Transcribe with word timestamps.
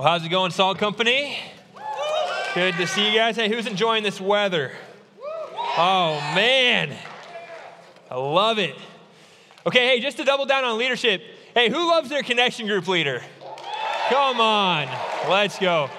Well, 0.00 0.08
how's 0.08 0.24
it 0.24 0.30
going, 0.30 0.50
Salt 0.50 0.78
Company? 0.78 1.38
Good 2.54 2.74
to 2.76 2.86
see 2.86 3.10
you 3.10 3.18
guys. 3.18 3.36
Hey, 3.36 3.50
who's 3.50 3.66
enjoying 3.66 4.02
this 4.02 4.18
weather? 4.18 4.72
Oh, 5.76 6.18
man. 6.34 6.96
I 8.10 8.14
love 8.14 8.58
it. 8.58 8.76
Okay, 9.66 9.88
hey, 9.88 10.00
just 10.00 10.16
to 10.16 10.24
double 10.24 10.46
down 10.46 10.64
on 10.64 10.78
leadership, 10.78 11.22
hey, 11.52 11.68
who 11.68 11.86
loves 11.86 12.08
their 12.08 12.22
connection 12.22 12.66
group 12.66 12.88
leader? 12.88 13.20
Come 14.08 14.40
on, 14.40 14.88
let's 15.28 15.58
go. 15.58 15.90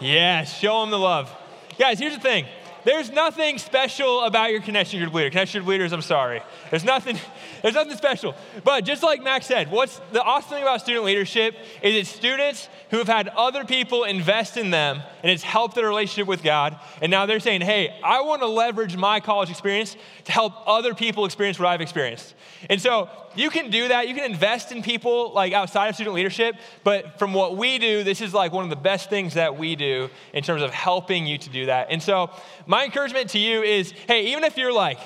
Yeah, 0.00 0.42
show 0.42 0.80
them 0.80 0.90
the 0.90 0.98
love. 0.98 1.32
Guys, 1.78 2.00
here's 2.00 2.16
the 2.16 2.20
thing 2.20 2.46
there's 2.84 3.10
nothing 3.10 3.58
special 3.58 4.24
about 4.24 4.50
your 4.50 4.60
connection 4.60 4.98
group 4.98 5.14
leader. 5.14 5.30
Connection 5.30 5.60
group 5.60 5.68
leaders, 5.68 5.92
I'm 5.92 6.02
sorry. 6.02 6.42
There's 6.70 6.82
nothing, 6.82 7.16
there's 7.72 7.74
nothing 7.74 7.96
special. 7.96 8.34
But 8.64 8.84
just 8.84 9.02
like 9.02 9.22
Max 9.22 9.46
said, 9.46 9.70
what's 9.70 10.00
the 10.12 10.22
awesome 10.22 10.50
thing 10.50 10.62
about 10.62 10.80
student 10.80 11.04
leadership 11.04 11.54
is 11.82 11.94
it's 11.94 12.10
students 12.10 12.68
who 12.90 12.98
have 12.98 13.08
had 13.08 13.28
other 13.28 13.64
people 13.64 14.04
invest 14.04 14.56
in 14.56 14.70
them 14.70 15.02
and 15.22 15.30
it's 15.30 15.42
helped 15.42 15.74
their 15.74 15.86
relationship 15.86 16.26
with 16.26 16.42
God. 16.42 16.78
And 17.00 17.10
now 17.10 17.26
they're 17.26 17.40
saying, 17.40 17.60
hey, 17.60 17.96
I 18.02 18.22
want 18.22 18.42
to 18.42 18.48
leverage 18.48 18.96
my 18.96 19.20
college 19.20 19.50
experience 19.50 19.96
to 20.24 20.32
help 20.32 20.54
other 20.66 20.94
people 20.94 21.24
experience 21.24 21.58
what 21.58 21.68
I've 21.68 21.80
experienced. 21.80 22.34
And 22.68 22.80
so 22.80 23.08
you 23.34 23.48
can 23.48 23.70
do 23.70 23.88
that. 23.88 24.08
You 24.08 24.14
can 24.14 24.30
invest 24.30 24.72
in 24.72 24.82
people 24.82 25.32
like 25.32 25.52
outside 25.52 25.88
of 25.88 25.94
student 25.94 26.14
leadership. 26.14 26.56
But 26.84 27.18
from 27.18 27.32
what 27.32 27.56
we 27.56 27.78
do, 27.78 28.02
this 28.04 28.20
is 28.20 28.34
like 28.34 28.52
one 28.52 28.64
of 28.64 28.70
the 28.70 28.76
best 28.76 29.08
things 29.08 29.34
that 29.34 29.56
we 29.56 29.76
do 29.76 30.10
in 30.32 30.42
terms 30.42 30.62
of 30.62 30.72
helping 30.72 31.26
you 31.26 31.38
to 31.38 31.48
do 31.48 31.66
that. 31.66 31.88
And 31.90 32.02
so 32.02 32.30
my 32.66 32.84
encouragement 32.84 33.30
to 33.30 33.38
you 33.38 33.62
is, 33.62 33.92
hey, 34.08 34.32
even 34.32 34.44
if 34.44 34.56
you're 34.56 34.72
like 34.72 34.98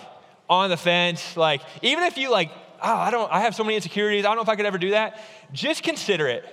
on 0.48 0.70
the 0.70 0.76
fence, 0.76 1.36
like 1.36 1.60
even 1.82 2.04
if 2.04 2.16
you 2.16 2.30
like, 2.30 2.50
oh, 2.82 2.94
I 2.94 3.10
don't, 3.10 3.30
I 3.32 3.40
have 3.40 3.54
so 3.54 3.64
many 3.64 3.76
insecurities. 3.76 4.24
I 4.24 4.28
don't 4.28 4.36
know 4.36 4.42
if 4.42 4.48
I 4.48 4.56
could 4.56 4.66
ever 4.66 4.78
do 4.78 4.90
that. 4.90 5.20
Just 5.52 5.82
consider 5.82 6.28
it. 6.28 6.44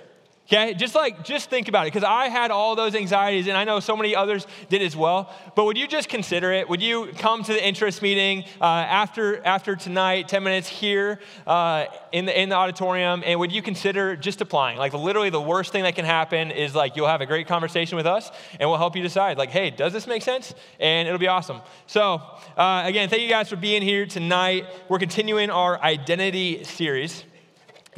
Okay, 0.46 0.74
just 0.74 0.94
like, 0.94 1.24
just 1.24 1.48
think 1.48 1.68
about 1.68 1.86
it, 1.86 1.94
because 1.94 2.04
I 2.04 2.28
had 2.28 2.50
all 2.50 2.76
those 2.76 2.94
anxieties, 2.94 3.46
and 3.46 3.56
I 3.56 3.64
know 3.64 3.80
so 3.80 3.96
many 3.96 4.14
others 4.14 4.46
did 4.68 4.82
as 4.82 4.94
well. 4.94 5.34
But 5.56 5.64
would 5.64 5.78
you 5.78 5.88
just 5.88 6.10
consider 6.10 6.52
it? 6.52 6.68
Would 6.68 6.82
you 6.82 7.12
come 7.16 7.42
to 7.44 7.52
the 7.54 7.66
interest 7.66 8.02
meeting 8.02 8.44
uh, 8.60 8.64
after 8.64 9.42
after 9.42 9.74
tonight, 9.74 10.28
10 10.28 10.42
minutes 10.42 10.68
here 10.68 11.18
uh, 11.46 11.86
in 12.12 12.26
the 12.26 12.38
in 12.38 12.50
the 12.50 12.56
auditorium, 12.56 13.22
and 13.24 13.40
would 13.40 13.52
you 13.52 13.62
consider 13.62 14.16
just 14.16 14.42
applying? 14.42 14.76
Like, 14.76 14.92
literally, 14.92 15.30
the 15.30 15.40
worst 15.40 15.72
thing 15.72 15.84
that 15.84 15.94
can 15.94 16.04
happen 16.04 16.50
is 16.50 16.74
like 16.74 16.94
you'll 16.94 17.08
have 17.08 17.22
a 17.22 17.26
great 17.26 17.48
conversation 17.48 17.96
with 17.96 18.06
us, 18.06 18.30
and 18.60 18.68
we'll 18.68 18.78
help 18.78 18.96
you 18.96 19.02
decide. 19.02 19.38
Like, 19.38 19.50
hey, 19.50 19.70
does 19.70 19.94
this 19.94 20.06
make 20.06 20.20
sense? 20.20 20.54
And 20.78 21.08
it'll 21.08 21.18
be 21.18 21.28
awesome. 21.28 21.62
So, 21.86 22.20
uh, 22.58 22.82
again, 22.84 23.08
thank 23.08 23.22
you 23.22 23.30
guys 23.30 23.48
for 23.48 23.56
being 23.56 23.80
here 23.80 24.04
tonight. 24.04 24.66
We're 24.90 24.98
continuing 24.98 25.48
our 25.48 25.80
identity 25.80 26.64
series. 26.64 27.24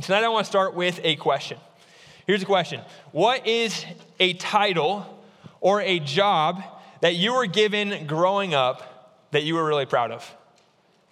Tonight, 0.01 0.23
I 0.23 0.29
want 0.29 0.45
to 0.45 0.49
start 0.49 0.75
with 0.75 1.01
a 1.03 1.17
question. 1.17 1.59
Here's 2.27 2.43
a 2.43 2.47
question 2.47 2.81
What 3.13 3.47
is 3.47 3.85
a 4.19 4.33
title 4.35 5.07
or 5.61 5.81
a 5.81 6.01
job 6.01 6.63
that 7.01 7.15
you 7.15 7.35
were 7.35 7.47
given 7.47 8.07
growing 8.07 8.55
up 8.55 9.29
that 9.31 9.45
you 9.45 9.55
were 9.55 9.65
really 9.65 9.87
proud 9.87 10.11
of? 10.11 10.29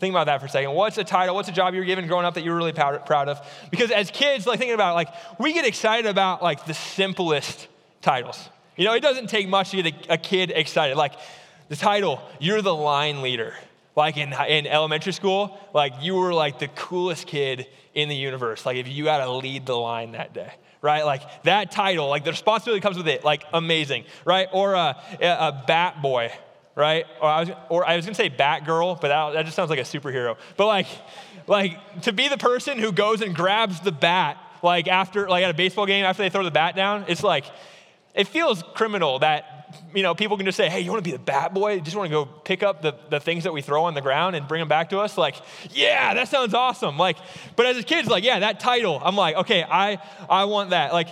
Think 0.01 0.13
about 0.13 0.27
that 0.27 0.41
for 0.41 0.47
a 0.47 0.51
second. 0.51 0.73
What's 0.73 0.99
a 0.99 1.05
title? 1.05 1.35
What's 1.35 1.49
a 1.49 1.53
job 1.53 1.73
you 1.73 1.81
were 1.81 1.87
given 1.87 2.09
growing 2.09 2.27
up 2.27 2.35
that 2.35 2.45
you 2.45 2.51
were 2.51 2.57
really 2.57 2.73
proud 2.73 3.29
of? 3.29 3.41
Because 3.71 3.91
as 3.91 4.11
kids, 4.11 4.47
like 4.47 4.59
thinking 4.59 4.75
about 4.75 4.93
it, 4.93 4.95
like 4.95 5.09
we 5.39 5.53
get 5.53 5.65
excited 5.67 6.07
about 6.07 6.43
like 6.43 6.67
the 6.67 6.75
simplest 6.75 7.69
titles. 8.03 8.49
You 8.77 8.85
know, 8.85 8.93
it 8.95 9.01
doesn't 9.01 9.29
take 9.29 9.49
much 9.49 9.71
to 9.71 9.83
get 9.83 10.09
a, 10.09 10.15
a 10.15 10.19
kid 10.19 10.51
excited. 10.51 10.97
Like 10.97 11.13
the 11.69 11.77
title, 11.77 12.21
you're 12.41 12.61
the 12.61 12.75
line 12.75 13.23
leader. 13.23 13.55
Like 13.97 14.17
in, 14.17 14.33
in 14.49 14.67
elementary 14.67 15.13
school, 15.13 15.61
like 15.73 15.93
you 16.01 16.17
were 16.17 16.35
like 16.35 16.59
the 16.59 16.67
coolest 16.67 17.29
kid 17.29 17.69
in 17.95 18.09
the 18.09 18.17
universe. 18.17 18.67
Like 18.67 18.77
if 18.77 18.89
you 18.89 19.05
got 19.05 19.19
to 19.19 19.31
lead 19.31 19.65
the 19.65 19.77
line 19.77 20.13
that 20.13 20.35
day 20.35 20.53
right? 20.85 21.07
Like 21.07 21.23
that 21.45 21.73
title, 21.73 22.09
like 22.09 22.25
the 22.25 22.31
responsibility 22.31 22.83
comes 22.83 22.99
with 22.99 23.09
it, 23.09 23.25
like 23.25 23.43
amazing, 23.55 24.05
right? 24.27 24.49
Or 24.53 24.75
a, 24.75 24.95
a 25.19 25.65
bat 25.67 26.03
boy, 26.03 26.31
right? 26.77 27.07
Or 27.23 27.29
I 27.29 27.41
was, 27.41 27.51
or 27.71 27.89
I 27.89 27.97
was 27.97 28.05
gonna 28.05 28.15
say 28.15 28.29
bat 28.29 28.67
girl, 28.67 28.95
but 28.95 29.09
that, 29.09 29.33
that 29.33 29.45
just 29.47 29.57
sounds 29.57 29.71
like 29.71 29.79
a 29.79 29.83
superhero. 29.83 30.37
But 30.59 30.67
like, 30.67 30.87
like 31.47 32.03
to 32.03 32.13
be 32.13 32.29
the 32.29 32.37
person 32.37 32.79
who 32.79 32.93
goes 32.93 33.23
and 33.23 33.35
grabs 33.35 33.81
the 33.81 33.93
bat, 33.93 34.37
like 34.63 34.87
after, 34.87 35.27
like 35.27 35.43
at 35.43 35.51
a 35.51 35.55
baseball 35.55 35.87
game 35.87 36.05
after 36.05 36.23
they 36.23 36.29
throw 36.29 36.45
the 36.45 36.51
bat 36.51 36.77
down, 36.77 37.07
it's 37.09 37.23
like, 37.23 37.47
it 38.15 38.29
feels 38.29 38.63
criminal 38.75 39.21
that 39.21 39.54
you 39.95 40.03
know, 40.03 40.15
people 40.15 40.37
can 40.37 40.47
just 40.47 40.57
say, 40.57 40.69
hey, 40.69 40.81
you 40.81 40.91
want 40.91 41.05
to 41.05 41.11
be 41.11 41.17
the 41.17 41.23
bat 41.23 41.55
boy? 41.55 41.75
You 41.75 41.81
just 41.81 41.97
want 41.97 42.09
to 42.09 42.13
go 42.13 42.25
pick 42.25 42.63
up 42.63 42.83
the, 42.83 42.95
the 43.11 43.21
things 43.21 43.45
that 43.45 43.53
we 43.53 43.63
throw 43.63 43.85
on 43.85 43.95
the 43.95 44.01
ground 44.01 44.37
and 44.37 44.47
bring 44.47 44.61
them 44.61 44.69
back 44.69 44.91
to 44.91 44.99
us? 44.99 45.17
Like, 45.19 45.37
yeah, 45.71 46.15
that 46.15 46.29
sounds 46.29 46.55
awesome. 46.55 46.99
Like, 46.99 47.17
but 47.57 47.67
as 47.67 47.77
a 47.77 47.83
kid, 47.83 48.07
like, 48.07 48.25
yeah, 48.25 48.41
that 48.41 48.61
title, 48.61 49.01
I'm 49.03 49.17
like, 49.17 49.37
okay, 49.37 49.63
I, 49.63 49.99
I 50.29 50.45
want 50.45 50.71
that. 50.71 50.93
Like, 50.93 51.09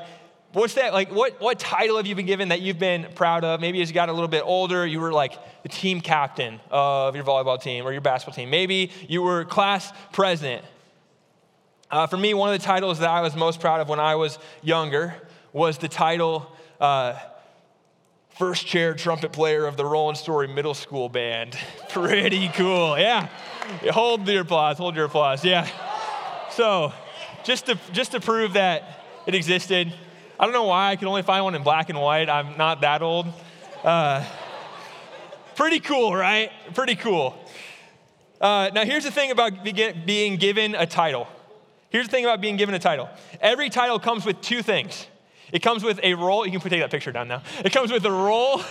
what's 0.52 0.74
that? 0.74 0.92
Like, 0.92 1.12
what, 1.12 1.40
what 1.40 1.58
title 1.58 1.96
have 1.96 2.06
you 2.06 2.14
been 2.14 2.26
given 2.26 2.48
that 2.48 2.60
you've 2.60 2.78
been 2.78 3.06
proud 3.14 3.44
of? 3.44 3.60
Maybe 3.60 3.80
as 3.82 3.88
you 3.88 3.94
got 3.94 4.08
a 4.08 4.12
little 4.12 4.28
bit 4.28 4.42
older, 4.44 4.86
you 4.86 5.00
were 5.00 5.12
like 5.12 5.38
the 5.62 5.68
team 5.68 6.00
captain 6.00 6.60
of 6.70 7.14
your 7.14 7.24
volleyball 7.24 7.60
team 7.60 7.86
or 7.86 7.92
your 7.92 8.00
basketball 8.00 8.34
team. 8.34 8.50
Maybe 8.50 8.90
you 9.08 9.22
were 9.22 9.44
class 9.44 9.92
president. 10.12 10.64
Uh, 11.90 12.06
for 12.06 12.16
me, 12.16 12.34
one 12.34 12.52
of 12.52 12.58
the 12.58 12.64
titles 12.64 13.00
that 13.00 13.10
I 13.10 13.20
was 13.20 13.36
most 13.36 13.60
proud 13.60 13.80
of 13.80 13.88
when 13.88 14.00
I 14.00 14.14
was 14.14 14.38
younger 14.62 15.14
was 15.52 15.78
the 15.78 15.88
title 15.88 16.50
uh, 16.80 17.18
first 18.38 18.66
chair 18.66 18.94
trumpet 18.94 19.32
player 19.32 19.66
of 19.66 19.76
the 19.76 19.84
Roland 19.84 20.18
Story 20.18 20.48
Middle 20.48 20.74
School 20.74 21.08
Band. 21.08 21.56
Pretty 21.90 22.48
cool, 22.48 22.98
yeah. 22.98 23.28
Hold 23.90 24.26
your 24.28 24.42
applause, 24.42 24.78
hold 24.78 24.96
your 24.96 25.04
applause, 25.06 25.44
yeah. 25.44 25.68
So, 26.50 26.92
just 27.44 27.66
to, 27.66 27.78
just 27.92 28.12
to 28.12 28.20
prove 28.20 28.54
that 28.54 29.04
it 29.26 29.34
existed, 29.34 29.92
I 30.38 30.44
don't 30.44 30.52
know 30.52 30.64
why 30.64 30.90
I 30.90 30.96
could 30.96 31.08
only 31.08 31.22
find 31.22 31.44
one 31.44 31.54
in 31.54 31.62
black 31.62 31.88
and 31.88 32.00
white. 32.00 32.28
I'm 32.28 32.56
not 32.56 32.80
that 32.80 33.02
old. 33.02 33.26
Uh, 33.84 34.24
pretty 35.54 35.80
cool, 35.80 36.14
right? 36.14 36.50
Pretty 36.74 36.96
cool. 36.96 37.34
Uh, 38.40 38.70
now, 38.74 38.84
here's 38.84 39.04
the 39.04 39.10
thing 39.10 39.30
about 39.30 39.62
being 39.62 40.36
given 40.36 40.74
a 40.74 40.86
title. 40.86 41.28
Here's 41.90 42.06
the 42.06 42.10
thing 42.10 42.24
about 42.24 42.40
being 42.40 42.56
given 42.56 42.74
a 42.74 42.78
title. 42.78 43.08
Every 43.40 43.70
title 43.70 43.98
comes 43.98 44.24
with 44.24 44.40
two 44.40 44.62
things 44.62 45.06
it 45.52 45.60
comes 45.60 45.84
with 45.84 46.00
a 46.02 46.14
role. 46.14 46.46
You 46.46 46.58
can 46.58 46.70
take 46.70 46.80
that 46.80 46.90
picture 46.90 47.12
down 47.12 47.28
now. 47.28 47.42
It 47.64 47.72
comes 47.72 47.92
with 47.92 48.04
a 48.06 48.10
role. 48.10 48.62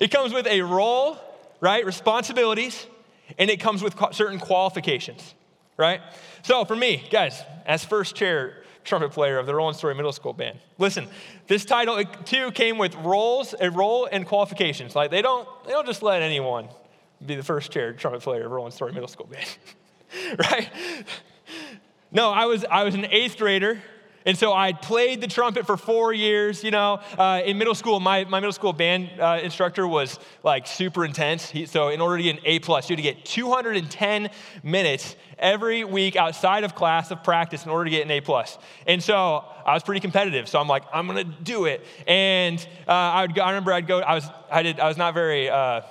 it 0.00 0.10
comes 0.10 0.32
with 0.32 0.46
a 0.46 0.62
role, 0.62 1.18
right? 1.60 1.84
Responsibilities, 1.84 2.86
and 3.38 3.50
it 3.50 3.60
comes 3.60 3.82
with 3.82 3.94
certain 4.12 4.38
qualifications, 4.38 5.34
right? 5.76 6.00
So 6.42 6.64
for 6.64 6.74
me, 6.74 7.06
guys, 7.10 7.42
as 7.66 7.84
first 7.84 8.16
chair 8.16 8.64
trumpet 8.84 9.12
player 9.12 9.38
of 9.38 9.46
the 9.46 9.54
Roland 9.54 9.76
Story 9.76 9.94
Middle 9.94 10.12
School 10.12 10.32
Band, 10.32 10.58
listen, 10.78 11.06
this 11.46 11.66
title 11.66 12.02
too 12.24 12.50
came 12.52 12.78
with 12.78 12.94
roles, 12.96 13.54
a 13.60 13.70
role, 13.70 14.08
and 14.10 14.26
qualifications. 14.26 14.96
Like 14.96 15.10
they 15.10 15.22
don't, 15.22 15.46
they 15.64 15.72
don't 15.72 15.86
just 15.86 16.02
let 16.02 16.22
anyone 16.22 16.68
be 17.24 17.34
the 17.34 17.44
first 17.44 17.70
chair 17.70 17.92
trumpet 17.92 18.22
player 18.22 18.46
of 18.46 18.50
Roland 18.50 18.74
Story 18.74 18.92
Middle 18.92 19.08
School 19.08 19.28
Band, 19.30 20.38
right? 20.50 20.70
No, 22.10 22.30
I 22.30 22.46
was 22.46 22.64
I 22.64 22.84
was 22.84 22.94
an 22.94 23.06
eighth 23.06 23.36
grader 23.38 23.80
and 24.24 24.36
so 24.36 24.52
I 24.52 24.72
played 24.72 25.20
the 25.20 25.26
trumpet 25.26 25.66
for 25.66 25.76
four 25.76 26.12
years. 26.12 26.62
You 26.64 26.70
know, 26.70 27.00
uh, 27.18 27.42
in 27.44 27.58
middle 27.58 27.74
school, 27.74 28.00
my, 28.00 28.24
my 28.24 28.40
middle 28.40 28.52
school 28.52 28.72
band 28.72 29.10
uh, 29.20 29.40
instructor 29.42 29.86
was 29.86 30.18
like 30.42 30.66
super 30.66 31.04
intense. 31.04 31.50
He, 31.50 31.66
so 31.66 31.88
in 31.88 32.00
order 32.00 32.16
to 32.16 32.22
get 32.22 32.36
an 32.36 32.42
A 32.44 32.58
plus, 32.58 32.88
you 32.88 32.94
had 32.96 33.02
to 33.02 33.14
get 33.14 33.24
210 33.24 34.30
minutes 34.62 35.16
every 35.38 35.84
week 35.84 36.16
outside 36.16 36.64
of 36.64 36.74
class 36.74 37.10
of 37.10 37.22
practice 37.24 37.64
in 37.64 37.70
order 37.70 37.84
to 37.84 37.90
get 37.90 38.04
an 38.04 38.10
A 38.10 38.20
plus. 38.20 38.58
And 38.86 39.02
so 39.02 39.44
I 39.66 39.74
was 39.74 39.82
pretty 39.82 40.00
competitive. 40.00 40.48
So 40.48 40.58
I'm 40.58 40.68
like, 40.68 40.84
I'm 40.92 41.06
gonna 41.06 41.24
do 41.24 41.66
it. 41.66 41.84
And 42.06 42.58
uh, 42.86 42.92
I 42.92 43.22
would 43.22 43.34
go, 43.34 43.42
I 43.42 43.50
remember 43.50 43.72
I'd 43.72 43.86
go. 43.86 44.00
I 44.00 44.14
was 44.14 44.24
I 44.50 44.62
did 44.62 44.80
I 44.80 44.88
was 44.88 44.96
not 44.96 45.14
very 45.14 45.50
uh, 45.50 45.82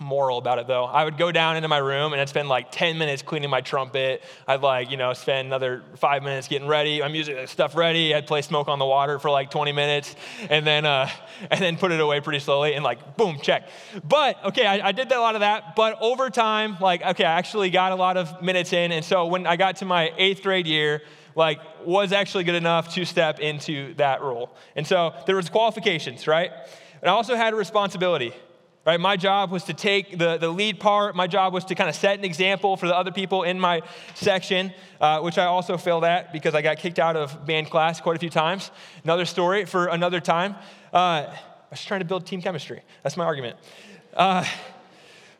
moral 0.00 0.38
about 0.38 0.58
it 0.58 0.66
though. 0.66 0.84
I 0.84 1.04
would 1.04 1.16
go 1.16 1.32
down 1.32 1.56
into 1.56 1.68
my 1.68 1.78
room 1.78 2.12
and 2.12 2.20
I'd 2.20 2.28
spend 2.28 2.48
like 2.48 2.70
10 2.70 2.98
minutes 2.98 3.22
cleaning 3.22 3.50
my 3.50 3.60
trumpet. 3.60 4.22
I'd 4.46 4.60
like, 4.60 4.90
you 4.90 4.96
know, 4.96 5.12
spend 5.12 5.46
another 5.46 5.82
five 5.96 6.22
minutes 6.22 6.48
getting 6.48 6.68
ready, 6.68 7.00
my 7.00 7.08
music 7.08 7.48
stuff 7.48 7.74
ready. 7.74 8.14
I'd 8.14 8.26
play 8.26 8.42
Smoke 8.42 8.68
on 8.68 8.78
the 8.78 8.84
Water 8.84 9.18
for 9.18 9.30
like 9.30 9.50
20 9.50 9.72
minutes 9.72 10.14
and 10.50 10.66
then, 10.66 10.84
uh, 10.84 11.08
and 11.50 11.60
then 11.60 11.78
put 11.78 11.92
it 11.92 12.00
away 12.00 12.20
pretty 12.20 12.40
slowly 12.40 12.74
and 12.74 12.84
like, 12.84 13.16
boom, 13.16 13.38
check. 13.40 13.68
But 14.06 14.42
okay, 14.44 14.66
I, 14.66 14.88
I 14.88 14.92
did 14.92 15.10
a 15.10 15.20
lot 15.20 15.34
of 15.34 15.40
that. 15.40 15.76
But 15.76 15.96
over 16.00 16.30
time, 16.30 16.76
like, 16.80 17.02
okay, 17.02 17.24
I 17.24 17.38
actually 17.38 17.70
got 17.70 17.92
a 17.92 17.96
lot 17.96 18.16
of 18.16 18.42
minutes 18.42 18.72
in. 18.72 18.92
And 18.92 19.04
so 19.04 19.26
when 19.26 19.46
I 19.46 19.56
got 19.56 19.76
to 19.76 19.84
my 19.84 20.12
eighth 20.18 20.42
grade 20.42 20.66
year, 20.66 21.02
like 21.34 21.60
was 21.84 22.12
actually 22.12 22.44
good 22.44 22.54
enough 22.54 22.94
to 22.94 23.04
step 23.04 23.40
into 23.40 23.94
that 23.94 24.22
role. 24.22 24.54
And 24.74 24.86
so 24.86 25.14
there 25.26 25.36
was 25.36 25.48
qualifications, 25.48 26.26
right? 26.26 26.50
And 27.02 27.10
I 27.10 27.12
also 27.12 27.36
had 27.36 27.52
a 27.52 27.56
responsibility 27.56 28.32
right? 28.86 29.00
My 29.00 29.16
job 29.16 29.50
was 29.50 29.64
to 29.64 29.74
take 29.74 30.16
the, 30.16 30.38
the 30.38 30.48
lead 30.48 30.78
part. 30.78 31.16
My 31.16 31.26
job 31.26 31.52
was 31.52 31.64
to 31.66 31.74
kind 31.74 31.90
of 31.90 31.96
set 31.96 32.18
an 32.18 32.24
example 32.24 32.76
for 32.76 32.86
the 32.86 32.96
other 32.96 33.10
people 33.10 33.42
in 33.42 33.58
my 33.58 33.82
section, 34.14 34.72
uh, 35.00 35.20
which 35.20 35.38
I 35.38 35.46
also 35.46 35.76
failed 35.76 36.04
at 36.04 36.32
because 36.32 36.54
I 36.54 36.62
got 36.62 36.78
kicked 36.78 37.00
out 37.00 37.16
of 37.16 37.44
band 37.44 37.68
class 37.68 38.00
quite 38.00 38.16
a 38.16 38.20
few 38.20 38.30
times. 38.30 38.70
Another 39.02 39.24
story 39.24 39.64
for 39.64 39.88
another 39.88 40.20
time. 40.20 40.54
Uh, 40.94 41.26
I 41.26 41.38
was 41.70 41.84
trying 41.84 42.00
to 42.00 42.06
build 42.06 42.26
team 42.26 42.40
chemistry. 42.40 42.80
That's 43.02 43.16
my 43.16 43.24
argument. 43.24 43.56
Uh, 44.14 44.44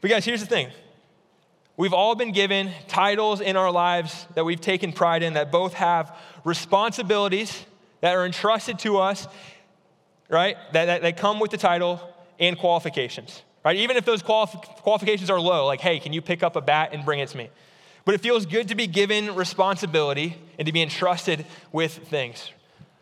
but 0.00 0.10
guys, 0.10 0.25
here's 0.25 0.40
the 0.40 0.46
thing. 0.46 0.70
We've 1.76 1.94
all 1.94 2.16
been 2.16 2.32
given 2.32 2.72
titles 2.88 3.40
in 3.40 3.56
our 3.56 3.70
lives 3.70 4.26
that 4.34 4.44
we've 4.44 4.60
taken 4.60 4.93
pride 4.93 5.22
in 5.22 5.34
that 5.34 5.52
both 5.52 5.75
have 5.75 6.16
responsibilities 6.43 7.64
that 8.00 8.16
are 8.16 8.26
entrusted 8.26 8.78
to 8.81 8.98
us, 8.98 9.28
right? 10.28 10.56
That, 10.72 10.87
that, 10.87 11.02
that 11.02 11.16
come 11.16 11.38
with 11.38 11.50
the 11.52 11.58
title 11.58 12.00
and 12.38 12.58
qualifications, 12.58 13.42
right? 13.64 13.76
Even 13.76 13.96
if 13.96 14.04
those 14.04 14.22
qualifications 14.22 15.30
are 15.30 15.40
low, 15.40 15.66
like, 15.66 15.80
hey, 15.80 15.98
can 15.98 16.12
you 16.12 16.22
pick 16.22 16.42
up 16.42 16.56
a 16.56 16.60
bat 16.60 16.90
and 16.92 17.04
bring 17.04 17.20
it 17.20 17.28
to 17.30 17.36
me? 17.36 17.50
But 18.04 18.14
it 18.14 18.20
feels 18.20 18.46
good 18.46 18.68
to 18.68 18.74
be 18.74 18.86
given 18.86 19.34
responsibility 19.34 20.36
and 20.58 20.66
to 20.66 20.72
be 20.72 20.80
entrusted 20.80 21.44
with 21.72 21.92
things, 21.92 22.50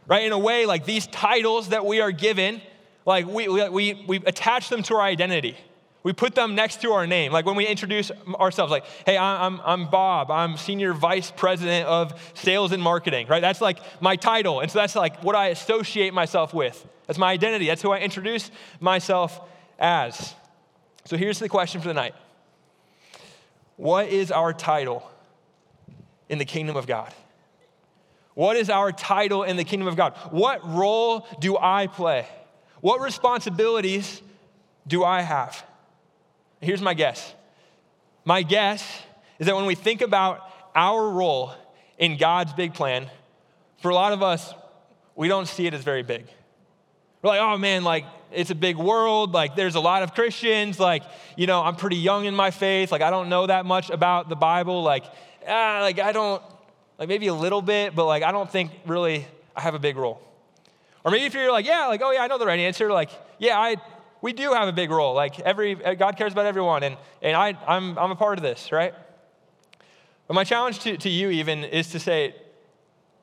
right? 0.06 0.24
In 0.24 0.32
a 0.32 0.38
way, 0.38 0.66
like 0.66 0.86
these 0.86 1.06
titles 1.08 1.68
that 1.68 1.84
we 1.84 2.00
are 2.00 2.10
given, 2.10 2.62
like 3.04 3.26
we, 3.26 3.48
we, 3.48 3.94
we 4.06 4.16
attach 4.24 4.70
them 4.70 4.82
to 4.84 4.94
our 4.94 5.02
identity. 5.02 5.56
We 6.04 6.12
put 6.12 6.34
them 6.34 6.54
next 6.54 6.82
to 6.82 6.92
our 6.92 7.06
name. 7.06 7.32
Like 7.32 7.46
when 7.46 7.56
we 7.56 7.66
introduce 7.66 8.12
ourselves, 8.38 8.70
like, 8.70 8.84
hey, 9.06 9.16
I'm, 9.16 9.58
I'm 9.64 9.88
Bob. 9.88 10.30
I'm 10.30 10.58
Senior 10.58 10.92
Vice 10.92 11.30
President 11.30 11.88
of 11.88 12.12
Sales 12.34 12.72
and 12.72 12.82
Marketing, 12.82 13.26
right? 13.26 13.40
That's 13.40 13.62
like 13.62 13.78
my 14.02 14.14
title. 14.14 14.60
And 14.60 14.70
so 14.70 14.78
that's 14.78 14.94
like 14.94 15.24
what 15.24 15.34
I 15.34 15.48
associate 15.48 16.12
myself 16.12 16.52
with. 16.52 16.86
That's 17.06 17.18
my 17.18 17.32
identity. 17.32 17.66
That's 17.66 17.80
who 17.80 17.90
I 17.90 18.00
introduce 18.00 18.50
myself 18.80 19.40
as. 19.78 20.34
So 21.06 21.16
here's 21.16 21.38
the 21.38 21.48
question 21.48 21.80
for 21.80 21.88
the 21.88 21.94
night 21.94 22.14
What 23.76 24.08
is 24.08 24.30
our 24.30 24.52
title 24.52 25.10
in 26.28 26.36
the 26.36 26.44
kingdom 26.44 26.76
of 26.76 26.86
God? 26.86 27.14
What 28.34 28.56
is 28.56 28.68
our 28.68 28.92
title 28.92 29.42
in 29.42 29.56
the 29.56 29.64
kingdom 29.64 29.88
of 29.88 29.96
God? 29.96 30.12
What 30.30 30.68
role 30.68 31.26
do 31.40 31.56
I 31.56 31.86
play? 31.86 32.26
What 32.82 33.00
responsibilities 33.00 34.20
do 34.86 35.02
I 35.02 35.22
have? 35.22 35.64
Here's 36.60 36.80
my 36.80 36.94
guess. 36.94 37.34
My 38.24 38.42
guess 38.42 38.84
is 39.38 39.46
that 39.46 39.56
when 39.56 39.66
we 39.66 39.74
think 39.74 40.00
about 40.00 40.40
our 40.74 41.10
role 41.10 41.52
in 41.98 42.16
God's 42.16 42.52
big 42.52 42.74
plan, 42.74 43.10
for 43.80 43.90
a 43.90 43.94
lot 43.94 44.12
of 44.12 44.22
us, 44.22 44.54
we 45.14 45.28
don't 45.28 45.46
see 45.46 45.66
it 45.66 45.74
as 45.74 45.82
very 45.82 46.02
big. 46.02 46.26
We're 47.22 47.30
like, 47.30 47.40
oh 47.40 47.56
man, 47.58 47.84
like 47.84 48.04
it's 48.32 48.50
a 48.50 48.54
big 48.54 48.76
world. 48.76 49.32
Like 49.32 49.56
there's 49.56 49.74
a 49.74 49.80
lot 49.80 50.02
of 50.02 50.14
Christians. 50.14 50.80
Like, 50.80 51.02
you 51.36 51.46
know, 51.46 51.62
I'm 51.62 51.76
pretty 51.76 51.96
young 51.96 52.24
in 52.24 52.34
my 52.34 52.50
faith. 52.50 52.90
Like 52.92 53.02
I 53.02 53.10
don't 53.10 53.28
know 53.28 53.46
that 53.46 53.66
much 53.66 53.90
about 53.90 54.28
the 54.28 54.36
Bible. 54.36 54.82
Like, 54.82 55.04
ah, 55.46 55.80
like 55.82 55.98
I 55.98 56.12
don't, 56.12 56.42
like 56.98 57.08
maybe 57.08 57.26
a 57.26 57.34
little 57.34 57.62
bit, 57.62 57.94
but 57.94 58.06
like 58.06 58.22
I 58.22 58.32
don't 58.32 58.50
think 58.50 58.72
really 58.86 59.26
I 59.54 59.60
have 59.60 59.74
a 59.74 59.78
big 59.78 59.96
role. 59.96 60.20
Or 61.04 61.10
maybe 61.10 61.26
if 61.26 61.34
you're 61.34 61.52
like, 61.52 61.66
yeah, 61.66 61.86
like, 61.86 62.00
oh 62.02 62.10
yeah, 62.10 62.22
I 62.22 62.26
know 62.26 62.38
the 62.38 62.46
right 62.46 62.58
answer. 62.58 62.90
Like, 62.90 63.10
yeah, 63.38 63.58
I, 63.58 63.76
we 64.24 64.32
do 64.32 64.54
have 64.54 64.68
a 64.68 64.72
big 64.72 64.90
role. 64.90 65.12
Like 65.12 65.38
every 65.40 65.84
uh, 65.84 65.92
God 65.92 66.16
cares 66.16 66.32
about 66.32 66.46
everyone, 66.46 66.82
and, 66.82 66.96
and 67.20 67.36
I, 67.36 67.58
I'm, 67.66 67.98
I'm 67.98 68.10
a 68.10 68.16
part 68.16 68.38
of 68.38 68.42
this, 68.42 68.72
right? 68.72 68.94
But 70.26 70.32
my 70.32 70.44
challenge 70.44 70.78
to, 70.78 70.96
to 70.96 71.10
you 71.10 71.28
even 71.28 71.62
is 71.62 71.90
to 71.90 72.00
say, 72.00 72.34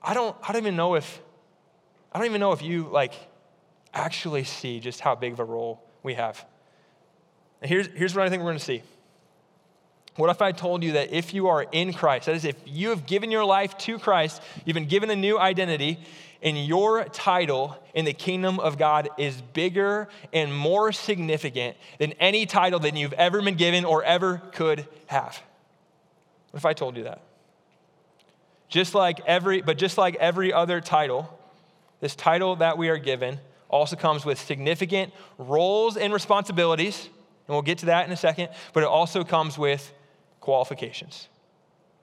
I 0.04 0.14
don't, 0.14 0.38
I 0.48 0.52
don't 0.52 0.62
even 0.62 0.76
know 0.76 0.94
if, 0.94 1.20
I 2.14 2.20
don't 2.20 2.28
even 2.28 2.40
know 2.40 2.52
if 2.52 2.62
you 2.62 2.88
like 2.92 3.16
actually 3.96 4.44
see 4.44 4.80
just 4.80 5.00
how 5.00 5.16
big 5.16 5.34
of 5.34 5.40
a 5.40 5.44
role 5.44 5.82
we 6.04 6.14
have. 6.14 6.46
And 7.64 7.70
here's, 7.70 7.88
here's 7.88 8.14
what 8.14 8.24
I 8.24 8.30
think 8.30 8.44
we're 8.44 8.52
gonna 8.52 8.60
see. 8.60 8.84
What 10.16 10.30
if 10.30 10.42
I 10.42 10.52
told 10.52 10.84
you 10.84 10.94
that 10.94 11.14
if 11.14 11.34
you 11.34 11.48
are 11.48 11.66
in 11.72 11.94
Christ, 11.94 12.26
that 12.26 12.36
is, 12.36 12.46
if 12.46 12.58
you 12.66 12.90
have 12.90 13.06
given 13.06 13.32
your 13.32 13.46
life 13.46 13.78
to 13.80 13.98
Christ, 13.98 14.42
you've 14.66 14.76
been 14.76 14.88
given 14.88 15.10
a 15.10 15.16
new 15.16 15.40
identity, 15.40 16.00
and 16.44 16.58
your 16.66 17.06
title 17.06 17.78
in 17.94 18.04
the 18.04 18.14
kingdom 18.14 18.60
of 18.60 18.78
God 18.78 19.10
is 19.18 19.42
bigger 19.54 20.10
and 20.34 20.54
more 20.54 20.92
significant 20.92 21.78
than 21.98 22.12
any 22.14 22.46
title 22.46 22.80
that 22.80 22.96
you've 22.96 23.14
ever 23.14 23.42
been 23.42 23.56
given 23.56 23.86
or 23.86 24.04
ever 24.04 24.42
could 24.52 24.86
have. 25.08 25.42
What 26.52 26.58
if 26.58 26.66
I 26.66 26.74
told 26.74 26.98
you 26.98 27.04
that? 27.04 27.22
Just 28.68 28.94
like 28.94 29.22
every, 29.26 29.62
but 29.62 29.78
just 29.78 29.98
like 29.98 30.16
every 30.16 30.52
other 30.52 30.82
title, 30.82 31.38
this 32.00 32.16
title 32.16 32.58
that 32.58 32.78
we 32.78 32.90
are 32.90 32.98
given 32.98 33.40
also 33.70 33.96
comes 33.96 34.26
with 34.26 34.40
significant 34.40 35.14
roles 35.38 35.96
and 35.96 36.12
responsibilities, 36.12 37.06
and 37.06 37.56
we'll 37.56 37.62
get 37.62 37.78
to 37.80 37.86
that 37.88 38.06
in 38.06 38.12
a 38.12 38.18
second, 38.18 38.50
but 38.74 38.84
it 38.84 38.90
also 38.90 39.24
comes 39.24 39.58
with 39.58 39.94
qualifications. 40.42 41.30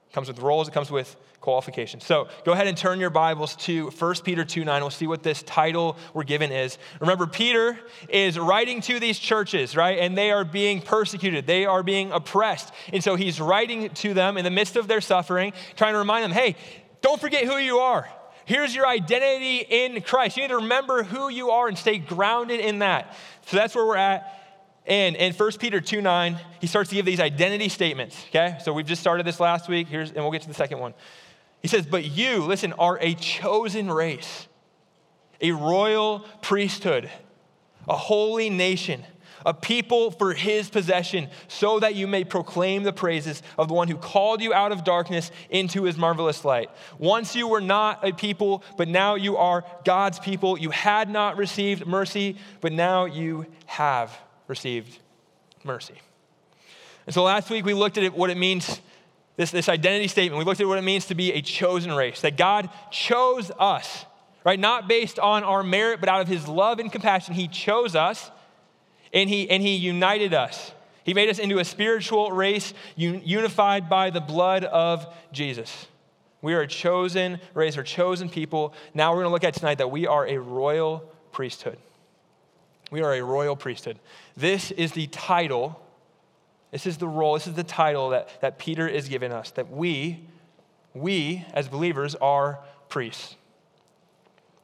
It 0.09 0.15
comes 0.15 0.29
with 0.29 0.39
roles, 0.39 0.69
it 0.69 0.73
comes 0.73 0.91
with 0.91 1.15
qualifications. 1.41 2.05
So 2.05 2.29
go 2.45 2.53
ahead 2.53 2.67
and 2.67 2.77
turn 2.77 2.99
your 2.99 3.11
Bibles 3.11 3.57
to 3.57 3.91
1 3.91 4.15
Peter 4.25 4.45
2 4.45 4.65
9. 4.65 4.81
We'll 4.81 4.91
see 4.91 5.07
what 5.07 5.23
this 5.23 5.43
title 5.43 5.97
we're 6.15 6.25
given 6.25 6.51
is. 6.51 6.79
Remember, 7.01 7.27
Peter 7.27 7.79
is 8.09 8.39
writing 8.39 8.81
to 8.83 8.99
these 8.99 9.19
churches, 9.19 9.77
right? 9.77 9.99
And 9.99 10.17
they 10.17 10.31
are 10.31 10.45
being 10.45 10.81
persecuted, 10.81 11.47
they 11.47 11.67
are 11.67 11.83
being 11.83 12.11
oppressed. 12.13 12.73
And 12.93 13.05
so 13.05 13.17
he's 13.17 13.41
writing 13.41 13.91
to 13.91 14.15
them 14.15 14.39
in 14.39 14.45
the 14.45 14.51
midst 14.51 14.77
of 14.77 14.89
their 14.89 15.03
suffering, 15.03 15.53
trying 15.77 15.93
to 15.93 15.99
remind 15.99 16.25
them 16.25 16.33
hey, 16.33 16.57
don't 17.03 17.21
forget 17.21 17.45
who 17.45 17.59
you 17.59 17.79
are. 17.79 18.09
Here's 18.47 18.75
your 18.75 18.87
identity 18.87 19.59
in 19.59 20.01
Christ. 20.01 20.39
You 20.39 20.45
need 20.45 20.49
to 20.49 20.57
remember 20.57 21.03
who 21.03 21.29
you 21.29 21.51
are 21.51 21.69
and 21.69 21.77
stay 21.77 21.99
grounded 21.99 22.61
in 22.61 22.79
that. 22.79 23.15
So 23.45 23.59
that's 23.59 23.75
where 23.75 23.85
we're 23.85 23.97
at. 23.97 24.39
And 24.89 25.17
in 25.17 25.35
1 25.35 25.53
Peter 25.59 25.83
2 25.83 26.01
9, 26.01 26.41
he 26.61 26.67
starts 26.67 26.89
to 26.89 26.97
give 26.97 27.05
these 27.05 27.21
identity 27.21 27.69
statements. 27.69 28.25
Okay? 28.31 28.57
So 28.63 28.73
we've 28.73 28.87
just 28.87 29.03
started 29.03 29.27
this 29.27 29.39
last 29.39 29.69
week. 29.69 29.87
Here's, 29.87 30.11
and 30.11 30.19
we'll 30.19 30.33
get 30.33 30.43
to 30.43 30.49
the 30.49 30.55
second 30.55 30.79
one. 30.81 30.95
He 31.61 31.69
says, 31.69 31.87
But 31.87 32.07
you, 32.07 32.43
listen, 32.43 32.73
are 32.73 32.99
a 33.01 33.15
chosen 33.15 33.91
race, 33.91 34.49
a 35.43 35.53
royal 35.53 36.21
priesthood, 36.41 37.11
a 37.87 37.97
holy 37.97 38.49
nation, 38.49 39.05
a 39.45 39.53
people 39.53 40.11
for 40.11 40.33
his 40.33 40.71
possession, 40.71 41.29
so 41.49 41.81
that 41.81 41.95
you 41.95 42.07
may 42.07 42.25
proclaim 42.25 42.83
the 42.83 42.93
praises 42.93 43.43
of 43.59 43.69
the 43.69 43.75
one 43.75 43.89
who 43.89 43.97
called 43.97 44.41
you 44.41 44.55
out 44.55 44.73
of 44.73 44.85
darkness 44.85 45.31
into 45.51 45.85
his 45.85 45.99
marvelous 45.99 46.47
light. 46.47 46.71
Once 46.99 47.37
you 47.37 47.47
were 47.47 47.61
not 47.61 48.09
a 48.09 48.13
people, 48.13 48.65
but 48.79 48.89
now 48.89 49.17
you 49.17 49.37
are 49.37 49.65
God's 49.85 50.19
people. 50.19 50.59
You 50.59 50.71
had 50.71 51.11
not 51.11 51.37
received 51.37 51.87
mercy, 51.87 52.37
but 52.63 52.73
now 52.73 53.05
you 53.05 53.45
have 53.67 54.19
received 54.49 54.99
mercy. 55.63 55.95
And 57.07 57.15
so 57.15 57.23
last 57.23 57.49
week 57.49 57.65
we 57.65 57.75
looked 57.75 57.97
at 57.97 58.05
it, 58.05 58.13
what 58.13 58.31
it 58.31 58.37
means 58.37 58.81
this, 59.37 59.53
this 59.53 59.69
identity 59.69 60.09
statement. 60.09 60.39
We 60.39 60.45
looked 60.45 60.61
at 60.61 60.67
what 60.67 60.79
it 60.79 60.85
means 60.85 61.07
to 61.07 61.15
be 61.15 61.33
a 61.33 61.41
chosen 61.41 61.93
race, 61.93 62.23
that 62.23 62.37
God 62.37 62.69
chose 62.91 63.53
us, 63.59 64.05
right? 64.45 64.59
Not 64.59 64.89
based 64.89 65.21
on 65.21 65.45
our 65.45 65.63
merit, 65.63 66.01
but 66.01 66.09
out 66.09 66.21
of 66.21 66.27
his 66.27 66.49
love 66.49 66.81
and 66.81 66.91
compassion. 66.91 67.35
He 67.35 67.47
chose 67.47 67.95
us 67.95 68.33
and 69.13 69.31
he, 69.31 69.49
and 69.49 69.63
he 69.63 69.77
united 69.77 70.35
us. 70.35 70.73
He 71.05 71.15
made 71.15 71.31
us 71.31 71.39
into 71.39 71.59
a 71.59 71.65
spiritual 71.65 72.33
race 72.33 72.75
unified 72.97 73.89
by 73.89 74.11
the 74.11 74.21
blood 74.21 74.65
of 74.65 75.07
Jesus. 75.33 75.87
We 76.43 76.55
are 76.55 76.61
a 76.61 76.67
chosen 76.67 77.41
race, 77.55 77.77
or 77.77 77.83
chosen 77.83 78.29
people. 78.29 78.75
Now 78.93 79.13
we're 79.13 79.23
going 79.23 79.27
to 79.27 79.33
look 79.33 79.45
at 79.45 79.55
tonight 79.55 79.79
that 79.79 79.91
we 79.91 80.07
are 80.07 80.27
a 80.27 80.39
royal 80.39 80.99
priesthood. 81.33 81.79
We 82.91 83.03
are 83.03 83.15
a 83.15 83.23
royal 83.23 83.57
priesthood. 83.57 83.99
This 84.37 84.71
is 84.71 84.93
the 84.93 85.07
title 85.09 85.81
this 86.71 86.87
is 86.87 86.99
the 86.99 87.09
role, 87.09 87.35
this 87.35 87.47
is 87.47 87.55
the 87.55 87.65
title 87.65 88.11
that, 88.11 88.41
that 88.41 88.59
Peter 88.59 88.87
is 88.87 89.09
giving 89.09 89.33
us 89.33 89.51
that 89.53 89.71
we, 89.71 90.21
we 90.95 91.45
as 91.55 91.69
believers 91.69 92.15
are 92.17 92.61
priests. 92.89 93.37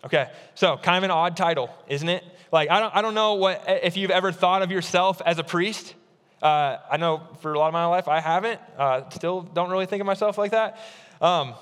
Okay, 0.04 0.28
so 0.54 0.76
kind 0.76 0.99
of 0.99 1.04
an 1.04 1.11
odd 1.11 1.37
title, 1.37 1.71
isn't 1.88 2.09
it? 2.09 2.23
Like, 2.52 2.71
I 2.71 2.81
don't, 2.81 2.95
I 2.95 3.00
don't 3.00 3.14
know 3.14 3.35
what, 3.35 3.64
if 3.66 3.97
you've 3.97 4.11
ever 4.11 4.33
thought 4.33 4.61
of 4.61 4.71
yourself 4.71 5.23
as 5.25 5.38
a 5.38 5.45
priest. 5.45 5.95
Uh, 6.43 6.76
I 6.90 6.99
know 6.99 7.23
for 7.40 7.54
a 7.54 7.59
lot 7.59 7.69
of 7.69 7.73
my 7.73 7.87
life 7.87 8.07
I 8.07 8.21
haven't. 8.21 8.61
Uh, 8.76 9.09
still 9.09 9.40
don't 9.40 9.71
really 9.71 9.87
think 9.87 10.00
of 10.00 10.07
myself 10.07 10.37
like 10.37 10.50
that. 10.50 10.78
Um, 11.23 11.54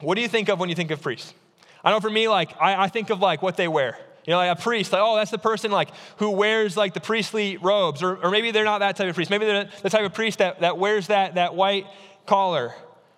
what 0.00 0.14
do 0.14 0.22
you 0.22 0.28
think 0.28 0.48
of 0.48 0.58
when 0.58 0.70
you 0.70 0.74
think 0.74 0.90
of 0.90 1.02
priests? 1.02 1.34
I 1.84 1.90
know 1.90 2.00
for 2.00 2.08
me, 2.08 2.26
like, 2.26 2.50
I, 2.58 2.84
I 2.84 2.88
think 2.88 3.10
of 3.10 3.20
like 3.20 3.42
what 3.42 3.58
they 3.58 3.68
wear. 3.68 3.98
You 4.28 4.32
know, 4.32 4.40
like 4.40 4.58
a 4.58 4.60
priest, 4.60 4.92
like, 4.92 5.00
oh, 5.02 5.16
that's 5.16 5.30
the 5.30 5.38
person 5.38 5.70
like 5.70 5.88
who 6.18 6.32
wears 6.32 6.76
like 6.76 6.92
the 6.92 7.00
priestly 7.00 7.56
robes. 7.56 8.02
Or, 8.02 8.16
or 8.16 8.30
maybe 8.30 8.50
they're 8.50 8.62
not 8.62 8.80
that 8.80 8.94
type 8.94 9.08
of 9.08 9.14
priest. 9.14 9.30
Maybe 9.30 9.46
they're 9.46 9.70
the 9.80 9.88
type 9.88 10.04
of 10.04 10.12
priest 10.12 10.40
that, 10.40 10.60
that 10.60 10.76
wears 10.76 11.06
that, 11.06 11.36
that 11.36 11.54
white 11.54 11.86
collar, 12.26 12.74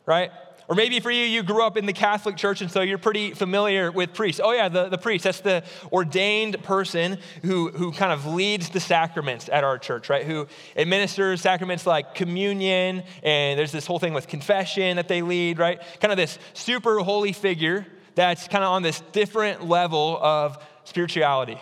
right? 0.07 0.31
Or 0.69 0.77
maybe 0.77 1.01
for 1.01 1.11
you, 1.11 1.25
you 1.25 1.43
grew 1.43 1.65
up 1.65 1.77
in 1.77 1.85
the 1.85 1.93
Catholic 1.93 2.37
Church 2.37 2.61
and 2.61 2.71
so 2.71 2.81
you're 2.83 2.97
pretty 2.97 3.33
familiar 3.33 3.91
with 3.91 4.15
priests. 4.15 4.41
Oh, 4.43 4.53
yeah, 4.53 4.69
the, 4.69 4.89
the 4.89 4.99
priest, 4.99 5.25
that's 5.25 5.41
the 5.41 5.65
ordained 5.91 6.63
person 6.63 7.19
who, 7.43 7.71
who 7.71 7.91
kind 7.91 8.13
of 8.13 8.25
leads 8.27 8.69
the 8.69 8.79
sacraments 8.79 9.49
at 9.49 9.65
our 9.65 9.79
church, 9.79 10.09
right? 10.09 10.25
Who 10.25 10.47
administers 10.77 11.41
sacraments 11.41 11.87
like 11.87 12.15
communion, 12.15 13.03
and 13.25 13.59
there's 13.59 13.73
this 13.73 13.85
whole 13.85 13.99
thing 13.99 14.15
with 14.15 14.29
confession 14.29 14.95
that 14.95 15.09
they 15.09 15.23
lead, 15.23 15.59
right? 15.59 15.83
Kind 16.01 16.13
of 16.13 16.17
this 16.17 16.39
super 16.55 17.01
holy 17.01 17.33
figure 17.33 17.85
that's 18.15 18.47
kind 18.47 18.63
of 18.63 18.71
on 18.71 18.83
this 18.83 19.01
different 19.13 19.67
level 19.67 20.19
of 20.23 20.57
spirituality. 20.91 21.59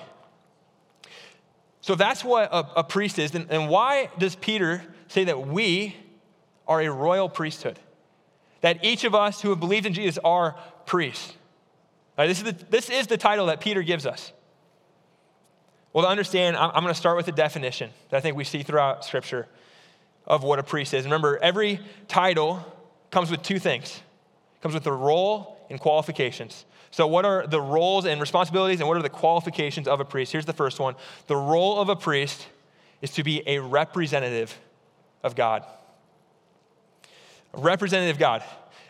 So 1.80 1.94
that's 1.94 2.24
what 2.24 2.52
a, 2.52 2.80
a 2.80 2.84
priest 2.84 3.18
is. 3.18 3.34
And, 3.34 3.46
and 3.50 3.68
why 3.68 4.10
does 4.18 4.34
Peter 4.34 4.82
say 5.06 5.24
that 5.24 5.46
we 5.46 5.96
are 6.66 6.80
a 6.80 6.90
royal 6.90 7.28
priesthood? 7.28 7.78
That 8.62 8.84
each 8.84 9.04
of 9.04 9.14
us 9.14 9.40
who 9.40 9.50
have 9.50 9.60
believed 9.60 9.86
in 9.86 9.94
Jesus 9.94 10.18
are 10.24 10.56
priests. 10.86 11.34
Right, 12.16 12.26
this, 12.26 12.38
is 12.38 12.44
the, 12.44 12.64
this 12.68 12.90
is 12.90 13.06
the 13.06 13.16
title 13.16 13.46
that 13.46 13.60
Peter 13.60 13.82
gives 13.82 14.04
us. 14.04 14.32
Well, 15.92 16.04
to 16.04 16.10
understand, 16.10 16.56
I'm, 16.56 16.70
I'm 16.74 16.82
going 16.82 16.92
to 16.92 16.98
start 16.98 17.16
with 17.16 17.28
a 17.28 17.32
definition 17.32 17.90
that 18.10 18.16
I 18.16 18.20
think 18.20 18.36
we 18.36 18.44
see 18.44 18.62
throughout 18.62 19.04
Scripture 19.04 19.46
of 20.26 20.42
what 20.42 20.58
a 20.58 20.62
priest 20.62 20.94
is. 20.94 21.04
Remember, 21.04 21.38
every 21.38 21.80
title 22.08 22.64
comes 23.10 23.30
with 23.30 23.42
two 23.42 23.58
things. 23.58 24.02
It 24.56 24.62
comes 24.62 24.74
with 24.74 24.86
a 24.86 24.92
role 24.92 25.64
and 25.70 25.78
qualifications. 25.78 26.64
So, 26.90 27.06
what 27.06 27.24
are 27.24 27.46
the 27.46 27.60
roles 27.60 28.06
and 28.06 28.20
responsibilities, 28.20 28.80
and 28.80 28.88
what 28.88 28.96
are 28.96 29.02
the 29.02 29.08
qualifications 29.08 29.86
of 29.86 30.00
a 30.00 30.04
priest? 30.04 30.32
Here's 30.32 30.46
the 30.46 30.52
first 30.52 30.80
one 30.80 30.94
The 31.26 31.36
role 31.36 31.78
of 31.80 31.88
a 31.88 31.96
priest 31.96 32.46
is 33.02 33.10
to 33.12 33.22
be 33.22 33.42
a 33.46 33.58
representative 33.58 34.58
of 35.22 35.36
God. 35.36 35.64
A 37.54 37.60
representative 37.60 38.16
of 38.16 38.20
God. 38.20 38.42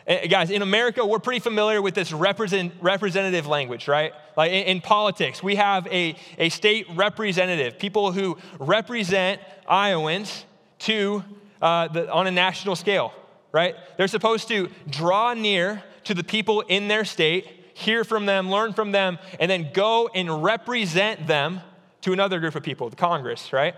And 0.06 0.20
eh, 0.20 0.26
guys, 0.26 0.50
in 0.50 0.62
America, 0.62 1.04
we're 1.04 1.18
pretty 1.18 1.40
familiar 1.40 1.82
with 1.82 1.94
this 1.94 2.12
represent, 2.12 2.72
representative 2.80 3.46
language, 3.46 3.86
right? 3.86 4.12
Like 4.36 4.50
in, 4.50 4.64
in, 4.64 4.80
politics, 4.80 5.42
we 5.42 5.56
have 5.56 5.86
a, 5.88 6.16
a 6.38 6.48
state 6.48 6.86
representative, 6.94 7.78
people 7.78 8.12
who 8.12 8.38
represent 8.58 9.40
Iowans 9.68 10.46
to 10.80 11.22
uh, 11.60 11.88
the, 11.88 12.10
on 12.10 12.26
a 12.26 12.30
national 12.30 12.74
scale, 12.74 13.12
right? 13.52 13.76
They're 13.96 14.08
supposed 14.08 14.48
to 14.48 14.70
draw 14.88 15.34
near 15.34 15.82
to 16.04 16.14
the 16.14 16.24
people 16.24 16.62
in 16.62 16.88
their 16.88 17.04
state, 17.04 17.46
hear 17.78 18.02
from 18.02 18.26
them, 18.26 18.50
learn 18.50 18.72
from 18.72 18.90
them, 18.90 19.18
and 19.38 19.48
then 19.48 19.70
go 19.72 20.10
and 20.12 20.42
represent 20.42 21.28
them 21.28 21.60
to 22.00 22.12
another 22.12 22.40
group 22.40 22.56
of 22.56 22.64
people, 22.64 22.90
the 22.90 22.96
Congress, 22.96 23.52
right? 23.52 23.76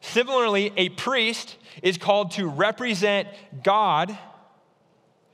Similarly, 0.00 0.72
a 0.76 0.90
priest 0.90 1.56
is 1.82 1.98
called 1.98 2.30
to 2.32 2.46
represent 2.46 3.28
God 3.64 4.16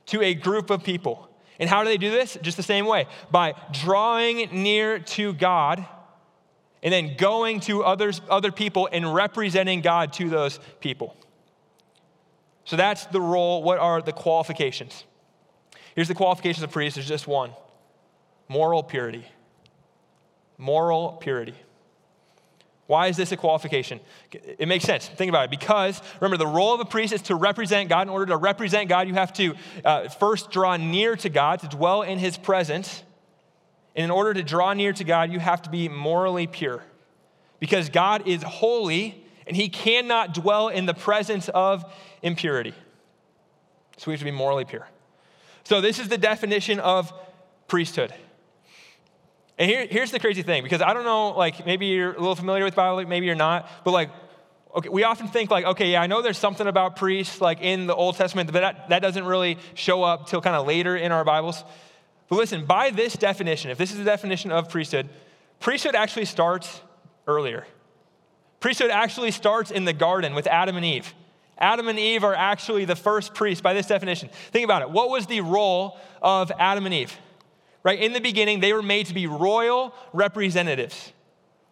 to 0.07 0.23
a 0.23 0.33
group 0.33 0.71
of 0.71 0.83
people. 0.83 1.29
And 1.59 1.69
how 1.69 1.83
do 1.83 1.89
they 1.89 1.97
do 1.97 2.09
this? 2.09 2.35
Just 2.41 2.57
the 2.57 2.63
same 2.63 2.87
way 2.87 3.05
by 3.29 3.53
drawing 3.71 4.63
near 4.63 4.97
to 4.99 5.33
God 5.33 5.85
and 6.81 6.91
then 6.91 7.15
going 7.15 7.59
to 7.61 7.83
others, 7.83 8.21
other 8.27 8.51
people 8.51 8.89
and 8.91 9.13
representing 9.13 9.81
God 9.81 10.13
to 10.13 10.29
those 10.29 10.59
people. 10.79 11.15
So 12.65 12.75
that's 12.75 13.05
the 13.07 13.21
role. 13.21 13.61
What 13.61 13.77
are 13.77 14.01
the 14.01 14.13
qualifications? 14.13 15.03
Here's 15.93 16.07
the 16.07 16.15
qualifications 16.15 16.63
of 16.63 16.71
priests 16.71 16.95
there's 16.95 17.07
just 17.07 17.27
one 17.27 17.51
moral 18.49 18.83
purity. 18.83 19.25
Moral 20.57 21.13
purity. 21.13 21.55
Why 22.87 23.05
is 23.05 23.15
this 23.15 23.31
a 23.31 23.37
qualification? 23.37 23.99
It 24.31 24.67
makes 24.67 24.83
sense. 24.83 25.07
Think 25.07 25.29
about 25.29 25.45
it. 25.45 25.51
Because, 25.51 26.01
remember, 26.19 26.37
the 26.37 26.47
role 26.47 26.73
of 26.73 26.79
a 26.79 26.85
priest 26.85 27.13
is 27.13 27.21
to 27.23 27.35
represent 27.35 27.87
God. 27.87 28.07
In 28.07 28.09
order 28.09 28.25
to 28.25 28.37
represent 28.37 28.89
God, 28.89 29.07
you 29.07 29.13
have 29.13 29.31
to 29.33 29.53
uh, 29.85 30.09
first 30.09 30.49
draw 30.49 30.75
near 30.75 31.15
to 31.17 31.29
God, 31.29 31.59
to 31.59 31.67
dwell 31.67 32.01
in 32.01 32.17
his 32.17 32.35
presence. 32.35 33.03
And 33.95 34.05
in 34.05 34.11
order 34.11 34.33
to 34.33 34.41
draw 34.41 34.73
near 34.73 34.91
to 34.91 35.03
God, 35.03 35.31
you 35.31 35.39
have 35.39 35.61
to 35.61 35.69
be 35.69 35.87
morally 35.87 36.47
pure. 36.47 36.83
Because 37.59 37.89
God 37.89 38.27
is 38.27 38.41
holy 38.41 39.23
and 39.45 39.55
he 39.55 39.69
cannot 39.69 40.33
dwell 40.33 40.69
in 40.69 40.87
the 40.87 40.95
presence 40.95 41.47
of 41.49 41.85
impurity. 42.23 42.73
So 43.97 44.05
we 44.07 44.13
have 44.13 44.19
to 44.19 44.25
be 44.25 44.31
morally 44.31 44.65
pure. 44.65 44.87
So, 45.63 45.81
this 45.81 45.99
is 45.99 46.07
the 46.07 46.17
definition 46.17 46.79
of 46.79 47.13
priesthood. 47.67 48.13
And 49.59 49.69
here, 49.69 49.85
here's 49.85 50.11
the 50.11 50.19
crazy 50.19 50.41
thing, 50.41 50.63
because 50.63 50.81
I 50.81 50.93
don't 50.93 51.03
know, 51.03 51.31
like 51.31 51.65
maybe 51.65 51.87
you're 51.87 52.13
a 52.13 52.19
little 52.19 52.35
familiar 52.35 52.63
with 52.63 52.75
Bible, 52.75 53.05
maybe 53.05 53.25
you're 53.25 53.35
not, 53.35 53.69
but 53.83 53.91
like, 53.91 54.09
okay, 54.73 54.87
we 54.87 55.03
often 55.03 55.27
think 55.27 55.51
like, 55.51 55.65
okay, 55.65 55.91
yeah, 55.91 56.01
I 56.01 56.07
know 56.07 56.21
there's 56.21 56.37
something 56.37 56.65
about 56.65 56.95
priests 56.95 57.41
like 57.41 57.59
in 57.61 57.85
the 57.85 57.93
Old 57.93 58.15
Testament, 58.15 58.49
but 58.53 58.61
that, 58.61 58.87
that 58.87 58.99
doesn't 59.01 59.25
really 59.25 59.57
show 59.73 60.01
up 60.01 60.27
till 60.27 60.39
kind 60.39 60.55
of 60.55 60.65
later 60.65 60.95
in 60.95 61.11
our 61.11 61.25
Bibles. 61.25 61.65
But 62.29 62.37
listen, 62.37 62.65
by 62.65 62.91
this 62.91 63.17
definition, 63.17 63.69
if 63.69 63.77
this 63.77 63.91
is 63.91 63.97
the 63.97 64.05
definition 64.05 64.49
of 64.51 64.69
priesthood, 64.69 65.09
priesthood 65.59 65.93
actually 65.93 66.25
starts 66.25 66.79
earlier. 67.27 67.67
Priesthood 68.61 68.91
actually 68.91 69.31
starts 69.31 69.71
in 69.71 69.83
the 69.83 69.93
garden 69.93 70.35
with 70.35 70.47
Adam 70.47 70.77
and 70.77 70.85
Eve. 70.85 71.13
Adam 71.57 71.89
and 71.89 71.99
Eve 71.99 72.23
are 72.23 72.35
actually 72.35 72.85
the 72.85 72.95
first 72.95 73.33
priests 73.33 73.61
by 73.61 73.73
this 73.73 73.87
definition. 73.87 74.29
Think 74.51 74.63
about 74.63 74.83
it. 74.83 74.89
What 74.89 75.09
was 75.09 75.25
the 75.25 75.41
role 75.41 75.97
of 76.21 76.49
Adam 76.57 76.85
and 76.85 76.95
Eve? 76.95 77.17
Right? 77.83 77.99
In 77.99 78.13
the 78.13 78.19
beginning, 78.19 78.59
they 78.59 78.73
were 78.73 78.81
made 78.81 79.05
to 79.07 79.13
be 79.13 79.27
royal 79.27 79.93
representatives 80.13 81.13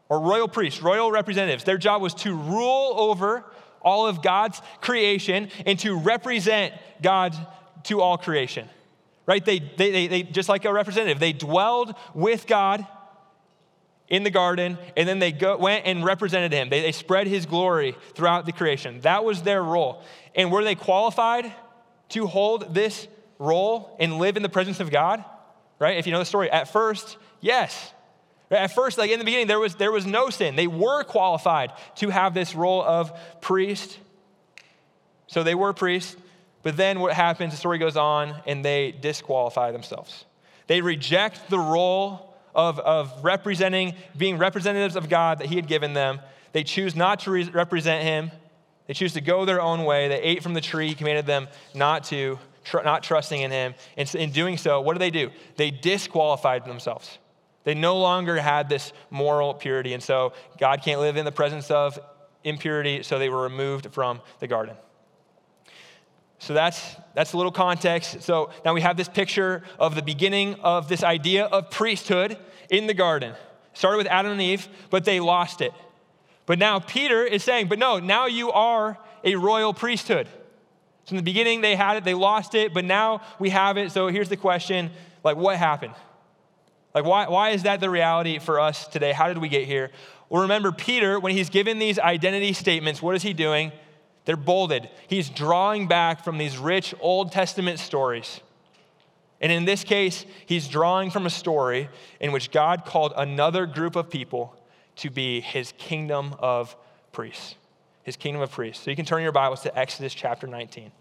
or 0.10 0.20
royal 0.20 0.48
priests, 0.48 0.82
royal 0.82 1.12
representatives. 1.12 1.64
Their 1.64 1.78
job 1.78 2.02
was 2.02 2.14
to 2.16 2.36
rule 2.36 2.94
over 2.98 3.44
all 3.82 4.08
of 4.08 4.22
God's 4.22 4.62
creation 4.82 5.50
and 5.66 5.78
to 5.80 5.98
represent 5.98 6.74
God 7.02 7.36
to 7.84 8.02
all 8.02 8.18
creation, 8.18 8.68
right? 9.26 9.44
They, 9.44 9.60
they, 9.60 9.92
they, 9.92 10.08
they 10.08 10.24
just 10.24 10.50
like 10.50 10.66
a 10.66 10.74
representative, 10.74 11.20
they 11.20 11.34
dwelled 11.34 11.94
with 12.14 12.48
God 12.48 12.86
in 14.10 14.24
the 14.24 14.30
garden, 14.30 14.78
and 14.96 15.08
then 15.08 15.20
they 15.20 15.34
go, 15.34 15.58
went 15.58 15.86
and 15.86 16.04
represented 16.04 16.54
him. 16.54 16.70
They, 16.70 16.82
they 16.82 16.94
spread 16.94 17.28
his 17.28 17.46
glory 17.46 17.96
throughout 18.14 18.46
the 18.46 18.54
creation. 18.54 19.02
That 19.02 19.26
was 19.26 19.42
their 19.42 19.62
role. 19.62 20.02
And 20.34 20.50
were 20.52 20.64
they 20.64 20.76
qualified 20.76 21.52
to 22.10 22.26
hold 22.28 22.74
this 22.74 23.08
role 23.38 23.98
and 24.00 24.18
live 24.18 24.38
in 24.38 24.44
the 24.44 24.50
presence 24.50 24.80
of 24.80 24.92
God? 24.92 25.26
Right? 25.80 25.98
If 25.98 26.06
you 26.06 26.12
know 26.12 26.20
the 26.20 26.26
story, 26.26 26.50
at 26.52 26.72
first, 26.72 27.18
yes. 27.42 27.94
At 28.50 28.74
first, 28.74 28.98
like 28.98 29.12
in 29.12 29.20
the 29.20 29.26
beginning, 29.26 29.48
there 29.48 29.60
was, 29.60 29.76
there 29.76 29.92
was 29.92 30.06
no 30.06 30.30
sin. 30.30 30.56
They 30.56 30.68
were 30.68 31.04
qualified 31.04 31.74
to 31.98 32.10
have 32.10 32.34
this 32.34 32.56
role 32.56 32.82
of 32.84 33.12
priest. 33.42 33.98
So 35.28 35.44
they 35.44 35.56
were 35.56 35.74
priests. 35.74 36.16
But 36.64 36.78
then 36.78 37.00
what 37.00 37.14
happens, 37.14 37.52
the 37.52 37.58
story 37.58 37.78
goes 37.78 37.98
on, 37.98 38.36
and 38.46 38.64
they 38.64 38.92
disqualify 38.92 39.72
themselves. 39.72 40.26
They 40.68 40.82
reject 40.82 41.50
the 41.50 41.60
role 41.60 42.36
of, 42.56 42.80
of 42.80 43.24
representing, 43.24 43.96
being 44.18 44.38
representatives 44.38 44.96
of 44.96 45.10
God 45.10 45.40
that 45.40 45.48
He 45.48 45.56
had 45.56 45.68
given 45.68 45.94
them. 45.94 46.20
They 46.54 46.64
choose 46.64 46.96
not 46.96 47.20
to 47.22 47.32
re- 47.32 47.50
represent 47.50 48.04
Him. 48.04 48.32
They 48.88 48.94
choose 48.94 49.14
to 49.14 49.22
go 49.22 49.46
their 49.46 49.62
own 49.62 49.84
way. 49.84 50.08
They 50.08 50.22
ate 50.22 50.42
from 50.42 50.54
the 50.54 50.62
tree 50.62 50.88
He 50.90 50.96
commanded 50.96 51.26
them 51.26 51.48
not 51.74 52.06
to 52.06 52.40
tr- 52.68 52.82
not 52.84 53.04
trusting 53.04 53.42
in 53.42 53.52
him. 53.52 53.76
And 53.96 54.14
in 54.16 54.32
doing 54.32 54.58
so, 54.58 54.82
what 54.82 54.94
do 54.94 55.00
they 55.00 55.10
do? 55.12 55.32
They 55.56 55.72
disqualified 55.72 56.66
themselves. 56.66 57.18
They 57.64 57.74
no 57.74 57.98
longer 57.98 58.38
had 58.38 58.70
this 58.70 58.94
moral 59.10 59.54
purity. 59.54 59.94
And 59.94 60.02
so 60.02 60.34
God 60.58 60.82
can't 60.84 61.02
live 61.02 61.18
in 61.18 61.26
the 61.26 61.32
presence 61.32 61.70
of 61.72 62.00
impurity, 62.44 63.04
so 63.04 63.20
they 63.20 63.30
were 63.30 63.42
removed 63.42 63.92
from 63.92 64.22
the 64.40 64.48
garden. 64.48 64.76
So 66.40 66.54
that's, 66.54 66.96
that's 67.16 67.34
a 67.34 67.38
little 67.38 67.52
context. 67.52 68.22
So 68.22 68.52
now 68.64 68.74
we 68.74 68.82
have 68.82 68.96
this 68.96 69.10
picture 69.10 69.64
of 69.80 69.96
the 69.96 70.02
beginning 70.02 70.56
of 70.62 70.88
this 70.88 71.04
idea 71.04 71.46
of 71.46 71.72
priesthood 71.72 72.38
in 72.70 72.88
the 72.88 72.94
garden. 72.94 73.34
Started 73.74 73.98
with 73.98 74.08
Adam 74.08 74.34
and 74.34 74.42
Eve, 74.42 74.68
but 74.90 75.04
they 75.04 75.20
lost 75.20 75.62
it. 75.62 75.74
But 76.46 76.60
now 76.60 76.80
Peter 76.80 77.24
is 77.24 77.44
saying, 77.44 77.68
but 77.68 77.80
no, 77.80 78.00
now 78.00 78.28
you 78.28 78.52
are 78.52 78.98
a 79.24 79.36
royal 79.36 79.74
priesthood. 79.74 80.28
So 81.08 81.14
in 81.14 81.18
the 81.18 81.24
beginning, 81.24 81.62
they 81.62 81.78
had 81.78 81.96
it, 81.96 82.04
they 82.04 82.14
lost 82.14 82.54
it, 82.54 82.74
but 82.74 82.84
now 82.84 83.22
we 83.40 83.50
have 83.50 83.78
it. 83.78 83.94
So 83.94 84.08
here's 84.08 84.28
the 84.28 84.36
question 84.36 84.92
like, 85.24 85.38
what 85.38 85.56
happened? 85.56 85.94
Like, 86.94 87.06
why, 87.06 87.30
why 87.30 87.52
is 87.52 87.64
that 87.64 87.80
the 87.80 87.90
reality 87.90 88.40
for 88.40 88.60
us 88.60 88.88
today? 88.88 89.14
How 89.14 89.30
did 89.30 89.38
we 89.38 89.48
get 89.48 89.66
here? 89.66 89.90
Well, 90.28 90.42
remember, 90.42 90.74
Peter, 90.74 91.18
when 91.18 91.32
he's 91.32 91.50
given 91.50 91.80
these 91.80 91.98
identity 91.98 92.52
statements, 92.52 93.02
what 93.02 93.16
is 93.16 93.24
he 93.24 93.32
doing? 93.32 93.72
They're 94.26 94.36
bolded. 94.36 94.90
He's 95.08 95.30
drawing 95.30 95.88
back 95.88 96.26
from 96.26 96.38
these 96.38 96.58
rich 96.58 96.94
Old 97.00 97.32
Testament 97.32 97.80
stories. 97.80 98.42
And 99.40 99.50
in 99.50 99.64
this 99.64 99.86
case, 99.86 100.26
he's 100.46 100.68
drawing 100.68 101.10
from 101.10 101.26
a 101.26 101.30
story 101.30 101.88
in 102.20 102.34
which 102.34 102.52
God 102.52 102.84
called 102.84 103.14
another 103.16 103.66
group 103.66 103.96
of 103.96 104.10
people 104.10 104.54
to 104.98 105.10
be 105.10 105.40
his 105.40 105.74
kingdom 105.78 106.36
of 106.40 106.76
priests 107.14 107.56
his 108.08 108.16
kingdom 108.16 108.42
of 108.42 108.50
priests. 108.50 108.86
So 108.86 108.90
you 108.90 108.96
can 108.96 109.04
turn 109.04 109.22
your 109.22 109.34
Bibles 109.34 109.64
to 109.64 109.78
Exodus 109.78 110.14
chapter 110.14 110.48
19. 110.48 110.94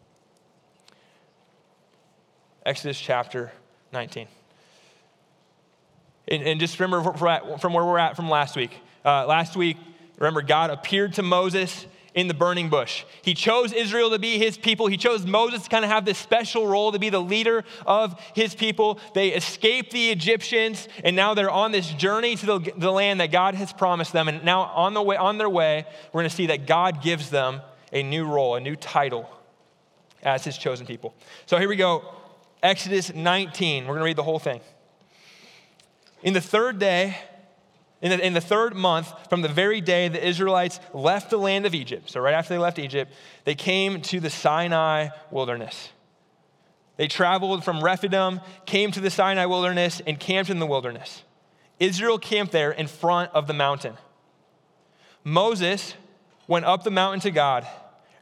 Exodus 2.66 2.98
chapter 2.98 3.52
19. 3.92 4.26
And, 6.26 6.42
and 6.42 6.58
just 6.58 6.80
remember 6.80 7.12
from 7.12 7.72
where 7.74 7.84
we're 7.84 7.98
at 7.98 8.16
from 8.16 8.28
last 8.28 8.56
week. 8.56 8.72
Uh, 9.04 9.24
last 9.24 9.56
week, 9.56 9.76
remember, 10.18 10.42
God 10.42 10.70
appeared 10.70 11.12
to 11.12 11.22
Moses 11.22 11.86
in 12.16 12.28
the 12.28 12.34
burning 12.34 12.70
bush. 12.70 13.04
He 13.20 13.34
chose 13.34 13.74
Israel 13.74 14.08
to 14.10 14.18
be 14.18 14.38
his 14.38 14.56
people. 14.56 14.86
He 14.86 14.96
chose 14.96 15.26
Moses 15.26 15.64
to 15.64 15.68
kind 15.68 15.84
of 15.84 15.90
have 15.90 16.06
this 16.06 16.16
special 16.16 16.66
role 16.66 16.90
to 16.92 16.98
be 16.98 17.10
the 17.10 17.20
leader 17.20 17.62
of 17.86 18.18
his 18.34 18.54
people. 18.54 18.98
They 19.14 19.28
escaped 19.28 19.92
the 19.92 20.10
Egyptians, 20.10 20.88
and 21.04 21.14
now 21.14 21.34
they're 21.34 21.50
on 21.50 21.72
this 21.72 21.92
journey 21.92 22.34
to 22.36 22.46
the, 22.46 22.72
the 22.78 22.90
land 22.90 23.20
that 23.20 23.30
God 23.30 23.54
has 23.54 23.70
promised 23.70 24.14
them. 24.14 24.28
And 24.28 24.42
now 24.44 24.62
on, 24.62 24.94
the 24.94 25.02
way, 25.02 25.18
on 25.18 25.36
their 25.36 25.50
way, 25.50 25.84
we're 26.12 26.22
going 26.22 26.30
to 26.30 26.34
see 26.34 26.46
that 26.46 26.66
God 26.66 27.02
gives 27.02 27.28
them 27.28 27.60
a 27.92 28.02
new 28.02 28.26
role, 28.26 28.54
a 28.54 28.60
new 28.60 28.76
title 28.76 29.28
as 30.22 30.42
his 30.42 30.56
chosen 30.56 30.86
people. 30.86 31.14
So 31.44 31.58
here 31.58 31.68
we 31.68 31.76
go. 31.76 32.14
Exodus 32.62 33.14
19. 33.14 33.84
We're 33.84 33.88
going 33.88 34.00
to 34.00 34.04
read 34.06 34.16
the 34.16 34.22
whole 34.22 34.38
thing. 34.38 34.60
In 36.22 36.32
the 36.32 36.40
third 36.40 36.78
day, 36.78 37.18
in 38.06 38.18
the, 38.18 38.26
in 38.26 38.32
the, 38.34 38.40
third 38.40 38.76
month, 38.76 39.12
from 39.28 39.42
the 39.42 39.48
very 39.48 39.80
day 39.80 40.08
the 40.08 40.24
Israelites 40.24 40.78
left 40.92 41.30
the 41.30 41.38
land 41.38 41.66
of 41.66 41.74
Egypt, 41.74 42.10
so 42.10 42.20
right 42.20 42.34
after 42.34 42.54
they 42.54 42.58
left 42.58 42.78
Egypt, 42.78 43.12
they 43.44 43.54
came 43.54 44.00
to 44.02 44.20
the 44.20 44.30
Sinai 44.30 45.08
wilderness. 45.30 45.90
They 46.96 47.08
traveled 47.08 47.64
from 47.64 47.82
Rephidim, 47.82 48.40
came 48.64 48.92
to 48.92 49.00
the 49.00 49.10
Sinai 49.10 49.46
wilderness, 49.46 50.00
and 50.06 50.20
camped 50.20 50.50
in 50.50 50.60
the 50.60 50.66
wilderness. 50.66 51.24
Israel 51.80 52.18
camped 52.18 52.52
there 52.52 52.70
in 52.70 52.86
front 52.86 53.32
of 53.34 53.46
the 53.46 53.52
mountain. 53.52 53.94
Moses 55.24 55.94
went 56.46 56.64
up 56.64 56.84
the 56.84 56.90
mountain 56.90 57.20
to 57.20 57.30
God, 57.32 57.66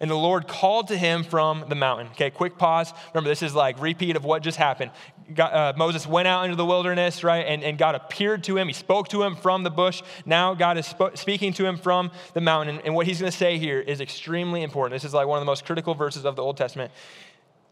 And 0.00 0.10
the 0.10 0.16
Lord 0.16 0.48
called 0.48 0.88
to 0.88 0.96
him 0.96 1.22
from 1.22 1.64
the 1.68 1.74
mountain. 1.74 2.08
Okay, 2.08 2.30
quick 2.30 2.58
pause. 2.58 2.92
Remember, 3.12 3.28
this 3.28 3.42
is 3.42 3.54
like 3.54 3.80
repeat 3.80 4.16
of 4.16 4.24
what 4.24 4.42
just 4.42 4.58
happened. 4.58 4.90
God, 5.32 5.52
uh, 5.52 5.72
Moses 5.76 6.06
went 6.06 6.28
out 6.28 6.44
into 6.44 6.56
the 6.56 6.66
wilderness, 6.66 7.24
right? 7.24 7.46
And, 7.46 7.62
and 7.62 7.78
God 7.78 7.94
appeared 7.94 8.44
to 8.44 8.56
him. 8.56 8.66
He 8.66 8.74
spoke 8.74 9.08
to 9.08 9.22
him 9.22 9.36
from 9.36 9.62
the 9.62 9.70
bush. 9.70 10.02
Now 10.26 10.52
God 10.54 10.76
is 10.76 10.86
sp- 10.90 11.14
speaking 11.14 11.52
to 11.54 11.64
him 11.64 11.78
from 11.78 12.10
the 12.34 12.40
mountain. 12.40 12.76
And, 12.76 12.86
and 12.86 12.94
what 12.94 13.06
he's 13.06 13.20
going 13.20 13.30
to 13.32 13.38
say 13.38 13.58
here 13.58 13.80
is 13.80 14.00
extremely 14.00 14.62
important. 14.62 15.00
This 15.00 15.08
is 15.08 15.14
like 15.14 15.26
one 15.26 15.38
of 15.38 15.42
the 15.42 15.46
most 15.46 15.64
critical 15.64 15.94
verses 15.94 16.24
of 16.24 16.36
the 16.36 16.42
Old 16.42 16.56
Testament. 16.56 16.92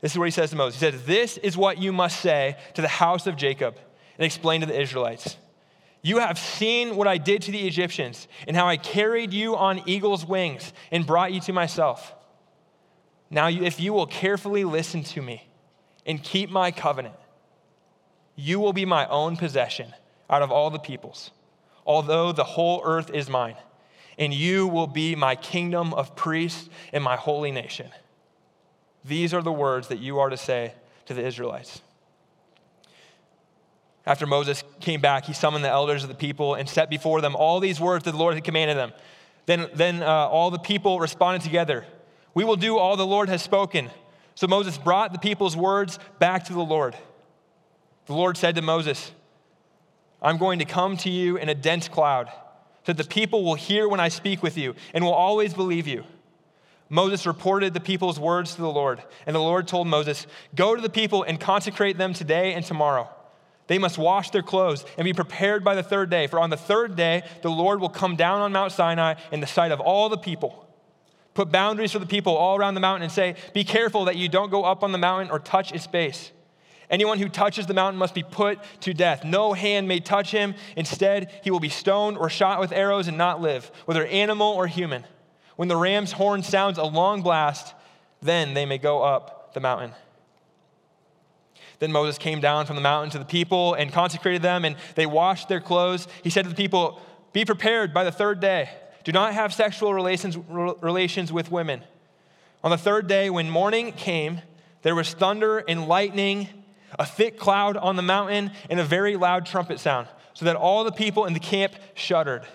This 0.00 0.12
is 0.12 0.18
what 0.18 0.24
he 0.24 0.30
says 0.30 0.50
to 0.50 0.56
Moses. 0.56 0.80
He 0.80 0.90
says, 0.90 1.04
This 1.04 1.36
is 1.38 1.56
what 1.56 1.78
you 1.78 1.92
must 1.92 2.20
say 2.20 2.56
to 2.74 2.82
the 2.82 2.88
house 2.88 3.26
of 3.26 3.36
Jacob 3.36 3.76
and 4.18 4.24
explain 4.24 4.60
to 4.60 4.66
the 4.66 4.80
Israelites. 4.80 5.36
You 6.02 6.18
have 6.18 6.36
seen 6.38 6.96
what 6.96 7.06
I 7.06 7.16
did 7.16 7.42
to 7.42 7.52
the 7.52 7.66
Egyptians 7.66 8.26
and 8.48 8.56
how 8.56 8.66
I 8.66 8.76
carried 8.76 9.32
you 9.32 9.54
on 9.54 9.88
eagle's 9.88 10.26
wings 10.26 10.72
and 10.90 11.06
brought 11.06 11.32
you 11.32 11.40
to 11.42 11.52
myself. 11.52 12.12
Now, 13.30 13.48
if 13.48 13.80
you 13.80 13.92
will 13.92 14.06
carefully 14.06 14.64
listen 14.64 15.04
to 15.04 15.22
me 15.22 15.48
and 16.04 16.22
keep 16.22 16.50
my 16.50 16.72
covenant, 16.72 17.14
you 18.34 18.58
will 18.58 18.72
be 18.72 18.84
my 18.84 19.06
own 19.06 19.36
possession 19.36 19.94
out 20.28 20.42
of 20.42 20.50
all 20.50 20.70
the 20.70 20.78
peoples, 20.78 21.30
although 21.86 22.32
the 22.32 22.44
whole 22.44 22.82
earth 22.84 23.10
is 23.10 23.30
mine, 23.30 23.56
and 24.18 24.34
you 24.34 24.66
will 24.66 24.88
be 24.88 25.14
my 25.14 25.36
kingdom 25.36 25.94
of 25.94 26.16
priests 26.16 26.68
and 26.92 27.04
my 27.04 27.16
holy 27.16 27.52
nation. 27.52 27.88
These 29.04 29.32
are 29.32 29.42
the 29.42 29.52
words 29.52 29.88
that 29.88 29.98
you 29.98 30.18
are 30.18 30.30
to 30.30 30.36
say 30.36 30.74
to 31.06 31.14
the 31.14 31.24
Israelites. 31.24 31.80
After 34.04 34.26
Moses 34.26 34.64
came 34.80 35.00
back, 35.00 35.24
he 35.24 35.32
summoned 35.32 35.64
the 35.64 35.68
elders 35.68 36.02
of 36.02 36.08
the 36.08 36.14
people 36.14 36.54
and 36.54 36.68
set 36.68 36.90
before 36.90 37.20
them 37.20 37.36
all 37.36 37.60
these 37.60 37.80
words 37.80 38.04
that 38.04 38.12
the 38.12 38.18
Lord 38.18 38.34
had 38.34 38.44
commanded 38.44 38.76
them. 38.76 38.92
Then, 39.46 39.68
then 39.74 40.02
uh, 40.02 40.06
all 40.06 40.50
the 40.50 40.58
people 40.58 41.00
responded 41.00 41.42
together 41.42 41.84
we 42.34 42.44
will 42.44 42.56
do 42.56 42.78
all 42.78 42.96
the 42.96 43.06
Lord 43.06 43.28
has 43.28 43.42
spoken. 43.42 43.90
So 44.34 44.46
Moses 44.46 44.78
brought 44.78 45.12
the 45.12 45.18
people's 45.18 45.56
words 45.56 45.98
back 46.18 46.44
to 46.44 46.52
the 46.52 46.60
Lord. 46.60 46.96
The 48.06 48.14
Lord 48.14 48.36
said 48.36 48.54
to 48.54 48.62
Moses, 48.62 49.12
I'm 50.20 50.38
going 50.38 50.58
to 50.60 50.64
come 50.64 50.96
to 50.98 51.10
you 51.10 51.36
in 51.36 51.48
a 51.48 51.54
dense 51.54 51.88
cloud, 51.88 52.28
so 52.86 52.92
that 52.92 52.96
the 52.96 53.08
people 53.08 53.44
will 53.44 53.54
hear 53.54 53.88
when 53.88 54.00
I 54.00 54.08
speak 54.08 54.42
with 54.42 54.56
you 54.56 54.74
and 54.94 55.04
will 55.04 55.12
always 55.12 55.52
believe 55.54 55.86
you. 55.86 56.04
Moses 56.88 57.26
reported 57.26 57.74
the 57.74 57.80
people's 57.80 58.20
words 58.20 58.54
to 58.54 58.60
the 58.60 58.70
Lord, 58.70 59.02
and 59.26 59.34
the 59.34 59.40
Lord 59.40 59.66
told 59.66 59.86
Moses, 59.86 60.26
Go 60.54 60.74
to 60.74 60.82
the 60.82 60.90
people 60.90 61.22
and 61.22 61.40
consecrate 61.40 61.96
them 61.96 62.12
today 62.12 62.54
and 62.54 62.64
tomorrow. 62.64 63.08
They 63.72 63.78
must 63.78 63.96
wash 63.96 64.28
their 64.28 64.42
clothes 64.42 64.84
and 64.98 65.06
be 65.06 65.14
prepared 65.14 65.64
by 65.64 65.74
the 65.74 65.82
third 65.82 66.10
day, 66.10 66.26
for 66.26 66.38
on 66.38 66.50
the 66.50 66.58
third 66.58 66.94
day 66.94 67.22
the 67.40 67.50
Lord 67.50 67.80
will 67.80 67.88
come 67.88 68.16
down 68.16 68.42
on 68.42 68.52
Mount 68.52 68.70
Sinai 68.70 69.14
in 69.32 69.40
the 69.40 69.46
sight 69.46 69.72
of 69.72 69.80
all 69.80 70.10
the 70.10 70.18
people. 70.18 70.68
Put 71.32 71.50
boundaries 71.50 71.90
for 71.90 71.98
the 71.98 72.04
people 72.04 72.36
all 72.36 72.54
around 72.58 72.74
the 72.74 72.80
mountain 72.80 73.04
and 73.04 73.10
say, 73.10 73.34
Be 73.54 73.64
careful 73.64 74.04
that 74.04 74.16
you 74.16 74.28
don't 74.28 74.50
go 74.50 74.62
up 74.62 74.82
on 74.82 74.92
the 74.92 74.98
mountain 74.98 75.30
or 75.30 75.38
touch 75.38 75.72
its 75.72 75.86
base. 75.86 76.32
Anyone 76.90 77.18
who 77.18 77.30
touches 77.30 77.66
the 77.66 77.72
mountain 77.72 77.98
must 77.98 78.14
be 78.14 78.22
put 78.22 78.58
to 78.80 78.92
death. 78.92 79.24
No 79.24 79.54
hand 79.54 79.88
may 79.88 80.00
touch 80.00 80.30
him. 80.32 80.54
Instead, 80.76 81.32
he 81.42 81.50
will 81.50 81.58
be 81.58 81.70
stoned 81.70 82.18
or 82.18 82.28
shot 82.28 82.60
with 82.60 82.72
arrows 82.72 83.08
and 83.08 83.16
not 83.16 83.40
live, 83.40 83.70
whether 83.86 84.04
animal 84.04 84.48
or 84.48 84.66
human. 84.66 85.02
When 85.56 85.68
the 85.68 85.78
ram's 85.78 86.12
horn 86.12 86.42
sounds 86.42 86.76
a 86.76 86.84
long 86.84 87.22
blast, 87.22 87.72
then 88.20 88.52
they 88.52 88.66
may 88.66 88.76
go 88.76 89.02
up 89.02 89.54
the 89.54 89.60
mountain. 89.60 89.92
Then 91.82 91.90
Moses 91.90 92.16
came 92.16 92.40
down 92.40 92.66
from 92.66 92.76
the 92.76 92.80
mountain 92.80 93.10
to 93.10 93.18
the 93.18 93.24
people 93.24 93.74
and 93.74 93.92
consecrated 93.92 94.40
them, 94.40 94.64
and 94.64 94.76
they 94.94 95.04
washed 95.04 95.48
their 95.48 95.58
clothes. 95.58 96.06
He 96.22 96.30
said 96.30 96.44
to 96.44 96.48
the 96.48 96.54
people, 96.54 97.02
Be 97.32 97.44
prepared 97.44 97.92
by 97.92 98.04
the 98.04 98.12
third 98.12 98.38
day 98.38 98.70
do 99.02 99.10
not 99.10 99.34
have 99.34 99.52
sexual 99.52 99.92
relations, 99.92 100.36
relations 100.36 101.32
with 101.32 101.50
women. 101.50 101.82
On 102.62 102.70
the 102.70 102.78
third 102.78 103.08
day, 103.08 103.30
when 103.30 103.50
morning 103.50 103.90
came, 103.90 104.42
there 104.82 104.94
was 104.94 105.12
thunder 105.12 105.58
and 105.58 105.88
lightning, 105.88 106.48
a 107.00 107.04
thick 107.04 107.36
cloud 107.36 107.76
on 107.76 107.96
the 107.96 108.02
mountain, 108.02 108.52
and 108.70 108.78
a 108.78 108.84
very 108.84 109.16
loud 109.16 109.44
trumpet 109.44 109.80
sound, 109.80 110.06
so 110.34 110.44
that 110.44 110.54
all 110.54 110.84
the 110.84 110.92
people 110.92 111.24
in 111.24 111.32
the 111.32 111.40
camp 111.40 111.72
shuddered. 111.94 112.46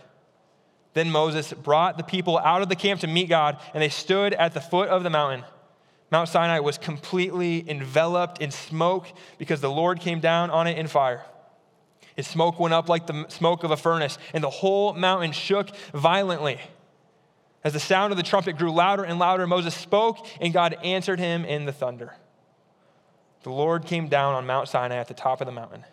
Then 0.94 1.12
Moses 1.12 1.52
brought 1.52 1.98
the 1.98 2.04
people 2.06 2.38
out 2.38 2.62
of 2.62 2.70
the 2.70 2.78
camp 2.78 3.02
to 3.02 3.08
meet 3.08 3.28
God, 3.28 3.60
and 3.74 3.84
they 3.84 3.90
stood 3.90 4.34
at 4.36 4.54
the 4.54 4.62
foot 4.62 4.88
of 4.88 5.04
the 5.04 5.10
mountain. 5.10 5.44
Mount 6.10 6.30
Sinai 6.30 6.60
was 6.60 6.78
completely 6.78 7.70
enveloped 7.70 8.42
in 8.42 8.52
smoke 8.52 9.08
because 9.38 9.60
the 9.60 9.70
Lord 9.70 10.00
came 10.00 10.20
down 10.20 10.50
on 10.50 10.68
it 10.68 10.78
in 10.78 10.88
fire. 10.88 11.26
His 12.16 12.28
smoke 12.28 12.60
went 12.60 12.74
up 12.74 12.90
like 12.90 13.08
the 13.08 13.26
smoke 13.30 13.64
of 13.64 13.72
a 13.72 13.78
furnace, 13.78 14.18
and 14.34 14.44
the 14.44 14.50
whole 14.50 14.94
mountain 14.94 15.32
shook 15.32 15.70
violently. 15.94 16.60
As 17.64 17.74
the 17.74 17.80
sound 17.80 18.12
of 18.12 18.18
the 18.18 18.24
trumpet 18.24 18.58
grew 18.58 18.72
louder 18.72 19.04
and 19.04 19.20
louder, 19.20 19.46
Moses 19.46 19.76
spoke, 19.76 20.26
and 20.40 20.54
God 20.54 20.78
answered 20.84 21.20
him 21.20 21.44
in 21.46 21.66
the 21.66 21.74
thunder. 21.74 22.16
The 23.44 23.52
Lord 23.52 23.86
came 23.86 24.08
down 24.08 24.34
on 24.34 24.48
Mount 24.48 24.68
Sinai 24.68 24.96
at 24.96 25.08
the 25.08 25.14
top 25.14 25.42
of 25.42 25.46
the 25.46 25.52
mountain. 25.52 25.84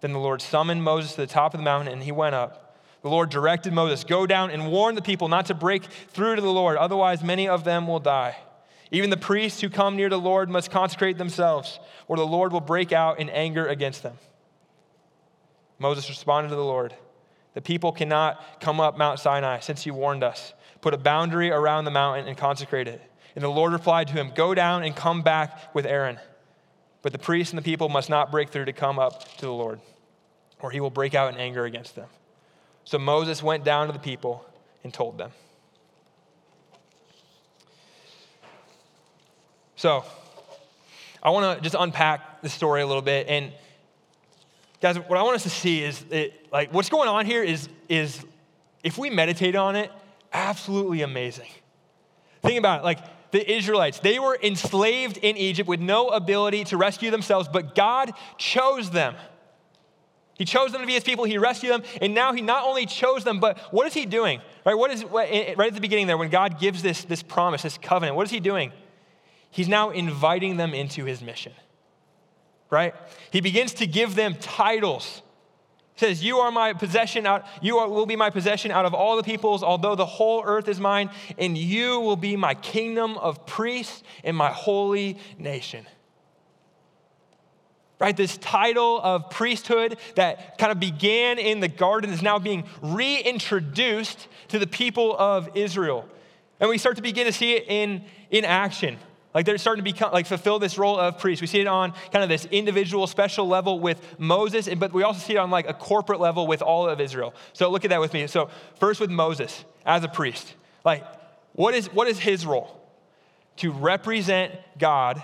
Then 0.00 0.12
the 0.12 0.18
Lord 0.18 0.42
summoned 0.42 0.82
Moses 0.82 1.12
to 1.12 1.20
the 1.20 1.26
top 1.26 1.54
of 1.54 1.58
the 1.58 1.64
mountain, 1.64 1.92
and 1.92 2.02
he 2.02 2.12
went 2.12 2.34
up. 2.34 2.76
The 3.02 3.08
Lord 3.08 3.30
directed 3.30 3.72
Moses, 3.72 4.02
Go 4.02 4.26
down 4.26 4.50
and 4.50 4.72
warn 4.72 4.94
the 4.94 5.02
people 5.02 5.28
not 5.28 5.46
to 5.46 5.54
break 5.54 5.84
through 5.84 6.36
to 6.36 6.42
the 6.42 6.50
Lord, 6.50 6.76
otherwise, 6.76 7.22
many 7.22 7.46
of 7.46 7.62
them 7.62 7.86
will 7.86 8.00
die. 8.00 8.36
Even 8.90 9.10
the 9.10 9.16
priests 9.16 9.60
who 9.60 9.68
come 9.68 9.96
near 9.96 10.08
the 10.08 10.18
Lord 10.18 10.48
must 10.48 10.70
consecrate 10.70 11.18
themselves, 11.18 11.78
or 12.06 12.16
the 12.16 12.26
Lord 12.26 12.52
will 12.52 12.60
break 12.60 12.92
out 12.92 13.20
in 13.20 13.28
anger 13.28 13.66
against 13.66 14.02
them. 14.02 14.18
Moses 15.78 16.08
responded 16.08 16.48
to 16.48 16.56
the 16.56 16.64
Lord, 16.64 16.94
The 17.54 17.60
people 17.60 17.92
cannot 17.92 18.60
come 18.60 18.80
up 18.80 18.96
Mount 18.96 19.20
Sinai 19.20 19.60
since 19.60 19.86
you 19.86 19.94
warned 19.94 20.24
us. 20.24 20.54
Put 20.80 20.94
a 20.94 20.98
boundary 20.98 21.50
around 21.50 21.84
the 21.84 21.90
mountain 21.90 22.26
and 22.26 22.36
consecrate 22.36 22.88
it. 22.88 23.02
And 23.34 23.44
the 23.44 23.48
Lord 23.48 23.72
replied 23.72 24.08
to 24.08 24.14
him, 24.14 24.32
Go 24.34 24.54
down 24.54 24.82
and 24.82 24.96
come 24.96 25.22
back 25.22 25.74
with 25.74 25.86
Aaron. 25.86 26.18
But 27.02 27.12
the 27.12 27.18
priests 27.18 27.52
and 27.52 27.58
the 27.58 27.62
people 27.62 27.88
must 27.88 28.10
not 28.10 28.30
break 28.30 28.50
through 28.50 28.64
to 28.64 28.72
come 28.72 28.98
up 28.98 29.36
to 29.36 29.46
the 29.46 29.52
Lord, 29.52 29.80
or 30.60 30.70
he 30.70 30.80
will 30.80 30.90
break 30.90 31.14
out 31.14 31.32
in 31.32 31.38
anger 31.38 31.64
against 31.64 31.94
them. 31.94 32.08
So 32.84 32.98
Moses 32.98 33.42
went 33.42 33.64
down 33.64 33.86
to 33.86 33.92
the 33.92 33.98
people 33.98 34.44
and 34.82 34.92
told 34.92 35.18
them. 35.18 35.32
So, 39.78 40.04
I 41.22 41.30
want 41.30 41.56
to 41.56 41.62
just 41.62 41.76
unpack 41.78 42.42
the 42.42 42.50
story 42.50 42.82
a 42.82 42.86
little 42.86 43.02
bit. 43.02 43.28
And 43.28 43.52
Guys, 44.80 44.96
what 44.96 45.18
I 45.18 45.22
want 45.22 45.34
us 45.34 45.42
to 45.42 45.50
see 45.50 45.82
is 45.82 46.04
it, 46.10 46.46
like 46.52 46.72
what's 46.72 46.88
going 46.88 47.08
on 47.08 47.26
here 47.26 47.42
is, 47.42 47.68
is 47.88 48.24
if 48.84 48.96
we 48.96 49.10
meditate 49.10 49.56
on 49.56 49.74
it, 49.74 49.90
absolutely 50.32 51.02
amazing. 51.02 51.48
Think 52.42 52.58
about 52.58 52.80
it, 52.80 52.84
like 52.84 53.00
the 53.32 53.52
Israelites, 53.52 53.98
they 53.98 54.20
were 54.20 54.38
enslaved 54.40 55.16
in 55.18 55.36
Egypt 55.36 55.68
with 55.68 55.80
no 55.80 56.08
ability 56.08 56.64
to 56.64 56.76
rescue 56.76 57.10
themselves, 57.10 57.48
but 57.52 57.74
God 57.74 58.12
chose 58.36 58.90
them. 58.90 59.16
He 60.34 60.44
chose 60.44 60.70
them 60.70 60.80
to 60.80 60.86
be 60.86 60.94
his 60.94 61.02
people. 61.02 61.24
He 61.24 61.36
rescued 61.36 61.72
them. 61.72 61.82
And 62.00 62.14
now 62.14 62.32
he 62.32 62.42
not 62.42 62.64
only 62.64 62.86
chose 62.86 63.24
them, 63.24 63.40
but 63.40 63.58
what 63.72 63.88
is 63.88 63.94
he 63.94 64.06
doing? 64.06 64.40
Right? 64.64 64.74
What 64.74 64.92
is 64.92 65.04
right 65.04 65.58
at 65.58 65.74
the 65.74 65.80
beginning 65.80 66.06
there 66.06 66.16
when 66.16 66.30
God 66.30 66.60
gives 66.60 66.80
this, 66.80 67.02
this 67.04 67.24
promise, 67.24 67.62
this 67.62 67.76
covenant, 67.76 68.14
what 68.14 68.24
is 68.24 68.30
he 68.30 68.38
doing? 68.38 68.70
He's 69.50 69.68
now 69.68 69.90
inviting 69.90 70.56
them 70.56 70.74
into 70.74 71.04
his 71.04 71.22
mission 71.22 71.52
right? 72.70 72.94
He 73.30 73.40
begins 73.40 73.74
to 73.74 73.86
give 73.86 74.14
them 74.14 74.34
titles. 74.34 75.22
He 75.94 76.06
says, 76.06 76.24
You 76.24 76.38
are 76.38 76.50
my 76.50 76.72
possession 76.72 77.26
out, 77.26 77.46
you 77.62 77.78
are, 77.78 77.88
will 77.88 78.06
be 78.06 78.16
my 78.16 78.30
possession 78.30 78.70
out 78.70 78.84
of 78.84 78.94
all 78.94 79.16
the 79.16 79.22
peoples, 79.22 79.62
although 79.62 79.94
the 79.94 80.06
whole 80.06 80.42
earth 80.44 80.68
is 80.68 80.78
mine, 80.78 81.10
and 81.38 81.56
you 81.56 82.00
will 82.00 82.16
be 82.16 82.36
my 82.36 82.54
kingdom 82.54 83.16
of 83.18 83.46
priests 83.46 84.02
and 84.24 84.36
my 84.36 84.50
holy 84.50 85.18
nation. 85.38 85.86
Right? 88.00 88.16
This 88.16 88.36
title 88.36 89.00
of 89.02 89.28
priesthood 89.28 89.98
that 90.14 90.56
kind 90.58 90.70
of 90.70 90.78
began 90.78 91.38
in 91.38 91.58
the 91.58 91.66
garden 91.66 92.10
is 92.10 92.22
now 92.22 92.38
being 92.38 92.64
reintroduced 92.80 94.28
to 94.48 94.60
the 94.60 94.68
people 94.68 95.16
of 95.18 95.56
Israel. 95.56 96.08
And 96.60 96.70
we 96.70 96.78
start 96.78 96.94
to 96.96 97.02
begin 97.02 97.26
to 97.26 97.32
see 97.32 97.54
it 97.54 97.64
in, 97.66 98.04
in 98.30 98.44
action. 98.44 98.98
Like 99.38 99.46
they're 99.46 99.56
starting 99.56 99.84
to 99.84 99.88
become 99.88 100.12
like 100.12 100.26
fulfill 100.26 100.58
this 100.58 100.78
role 100.78 100.98
of 100.98 101.20
priest. 101.20 101.40
We 101.40 101.46
see 101.46 101.60
it 101.60 101.68
on 101.68 101.92
kind 102.10 102.24
of 102.24 102.28
this 102.28 102.46
individual 102.46 103.06
special 103.06 103.46
level 103.46 103.78
with 103.78 104.02
Moses, 104.18 104.68
but 104.74 104.92
we 104.92 105.04
also 105.04 105.20
see 105.20 105.34
it 105.34 105.36
on 105.36 105.48
like 105.48 105.68
a 105.68 105.74
corporate 105.74 106.18
level 106.18 106.48
with 106.48 106.60
all 106.60 106.88
of 106.88 107.00
Israel. 107.00 107.32
So 107.52 107.70
look 107.70 107.84
at 107.84 107.90
that 107.90 108.00
with 108.00 108.12
me. 108.12 108.26
So 108.26 108.50
first 108.80 108.98
with 108.98 109.10
Moses 109.10 109.64
as 109.86 110.02
a 110.02 110.08
priest. 110.08 110.56
Like 110.84 111.04
what 111.52 111.72
is 111.72 111.86
what 111.94 112.08
is 112.08 112.18
his 112.18 112.44
role? 112.44 112.80
To 113.58 113.70
represent 113.70 114.54
God 114.76 115.22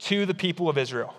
to 0.00 0.26
the 0.26 0.34
people 0.34 0.68
of 0.68 0.76
Israel. 0.76 1.14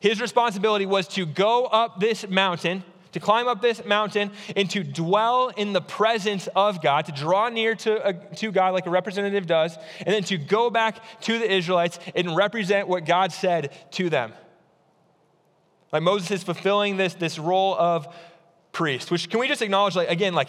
His 0.00 0.20
responsibility 0.20 0.84
was 0.84 1.08
to 1.14 1.24
go 1.24 1.64
up 1.64 1.98
this 1.98 2.28
mountain 2.28 2.84
to 3.12 3.20
climb 3.20 3.48
up 3.48 3.60
this 3.62 3.84
mountain 3.84 4.30
and 4.56 4.68
to 4.70 4.82
dwell 4.82 5.48
in 5.48 5.72
the 5.72 5.80
presence 5.80 6.48
of 6.54 6.82
God, 6.82 7.06
to 7.06 7.12
draw 7.12 7.48
near 7.48 7.74
to, 7.76 8.08
a, 8.08 8.12
to 8.36 8.52
God 8.52 8.74
like 8.74 8.86
a 8.86 8.90
representative 8.90 9.46
does, 9.46 9.76
and 9.98 10.08
then 10.08 10.24
to 10.24 10.36
go 10.36 10.70
back 10.70 11.20
to 11.22 11.38
the 11.38 11.50
Israelites 11.50 11.98
and 12.14 12.36
represent 12.36 12.88
what 12.88 13.04
God 13.04 13.32
said 13.32 13.72
to 13.92 14.10
them. 14.10 14.32
Like 15.92 16.02
Moses 16.02 16.30
is 16.30 16.42
fulfilling 16.42 16.96
this, 16.96 17.14
this 17.14 17.38
role 17.38 17.74
of 17.74 18.14
priest, 18.72 19.10
which 19.10 19.30
can 19.30 19.40
we 19.40 19.48
just 19.48 19.62
acknowledge, 19.62 19.96
like, 19.96 20.10
again, 20.10 20.34
like, 20.34 20.48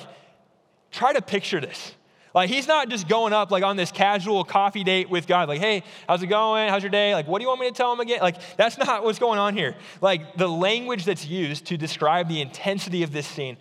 try 0.91 1.13
to 1.13 1.22
picture 1.22 1.62
this. 1.62 1.93
Like 2.34 2.50
he's 2.50 2.68
not 2.68 2.89
just 2.89 3.08
going 3.08 3.34
up 3.34 3.52
like 3.52 3.63
on 3.63 3.76
this 3.76 3.92
casual 3.92 4.44
coffee 4.44 4.84
date 4.84 5.10
with 5.10 5.28
God, 5.28 5.48
like, 5.50 5.60
hey, 5.60 5.84
how's 6.08 6.22
it 6.22 6.28
going? 6.28 6.70
How's 6.70 6.84
your 6.84 6.92
day? 6.92 7.13
Like, 7.13 7.28
what 7.28 7.39
do 7.39 7.44
you 7.44 7.50
want 7.50 7.62
me 7.62 7.68
to 7.68 7.74
tell 7.74 7.92
him 7.92 8.00
again? 8.00 8.20
Like, 8.22 8.36
that's 8.58 8.78
not 8.78 9.04
what's 9.06 9.20
going 9.20 9.39
on 9.39 9.56
here. 9.56 9.76
Like 10.02 10.36
the 10.36 10.48
language 10.48 11.06
that's 11.06 11.26
used 11.26 11.65
to 11.68 11.78
describe 11.78 12.28
the 12.28 12.42
intensity 12.42 13.04
of 13.04 13.12
this 13.12 13.28
scene. 13.28 13.58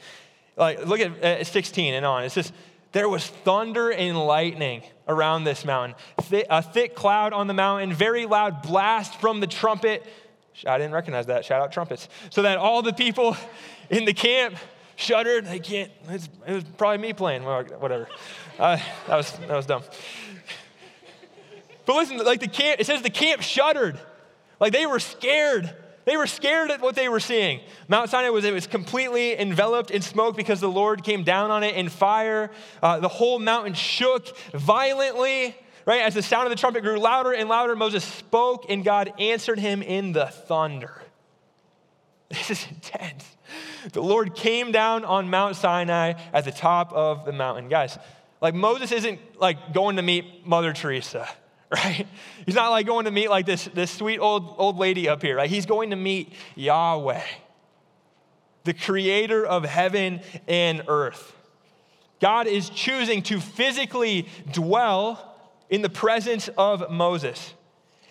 Like, 0.56 0.86
look 0.86 1.00
at 1.00 1.24
uh, 1.24 1.44
16 1.44 1.94
and 1.94 2.04
on. 2.04 2.24
It 2.24 2.30
says, 2.30 2.52
there 2.92 3.08
was 3.08 3.26
thunder 3.26 3.92
and 3.92 4.18
lightning 4.18 4.82
around 5.06 5.44
this 5.44 5.64
mountain, 5.64 5.96
a 6.50 6.62
thick 6.62 6.94
cloud 6.94 7.32
on 7.32 7.46
the 7.46 7.54
mountain, 7.54 7.92
very 7.92 8.26
loud 8.26 8.62
blast 8.62 9.20
from 9.20 9.40
the 9.40 9.46
trumpet. 9.46 10.06
I 10.66 10.78
didn't 10.78 10.92
recognize 10.92 11.26
that. 11.26 11.44
Shout 11.44 11.62
out 11.62 11.70
trumpets. 11.70 12.08
So 12.30 12.42
that 12.42 12.58
all 12.58 12.82
the 12.82 12.92
people 12.92 13.36
in 13.90 14.04
the 14.04 14.14
camp 14.14 14.56
shuddered. 14.96 15.46
They 15.46 15.60
can't, 15.60 15.92
it 16.10 16.28
was 16.46 16.64
probably 16.76 16.98
me 16.98 17.12
playing, 17.12 17.44
whatever. 17.44 18.08
Uh, 18.58 18.76
that, 19.06 19.16
was, 19.16 19.32
that 19.32 19.50
was 19.50 19.66
dumb. 19.66 19.82
But 21.86 21.96
listen, 21.96 22.18
like 22.18 22.40
the 22.40 22.48
camp, 22.48 22.80
it 22.80 22.86
says 22.86 23.02
the 23.02 23.10
camp 23.10 23.40
shuddered. 23.40 23.98
Like 24.60 24.72
they 24.72 24.84
were 24.84 24.98
scared. 24.98 25.74
They 26.04 26.16
were 26.16 26.26
scared 26.26 26.70
at 26.70 26.80
what 26.80 26.94
they 26.94 27.08
were 27.08 27.20
seeing. 27.20 27.60
Mount 27.86 28.10
Sinai 28.10 28.30
was, 28.30 28.44
it 28.44 28.52
was 28.52 28.66
completely 28.66 29.38
enveloped 29.38 29.90
in 29.90 30.02
smoke 30.02 30.36
because 30.36 30.60
the 30.60 30.68
Lord 30.70 31.04
came 31.04 31.22
down 31.22 31.50
on 31.50 31.62
it 31.62 31.76
in 31.76 31.88
fire. 31.88 32.50
Uh, 32.82 32.98
the 32.98 33.08
whole 33.08 33.38
mountain 33.38 33.74
shook 33.74 34.36
violently, 34.52 35.54
right? 35.84 36.02
As 36.02 36.14
the 36.14 36.22
sound 36.22 36.46
of 36.46 36.50
the 36.50 36.56
trumpet 36.56 36.82
grew 36.82 36.98
louder 36.98 37.32
and 37.32 37.48
louder, 37.48 37.76
Moses 37.76 38.04
spoke 38.04 38.66
and 38.68 38.84
God 38.84 39.12
answered 39.18 39.58
him 39.58 39.82
in 39.82 40.12
the 40.12 40.26
thunder. 40.26 41.02
This 42.30 42.50
is 42.50 42.66
intense. 42.68 43.24
The 43.92 44.02
Lord 44.02 44.34
came 44.34 44.72
down 44.72 45.04
on 45.04 45.30
Mount 45.30 45.56
Sinai 45.56 46.14
at 46.32 46.44
the 46.44 46.52
top 46.52 46.92
of 46.92 47.24
the 47.24 47.32
mountain. 47.32 47.68
Guys, 47.68 47.98
like 48.40 48.54
Moses 48.54 48.92
isn't 48.92 49.18
like 49.40 49.72
going 49.72 49.96
to 49.96 50.02
meet 50.02 50.46
Mother 50.46 50.72
Teresa, 50.72 51.28
right? 51.74 52.06
He's 52.46 52.54
not 52.54 52.70
like 52.70 52.86
going 52.86 53.04
to 53.06 53.10
meet 53.10 53.30
like 53.30 53.46
this, 53.46 53.66
this 53.74 53.90
sweet 53.90 54.18
old, 54.18 54.54
old 54.58 54.78
lady 54.78 55.08
up 55.08 55.22
here, 55.22 55.36
right? 55.36 55.50
He's 55.50 55.66
going 55.66 55.90
to 55.90 55.96
meet 55.96 56.32
Yahweh, 56.54 57.24
the 58.64 58.74
creator 58.74 59.44
of 59.44 59.64
heaven 59.64 60.20
and 60.46 60.82
earth. 60.88 61.34
God 62.20 62.46
is 62.46 62.70
choosing 62.70 63.22
to 63.22 63.40
physically 63.40 64.28
dwell 64.52 65.24
in 65.70 65.82
the 65.82 65.88
presence 65.88 66.48
of 66.56 66.90
Moses. 66.90 67.54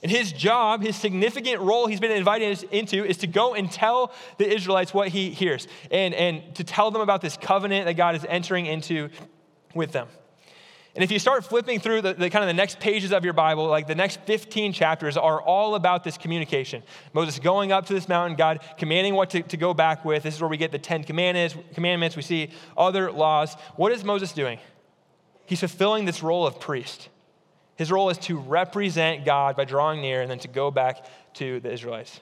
And 0.04 0.12
his 0.12 0.32
job, 0.32 0.84
his 0.84 0.96
significant 0.96 1.60
role 1.62 1.88
he's 1.88 2.00
been 2.00 2.12
invited 2.12 2.64
into 2.72 3.04
is 3.04 3.18
to 3.18 3.28
go 3.28 3.56
and 3.56 3.70
tell 3.70 4.14
the 4.38 4.48
Israelites 4.48 4.94
what 4.94 5.08
he 5.08 5.32
hears 5.32 5.68
and, 5.90 6.14
and 6.14 6.56
to 6.56 6.64
tell 6.64 6.92
them 6.92 7.02
about 7.02 7.22
this 7.22 7.36
covenant 7.36 7.86
that 7.86 7.96
God 7.96 8.16
is 8.16 8.26
entering 8.30 8.68
into 8.68 9.10
with 9.74 9.92
them. 9.92 10.08
And 10.98 11.04
if 11.04 11.12
you 11.12 11.20
start 11.20 11.46
flipping 11.46 11.80
through 11.80 12.02
the, 12.02 12.16
the, 12.16 12.30
kind 12.32 12.44
of 12.44 12.48
the 12.48 12.56
next 12.56 12.80
pages 12.80 13.12
of 13.14 13.24
your 13.24 13.34
Bible, 13.34 13.68
like 13.68 13.86
the 13.86 13.94
next 13.94 14.20
15 14.22 14.74
chapters 14.74 15.16
are 15.16 15.40
all 15.40 15.76
about 15.76 16.04
this 16.04 16.18
communication. 16.18 16.82
Moses 17.14 17.38
going 17.38 17.72
up 17.72 17.86
to 17.86 17.94
this 17.94 18.10
mountain, 18.10 18.36
God 18.36 18.62
commanding 18.80 19.14
what 19.14 19.30
to, 19.30 19.44
to 19.44 19.58
go 19.58 19.76
back 19.76 20.04
with. 20.04 20.24
This 20.24 20.34
is 20.34 20.42
where 20.42 20.50
we 20.50 20.58
get 20.58 20.72
the 20.72 20.80
Ten 20.80 21.04
Commandments. 21.04 21.56
Commandments. 21.76 22.16
We 22.16 22.24
see 22.24 22.50
other 22.76 23.12
laws. 23.12 23.54
What 23.76 23.92
is 23.92 24.04
Moses 24.04 24.32
doing? 24.32 24.58
He's 25.46 25.60
fulfilling 25.60 26.06
this 26.06 26.24
role 26.24 26.48
of 26.48 26.60
priest. 26.60 27.10
His 27.76 27.92
role 27.92 28.10
is 28.10 28.18
to 28.20 28.40
represent 28.40 29.24
God 29.24 29.56
by 29.56 29.66
drawing 29.66 30.02
near 30.02 30.24
and 30.24 30.32
then 30.32 30.40
to 30.40 30.48
go 30.48 30.72
back 30.72 31.06
to 31.36 31.60
the 31.60 31.72
Israelites. 31.72 32.20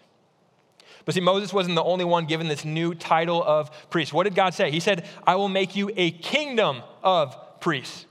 But 1.06 1.14
see, 1.14 1.22
Moses 1.22 1.54
wasn't 1.54 1.76
the 1.76 1.84
only 1.84 2.04
one 2.04 2.26
given 2.26 2.48
this 2.48 2.66
new 2.66 2.94
title 2.94 3.42
of 3.44 3.72
priest. 3.90 4.12
What 4.12 4.24
did 4.24 4.36
God 4.36 4.54
say? 4.54 4.72
He 4.72 4.80
said, 4.80 5.08
I 5.26 5.36
will 5.36 5.50
make 5.50 5.76
you 5.76 5.92
a 5.96 6.12
kingdom 6.12 6.82
of 7.06 7.38
priests. 7.62 8.06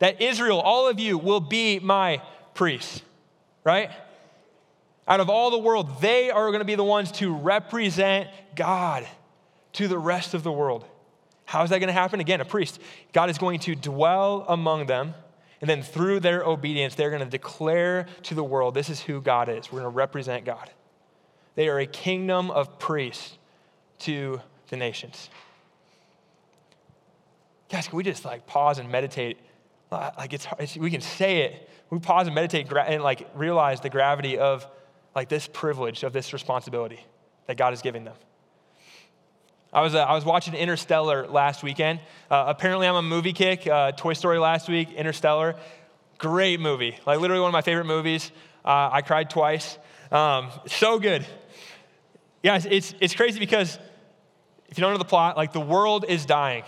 That 0.00 0.20
Israel, 0.20 0.60
all 0.60 0.88
of 0.88 1.00
you, 1.00 1.16
will 1.16 1.40
be 1.40 1.78
my 1.78 2.20
priests, 2.52 3.00
right? 3.64 3.90
Out 5.08 5.20
of 5.20 5.30
all 5.30 5.50
the 5.50 5.58
world, 5.58 6.02
they 6.02 6.30
are 6.30 6.48
going 6.48 6.58
to 6.58 6.66
be 6.66 6.74
the 6.74 6.84
ones 6.84 7.12
to 7.12 7.34
represent 7.34 8.28
God 8.54 9.06
to 9.74 9.88
the 9.88 9.98
rest 9.98 10.34
of 10.34 10.42
the 10.42 10.52
world. 10.52 10.84
How 11.44 11.62
is 11.62 11.70
that 11.70 11.78
going 11.78 11.88
to 11.88 11.92
happen? 11.92 12.18
Again, 12.18 12.40
a 12.40 12.44
priest. 12.44 12.80
God 13.12 13.30
is 13.30 13.38
going 13.38 13.60
to 13.60 13.76
dwell 13.76 14.44
among 14.48 14.86
them, 14.86 15.14
and 15.60 15.70
then 15.70 15.82
through 15.82 16.20
their 16.20 16.42
obedience, 16.42 16.96
they're 16.96 17.10
going 17.10 17.22
to 17.22 17.30
declare 17.30 18.06
to 18.24 18.34
the 18.34 18.44
world 18.44 18.74
this 18.74 18.90
is 18.90 19.00
who 19.00 19.20
God 19.20 19.48
is. 19.48 19.70
We're 19.70 19.80
going 19.80 19.92
to 19.92 19.96
represent 19.96 20.44
God. 20.44 20.70
They 21.54 21.68
are 21.68 21.78
a 21.78 21.86
kingdom 21.86 22.50
of 22.50 22.78
priests 22.78 23.38
to 24.00 24.40
the 24.68 24.76
nations. 24.76 25.30
Guys, 27.68 27.88
can 27.88 27.96
we 27.96 28.04
just 28.04 28.24
like 28.24 28.46
pause 28.46 28.78
and 28.78 28.90
meditate? 28.90 29.38
Like 29.90 30.32
it's, 30.32 30.46
it's, 30.58 30.76
we 30.76 30.90
can 30.90 31.00
say 31.00 31.42
it. 31.42 31.70
We 31.90 31.98
pause 31.98 32.26
and 32.26 32.34
meditate 32.34 32.70
and 32.72 33.02
like 33.02 33.28
realize 33.34 33.80
the 33.80 33.90
gravity 33.90 34.38
of 34.38 34.66
like 35.14 35.28
this 35.28 35.48
privilege 35.52 36.02
of 36.02 36.12
this 36.12 36.32
responsibility 36.32 37.00
that 37.46 37.56
God 37.56 37.72
is 37.72 37.82
giving 37.82 38.04
them. 38.04 38.14
I 39.72 39.82
was, 39.82 39.94
uh, 39.94 39.98
I 39.98 40.14
was 40.14 40.24
watching 40.24 40.54
Interstellar 40.54 41.26
last 41.26 41.62
weekend. 41.62 42.00
Uh, 42.30 42.44
apparently, 42.46 42.86
I'm 42.86 42.94
a 42.94 43.02
movie 43.02 43.32
kick. 43.32 43.66
Uh, 43.66 43.92
Toy 43.92 44.14
Story 44.14 44.38
last 44.38 44.68
week, 44.68 44.92
Interstellar. 44.92 45.56
Great 46.18 46.60
movie. 46.60 46.96
Like, 47.04 47.20
literally 47.20 47.40
one 47.40 47.48
of 47.48 47.52
my 47.52 47.62
favorite 47.62 47.84
movies. 47.84 48.30
Uh, 48.64 48.88
I 48.92 49.02
cried 49.02 49.28
twice. 49.28 49.76
Um, 50.10 50.50
so 50.66 50.98
good. 50.98 51.26
Yeah, 52.42 52.60
it's, 52.64 52.94
it's 53.00 53.14
crazy 53.14 53.38
because 53.38 53.78
if 54.68 54.78
you 54.78 54.82
don't 54.82 54.92
know 54.92 54.98
the 54.98 55.04
plot, 55.04 55.36
like, 55.36 55.52
the 55.52 55.60
world 55.60 56.06
is 56.08 56.24
dying 56.24 56.62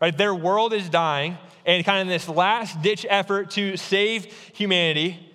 right? 0.00 0.16
Their 0.16 0.34
world 0.34 0.72
is 0.72 0.88
dying, 0.88 1.38
and 1.66 1.84
kind 1.84 2.02
of 2.02 2.08
this 2.08 2.28
last 2.28 2.82
ditch 2.82 3.06
effort 3.08 3.50
to 3.52 3.76
save 3.76 4.26
humanity, 4.52 5.30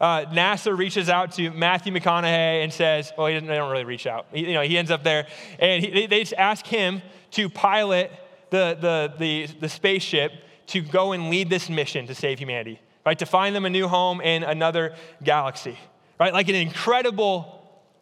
uh, 0.00 0.26
NASA 0.26 0.76
reaches 0.76 1.08
out 1.08 1.32
to 1.32 1.50
Matthew 1.50 1.92
McConaughey 1.92 2.62
and 2.62 2.72
says, 2.72 3.12
well, 3.18 3.26
he 3.26 3.38
they 3.38 3.56
don't 3.56 3.70
really 3.70 3.84
reach 3.84 4.06
out. 4.06 4.26
He, 4.32 4.46
you 4.46 4.54
know, 4.54 4.62
he 4.62 4.78
ends 4.78 4.90
up 4.90 5.02
there, 5.02 5.26
and 5.58 5.84
he, 5.84 6.06
they 6.06 6.20
just 6.20 6.34
ask 6.34 6.66
him 6.66 7.02
to 7.32 7.48
pilot 7.48 8.12
the, 8.50 8.76
the, 8.80 9.12
the, 9.18 9.46
the 9.60 9.68
spaceship 9.68 10.32
to 10.68 10.80
go 10.80 11.12
and 11.12 11.30
lead 11.30 11.50
this 11.50 11.68
mission 11.68 12.06
to 12.06 12.14
save 12.14 12.38
humanity, 12.38 12.80
right? 13.04 13.18
To 13.18 13.26
find 13.26 13.56
them 13.56 13.64
a 13.64 13.70
new 13.70 13.88
home 13.88 14.20
in 14.20 14.44
another 14.44 14.94
galaxy, 15.22 15.78
right? 16.20 16.32
Like 16.32 16.48
an 16.48 16.54
incredible 16.54 17.54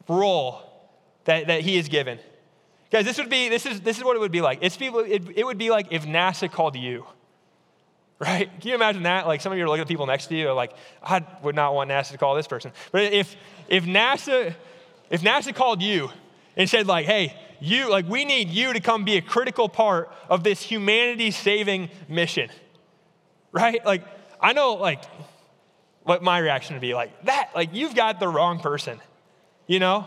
role 0.08 0.60
that, 1.24 1.46
that 1.46 1.62
he 1.62 1.76
is 1.78 1.88
given. 1.88 2.18
Guys, 2.90 3.04
this 3.04 3.18
would 3.18 3.30
be, 3.30 3.48
this 3.48 3.66
is, 3.66 3.80
this 3.80 3.98
is 3.98 4.04
what 4.04 4.16
it 4.16 4.20
would 4.20 4.32
be 4.32 4.40
like. 4.40 4.60
It's 4.62 4.76
people, 4.76 5.00
it, 5.00 5.22
it 5.34 5.44
would 5.44 5.58
be 5.58 5.70
like 5.70 5.88
if 5.90 6.04
NASA 6.04 6.50
called 6.50 6.76
you, 6.76 7.04
right? 8.20 8.48
Can 8.60 8.68
you 8.68 8.74
imagine 8.74 9.02
that? 9.02 9.26
Like 9.26 9.40
some 9.40 9.52
of 9.52 9.58
you 9.58 9.64
are 9.64 9.68
looking 9.68 9.82
at 9.82 9.88
people 9.88 10.06
next 10.06 10.28
to 10.28 10.36
you, 10.36 10.52
like, 10.52 10.72
I 11.02 11.24
would 11.42 11.56
not 11.56 11.74
want 11.74 11.90
NASA 11.90 12.12
to 12.12 12.18
call 12.18 12.36
this 12.36 12.46
person. 12.46 12.72
But 12.92 13.12
if, 13.12 13.34
if 13.68 13.84
NASA, 13.84 14.54
if 15.10 15.22
NASA 15.22 15.54
called 15.54 15.82
you 15.82 16.10
and 16.56 16.70
said 16.70 16.86
like, 16.86 17.06
hey, 17.06 17.36
you, 17.60 17.90
like 17.90 18.08
we 18.08 18.24
need 18.24 18.50
you 18.50 18.72
to 18.72 18.80
come 18.80 19.04
be 19.04 19.16
a 19.16 19.22
critical 19.22 19.68
part 19.68 20.12
of 20.28 20.44
this 20.44 20.62
humanity 20.62 21.32
saving 21.32 21.90
mission, 22.08 22.50
right? 23.50 23.84
Like, 23.84 24.04
I 24.40 24.52
know 24.52 24.74
like 24.74 25.02
what 26.04 26.22
my 26.22 26.38
reaction 26.38 26.76
would 26.76 26.82
be 26.82 26.94
like, 26.94 27.24
that, 27.24 27.50
like 27.54 27.70
you've 27.74 27.96
got 27.96 28.20
the 28.20 28.28
wrong 28.28 28.60
person, 28.60 29.00
you 29.66 29.80
know? 29.80 30.06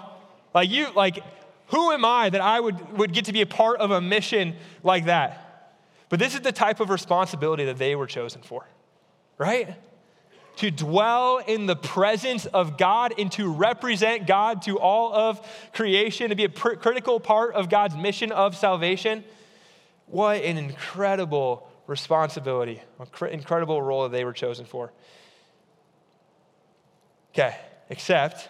Like 0.53 0.69
you, 0.69 0.87
like 0.95 1.19
who 1.69 1.91
am 1.91 2.03
I 2.03 2.29
that 2.29 2.41
I 2.41 2.59
would, 2.59 2.97
would 2.97 3.13
get 3.13 3.25
to 3.25 3.33
be 3.33 3.41
a 3.41 3.45
part 3.45 3.79
of 3.79 3.91
a 3.91 4.01
mission 4.01 4.55
like 4.83 5.05
that? 5.05 5.75
But 6.09 6.19
this 6.19 6.33
is 6.33 6.41
the 6.41 6.51
type 6.51 6.79
of 6.79 6.89
responsibility 6.89 7.65
that 7.65 7.77
they 7.77 7.95
were 7.95 8.07
chosen 8.07 8.41
for, 8.41 8.67
right? 9.37 9.75
To 10.57 10.71
dwell 10.71 11.37
in 11.37 11.67
the 11.67 11.75
presence 11.75 12.47
of 12.47 12.77
God 12.77 13.13
and 13.19 13.31
to 13.33 13.51
represent 13.51 14.25
God 14.25 14.63
to 14.63 14.79
all 14.79 15.13
of 15.13 15.47
creation, 15.73 16.29
to 16.29 16.35
be 16.35 16.45
a 16.45 16.49
pr- 16.49 16.73
critical 16.73 17.19
part 17.19 17.53
of 17.53 17.69
God's 17.69 17.95
mission 17.95 18.31
of 18.31 18.57
salvation. 18.57 19.23
What 20.07 20.41
an 20.43 20.57
incredible 20.57 21.69
responsibility, 21.85 22.81
incredible 23.29 23.81
role 23.81 24.03
that 24.03 24.11
they 24.11 24.25
were 24.25 24.33
chosen 24.33 24.65
for. 24.65 24.91
Okay, 27.33 27.55
except 27.89 28.49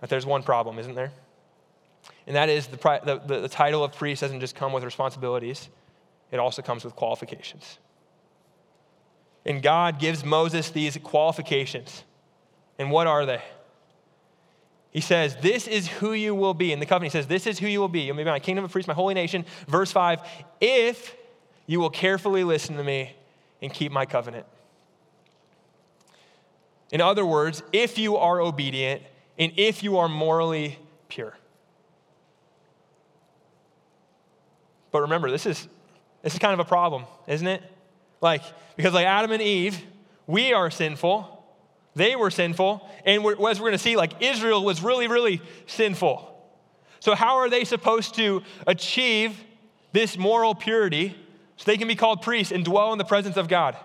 that 0.00 0.10
there's 0.10 0.26
one 0.26 0.42
problem, 0.42 0.80
isn't 0.80 0.96
there? 0.96 1.12
And 2.26 2.36
that 2.36 2.48
is 2.48 2.68
the, 2.68 2.76
the, 3.26 3.40
the, 3.40 3.48
title 3.48 3.82
of 3.82 3.92
priest 3.92 4.20
doesn't 4.20 4.40
just 4.40 4.54
come 4.54 4.72
with 4.72 4.84
responsibilities, 4.84 5.68
it 6.30 6.38
also 6.38 6.62
comes 6.62 6.84
with 6.84 6.94
qualifications. 6.94 7.78
And 9.44 9.62
God 9.62 9.98
gives 9.98 10.24
Moses 10.24 10.70
these 10.70 10.96
qualifications. 11.02 12.04
And 12.78 12.90
what 12.90 13.06
are 13.06 13.26
they? 13.26 13.42
He 14.92 15.00
says, 15.00 15.36
This 15.40 15.66
is 15.66 15.88
who 15.88 16.12
you 16.12 16.34
will 16.34 16.54
be. 16.54 16.72
In 16.72 16.78
the 16.78 16.86
covenant, 16.86 17.12
he 17.12 17.18
says, 17.18 17.26
This 17.26 17.46
is 17.46 17.58
who 17.58 17.66
you 17.66 17.80
will 17.80 17.88
be. 17.88 18.02
You'll 18.02 18.16
be 18.16 18.24
my 18.24 18.38
kingdom 18.38 18.64
of 18.64 18.70
priests, 18.70 18.86
my 18.86 18.94
holy 18.94 19.14
nation. 19.14 19.44
Verse 19.66 19.90
5 19.90 20.20
If 20.60 21.16
you 21.66 21.80
will 21.80 21.90
carefully 21.90 22.44
listen 22.44 22.76
to 22.76 22.84
me 22.84 23.16
and 23.60 23.72
keep 23.72 23.90
my 23.90 24.06
covenant. 24.06 24.46
In 26.92 27.00
other 27.00 27.24
words, 27.24 27.62
if 27.72 27.98
you 27.98 28.16
are 28.16 28.40
obedient 28.40 29.02
and 29.38 29.52
if 29.56 29.82
you 29.82 29.96
are 29.96 30.08
morally 30.08 30.78
pure. 31.08 31.34
But 34.92 35.00
remember, 35.00 35.30
this 35.30 35.46
is, 35.46 35.66
This 36.22 36.34
is 36.34 36.38
kind 36.38 36.54
of 36.54 36.60
a 36.60 36.68
problem, 36.68 37.04
isn't 37.26 37.46
it? 37.46 37.62
Like, 38.20 38.42
because 38.76 38.94
like 38.94 39.06
Adam 39.06 39.32
and 39.32 39.42
Eve, 39.42 39.82
we 40.28 40.52
are 40.52 40.70
sinful. 40.70 41.44
They 41.96 42.14
were 42.14 42.30
sinful. 42.30 42.88
And 43.04 43.24
we're, 43.24 43.32
as 43.50 43.58
we're 43.58 43.70
going 43.70 43.72
to 43.72 43.78
see, 43.78 43.96
like 43.96 44.22
Israel 44.22 44.64
was 44.64 44.82
really, 44.82 45.08
really 45.08 45.42
sinful. 45.66 46.28
So, 47.00 47.16
how 47.16 47.38
are 47.38 47.50
they 47.50 47.64
supposed 47.64 48.14
to 48.14 48.42
achieve 48.66 49.42
this 49.92 50.16
moral 50.16 50.54
purity 50.54 51.16
so 51.56 51.64
they 51.66 51.76
can 51.76 51.88
be 51.88 51.96
called 51.96 52.22
priests 52.22 52.52
and 52.52 52.64
dwell 52.64 52.92
in 52.92 52.98
the 52.98 53.04
presence 53.04 53.36
of 53.36 53.48
God? 53.48 53.76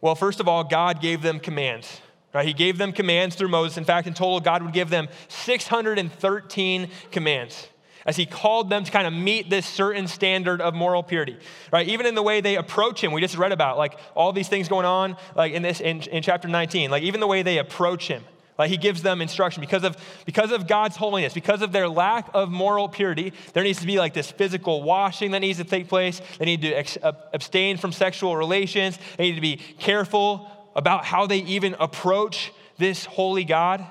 Well, 0.00 0.14
first 0.14 0.40
of 0.40 0.46
all, 0.46 0.62
God 0.62 1.00
gave 1.00 1.22
them 1.22 1.40
commands. 1.40 2.00
Right? 2.32 2.46
He 2.46 2.54
gave 2.54 2.78
them 2.78 2.92
commands 2.92 3.34
through 3.34 3.48
Moses. 3.48 3.76
In 3.76 3.84
fact, 3.84 4.06
in 4.06 4.14
total, 4.14 4.40
God 4.40 4.62
would 4.62 4.72
give 4.72 4.88
them 4.88 5.08
613 5.28 6.88
commands 7.10 7.68
as 8.06 8.16
he 8.16 8.26
called 8.26 8.70
them 8.70 8.84
to 8.84 8.90
kind 8.90 9.06
of 9.06 9.12
meet 9.12 9.50
this 9.50 9.66
certain 9.66 10.08
standard 10.08 10.60
of 10.60 10.74
moral 10.74 11.02
purity 11.02 11.36
right? 11.72 11.88
Even 11.88 12.06
in 12.06 12.14
the 12.14 12.22
way 12.22 12.40
they 12.40 12.56
approach 12.56 13.02
him 13.02 13.12
we 13.12 13.20
just 13.20 13.36
read 13.36 13.52
about 13.52 13.78
like 13.78 13.98
all 14.14 14.32
these 14.32 14.48
things 14.48 14.68
going 14.68 14.86
on 14.86 15.16
like 15.34 15.52
in 15.52 15.62
this 15.62 15.80
in, 15.80 16.02
in 16.02 16.22
chapter 16.22 16.48
19 16.48 16.90
like 16.90 17.02
even 17.02 17.20
the 17.20 17.26
way 17.26 17.42
they 17.42 17.58
approach 17.58 18.08
him 18.08 18.22
like 18.58 18.70
he 18.70 18.76
gives 18.76 19.02
them 19.02 19.20
instruction. 19.20 19.60
Because 19.60 19.82
of 19.82 19.96
because 20.24 20.52
of 20.52 20.66
god's 20.66 20.96
holiness 20.96 21.34
because 21.34 21.62
of 21.62 21.72
their 21.72 21.88
lack 21.88 22.28
of 22.34 22.50
moral 22.50 22.88
purity 22.88 23.32
there 23.54 23.64
needs 23.64 23.80
to 23.80 23.86
be 23.86 23.98
like 23.98 24.14
this 24.14 24.30
physical 24.30 24.82
washing 24.82 25.32
that 25.32 25.40
needs 25.40 25.58
to 25.58 25.64
take 25.64 25.88
place. 25.88 26.20
They 26.38 26.44
need 26.44 26.62
to 26.62 26.72
ex- 26.72 26.98
abstain 27.02 27.76
from 27.76 27.92
sexual 27.92 28.36
relations. 28.36 28.98
They 29.16 29.30
need 29.30 29.34
to 29.36 29.40
be 29.40 29.56
careful 29.56 30.48
about 30.74 31.04
how 31.04 31.26
they 31.26 31.38
even 31.38 31.74
approach 31.78 32.52
this 32.78 33.04
holy 33.04 33.44
God. 33.44 33.84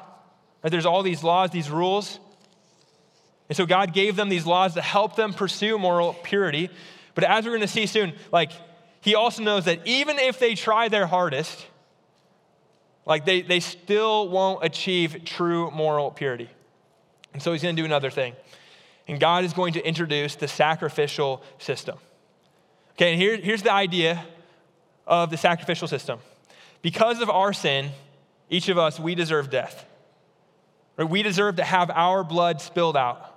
There's 0.63 0.85
all 0.85 1.03
these 1.03 1.23
laws, 1.23 1.49
these 1.51 1.69
rules. 1.69 2.19
And 3.51 3.57
so 3.57 3.65
God 3.65 3.91
gave 3.91 4.15
them 4.15 4.29
these 4.29 4.45
laws 4.45 4.75
to 4.75 4.81
help 4.81 5.17
them 5.17 5.33
pursue 5.33 5.77
moral 5.77 6.13
purity. 6.13 6.69
But 7.15 7.25
as 7.25 7.43
we're 7.43 7.51
going 7.51 7.59
to 7.59 7.67
see 7.67 7.85
soon, 7.85 8.13
like, 8.31 8.53
he 9.01 9.13
also 9.13 9.43
knows 9.43 9.65
that 9.65 9.85
even 9.85 10.19
if 10.19 10.39
they 10.39 10.55
try 10.55 10.87
their 10.87 11.05
hardest, 11.05 11.67
like, 13.05 13.25
they, 13.25 13.41
they 13.41 13.59
still 13.59 14.29
won't 14.29 14.63
achieve 14.63 15.25
true 15.25 15.69
moral 15.71 16.11
purity. 16.11 16.49
And 17.33 17.43
so 17.43 17.51
he's 17.51 17.61
going 17.61 17.75
to 17.75 17.81
do 17.81 17.85
another 17.85 18.09
thing. 18.09 18.35
And 19.05 19.19
God 19.19 19.43
is 19.43 19.51
going 19.51 19.73
to 19.73 19.85
introduce 19.85 20.35
the 20.35 20.47
sacrificial 20.47 21.43
system. 21.59 21.97
Okay, 22.91 23.11
and 23.11 23.21
here, 23.21 23.35
here's 23.35 23.63
the 23.63 23.73
idea 23.73 24.23
of 25.05 25.29
the 25.29 25.35
sacrificial 25.35 25.89
system 25.89 26.19
because 26.81 27.19
of 27.19 27.29
our 27.29 27.51
sin, 27.51 27.89
each 28.49 28.69
of 28.69 28.77
us, 28.77 28.97
we 28.97 29.13
deserve 29.13 29.49
death. 29.49 29.85
We 30.97 31.21
deserve 31.21 31.57
to 31.57 31.65
have 31.65 31.91
our 31.91 32.23
blood 32.23 32.61
spilled 32.61 32.95
out. 32.95 33.27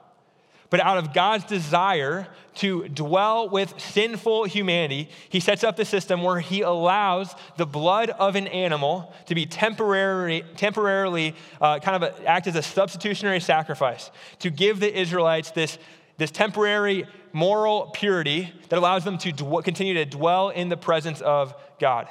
But 0.70 0.80
out 0.80 0.98
of 0.98 1.12
God's 1.12 1.44
desire 1.44 2.26
to 2.56 2.88
dwell 2.88 3.48
with 3.48 3.78
sinful 3.80 4.44
humanity, 4.44 5.08
he 5.28 5.40
sets 5.40 5.64
up 5.64 5.76
the 5.76 5.84
system 5.84 6.22
where 6.22 6.40
he 6.40 6.62
allows 6.62 7.34
the 7.56 7.66
blood 7.66 8.10
of 8.10 8.36
an 8.36 8.46
animal 8.48 9.12
to 9.26 9.34
be 9.34 9.46
temporarily, 9.46 10.44
temporarily 10.56 11.34
uh, 11.60 11.80
kind 11.80 12.02
of 12.02 12.14
a, 12.14 12.28
act 12.28 12.46
as 12.46 12.56
a 12.56 12.62
substitutionary 12.62 13.40
sacrifice 13.40 14.10
to 14.38 14.50
give 14.50 14.80
the 14.80 15.00
Israelites 15.00 15.50
this, 15.50 15.78
this 16.16 16.30
temporary 16.30 17.06
moral 17.32 17.90
purity 17.92 18.52
that 18.68 18.78
allows 18.78 19.04
them 19.04 19.18
to 19.18 19.32
dw- 19.32 19.64
continue 19.64 19.94
to 19.94 20.04
dwell 20.04 20.50
in 20.50 20.68
the 20.68 20.76
presence 20.76 21.20
of 21.20 21.54
God. 21.80 22.08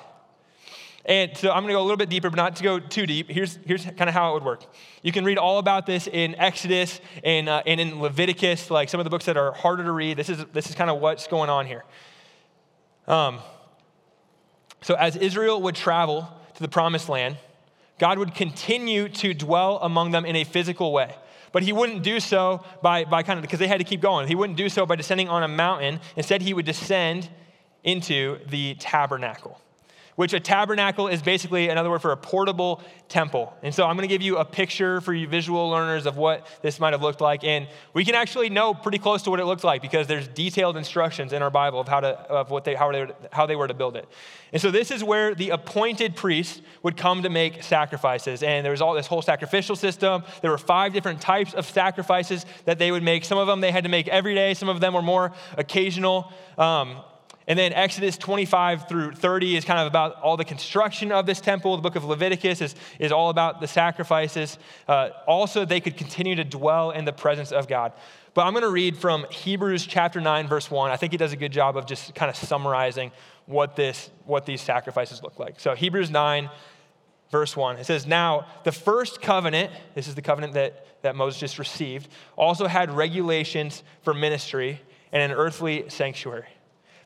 And 1.05 1.35
so 1.35 1.51
I'm 1.51 1.63
going 1.63 1.67
to 1.67 1.73
go 1.73 1.81
a 1.81 1.83
little 1.83 1.97
bit 1.97 2.09
deeper, 2.09 2.29
but 2.29 2.37
not 2.37 2.55
to 2.55 2.63
go 2.63 2.79
too 2.79 3.05
deep. 3.05 3.29
Here's, 3.29 3.59
here's 3.65 3.83
kind 3.83 4.03
of 4.07 4.13
how 4.13 4.31
it 4.31 4.33
would 4.35 4.45
work. 4.45 4.63
You 5.01 5.11
can 5.11 5.25
read 5.25 5.37
all 5.37 5.59
about 5.59 5.85
this 5.85 6.07
in 6.07 6.33
Exodus 6.35 7.01
and, 7.25 7.49
uh, 7.49 7.61
and 7.65 7.81
in 7.81 7.99
Leviticus, 7.99 8.71
like 8.71 8.87
some 8.87 9.01
of 9.01 9.03
the 9.03 9.09
books 9.09 9.25
that 9.25 9.35
are 9.35 9.51
harder 9.51 9.83
to 9.83 9.91
read. 9.91 10.15
This 10.15 10.29
is, 10.29 10.45
this 10.53 10.69
is 10.69 10.75
kind 10.75 10.89
of 10.89 11.01
what's 11.01 11.27
going 11.27 11.49
on 11.49 11.65
here. 11.65 11.83
Um, 13.05 13.39
so 14.81 14.95
as 14.95 15.17
Israel 15.17 15.61
would 15.63 15.75
travel 15.75 16.29
to 16.55 16.61
the 16.61 16.69
promised 16.69 17.09
land, 17.09 17.37
God 17.99 18.17
would 18.17 18.33
continue 18.33 19.09
to 19.09 19.33
dwell 19.33 19.79
among 19.81 20.11
them 20.11 20.23
in 20.23 20.37
a 20.37 20.45
physical 20.45 20.93
way. 20.93 21.13
But 21.51 21.63
he 21.63 21.73
wouldn't 21.73 22.01
do 22.01 22.21
so 22.21 22.63
by, 22.81 23.03
by 23.03 23.23
kind 23.23 23.37
of, 23.37 23.41
because 23.41 23.59
they 23.59 23.67
had 23.67 23.79
to 23.79 23.83
keep 23.83 24.01
going. 24.01 24.27
He 24.27 24.35
wouldn't 24.35 24.57
do 24.57 24.69
so 24.69 24.85
by 24.85 24.95
descending 24.95 25.27
on 25.27 25.43
a 25.43 25.47
mountain. 25.49 25.99
Instead, 26.15 26.41
he 26.41 26.53
would 26.53 26.65
descend 26.65 27.29
into 27.83 28.39
the 28.47 28.75
tabernacle 28.75 29.59
which 30.15 30.33
a 30.33 30.39
tabernacle 30.39 31.07
is 31.07 31.21
basically 31.21 31.69
another 31.69 31.89
word 31.89 32.01
for 32.01 32.11
a 32.11 32.17
portable 32.17 32.81
temple. 33.09 33.53
And 33.63 33.73
so 33.73 33.85
I'm 33.85 33.95
going 33.95 34.07
to 34.07 34.13
give 34.13 34.21
you 34.21 34.37
a 34.37 34.45
picture 34.45 35.01
for 35.01 35.13
you 35.13 35.27
visual 35.27 35.69
learners 35.69 36.05
of 36.05 36.17
what 36.17 36.47
this 36.61 36.79
might 36.79 36.93
have 36.93 37.01
looked 37.01 37.21
like. 37.21 37.43
And 37.43 37.67
we 37.93 38.05
can 38.05 38.15
actually 38.15 38.49
know 38.49 38.73
pretty 38.73 38.99
close 38.99 39.23
to 39.23 39.29
what 39.29 39.39
it 39.39 39.45
looked 39.45 39.63
like 39.63 39.81
because 39.81 40.07
there's 40.07 40.27
detailed 40.27 40.77
instructions 40.77 41.33
in 41.33 41.41
our 41.41 41.49
Bible 41.49 41.79
of 41.79 41.87
how, 41.87 41.99
to, 41.99 42.07
of 42.07 42.49
what 42.49 42.63
they, 42.63 42.75
how, 42.75 42.91
they, 42.91 43.07
how 43.31 43.45
they 43.45 43.55
were 43.55 43.67
to 43.67 43.73
build 43.73 43.95
it. 43.95 44.07
And 44.51 44.61
so 44.61 44.71
this 44.71 44.91
is 44.91 45.03
where 45.03 45.33
the 45.33 45.49
appointed 45.49 46.15
priest 46.15 46.61
would 46.83 46.97
come 46.97 47.23
to 47.23 47.29
make 47.29 47.63
sacrifices. 47.63 48.43
And 48.43 48.63
there 48.63 48.71
was 48.71 48.81
all 48.81 48.93
this 48.93 49.07
whole 49.07 49.21
sacrificial 49.21 49.75
system. 49.75 50.23
There 50.41 50.51
were 50.51 50.57
five 50.57 50.93
different 50.93 51.21
types 51.21 51.53
of 51.53 51.65
sacrifices 51.65 52.45
that 52.65 52.79
they 52.79 52.91
would 52.91 53.03
make. 53.03 53.25
Some 53.25 53.37
of 53.37 53.47
them 53.47 53.61
they 53.61 53.71
had 53.71 53.83
to 53.83 53.89
make 53.89 54.07
every 54.07 54.35
day, 54.35 54.53
some 54.53 54.69
of 54.69 54.79
them 54.79 54.93
were 54.93 55.01
more 55.01 55.33
occasional. 55.57 56.31
Um, 56.57 56.97
and 57.47 57.59
then 57.59 57.73
Exodus 57.73 58.17
25 58.17 58.87
through 58.87 59.13
30 59.13 59.57
is 59.57 59.65
kind 59.65 59.79
of 59.79 59.87
about 59.87 60.21
all 60.21 60.37
the 60.37 60.45
construction 60.45 61.11
of 61.11 61.25
this 61.25 61.41
temple. 61.41 61.75
The 61.75 61.81
book 61.81 61.95
of 61.95 62.05
Leviticus 62.05 62.61
is, 62.61 62.75
is 62.99 63.11
all 63.11 63.29
about 63.29 63.59
the 63.59 63.67
sacrifices. 63.67 64.57
Uh, 64.87 65.09
also, 65.27 65.65
they 65.65 65.81
could 65.81 65.97
continue 65.97 66.35
to 66.35 66.43
dwell 66.43 66.91
in 66.91 67.03
the 67.03 67.11
presence 67.11 67.51
of 67.51 67.67
God. 67.67 67.91
But 68.33 68.45
I'm 68.45 68.53
going 68.53 68.63
to 68.63 68.69
read 68.69 68.97
from 68.97 69.25
Hebrews 69.29 69.85
chapter 69.85 70.21
9, 70.21 70.47
verse 70.47 70.71
1. 70.71 70.89
I 70.89 70.97
think 70.97 71.11
he 71.11 71.17
does 71.17 71.33
a 71.33 71.37
good 71.37 71.51
job 71.51 71.77
of 71.77 71.85
just 71.85 72.15
kind 72.15 72.29
of 72.29 72.35
summarizing 72.35 73.11
what, 73.45 73.75
this, 73.75 74.09
what 74.25 74.45
these 74.45 74.61
sacrifices 74.61 75.21
look 75.21 75.37
like. 75.37 75.59
So, 75.59 75.75
Hebrews 75.75 76.09
9, 76.09 76.49
verse 77.29 77.57
1, 77.57 77.77
it 77.77 77.85
says, 77.85 78.07
Now, 78.07 78.47
the 78.63 78.71
first 78.71 79.21
covenant, 79.21 79.71
this 79.95 80.07
is 80.07 80.15
the 80.15 80.21
covenant 80.21 80.53
that, 80.53 80.87
that 81.01 81.15
Moses 81.15 81.39
just 81.39 81.59
received, 81.59 82.07
also 82.37 82.67
had 82.67 82.89
regulations 82.91 83.83
for 84.01 84.13
ministry 84.13 84.81
and 85.11 85.21
an 85.21 85.37
earthly 85.37 85.85
sanctuary. 85.89 86.47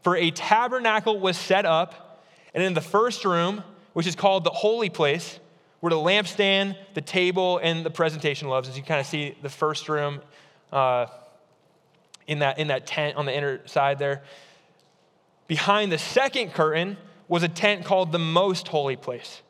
For 0.08 0.15
a 0.15 0.32
tabernacle 0.32 1.20
was 1.20 1.36
set 1.36 1.65
up, 1.65 2.24
and 2.54 2.63
in 2.63 2.74
the 2.74 2.80
first 2.80 3.26
room, 3.26 3.62
which 3.91 4.08
is 4.08 4.15
called 4.15 4.46
the 4.46 4.52
holy 4.52 4.88
place, 4.88 5.38
were 5.82 5.89
the 5.89 5.98
lampstand, 5.98 6.78
the 6.93 7.02
table, 7.02 7.58
and 7.58 7.86
the 7.86 7.89
presentation 7.89 8.48
loaves. 8.48 8.70
As 8.70 8.78
you 8.78 8.84
kind 8.84 9.02
of 9.02 9.06
see 9.06 9.36
the 9.41 9.50
first 9.50 9.89
room 9.89 10.22
uh, 10.72 11.08
in, 12.26 12.39
that, 12.39 12.58
in 12.58 12.67
that 12.70 12.88
tent 12.88 13.17
on 13.17 13.26
the 13.26 13.36
inner 13.36 13.67
side 13.67 14.00
there. 14.00 14.24
Behind 15.46 15.91
the 15.91 15.98
second 15.98 16.54
curtain 16.54 16.96
was 17.28 17.43
a 17.43 17.50
tent 17.50 17.84
called 17.84 18.13
the 18.13 18.17
most 18.17 18.70
holy 18.70 18.96
place. 18.96 19.41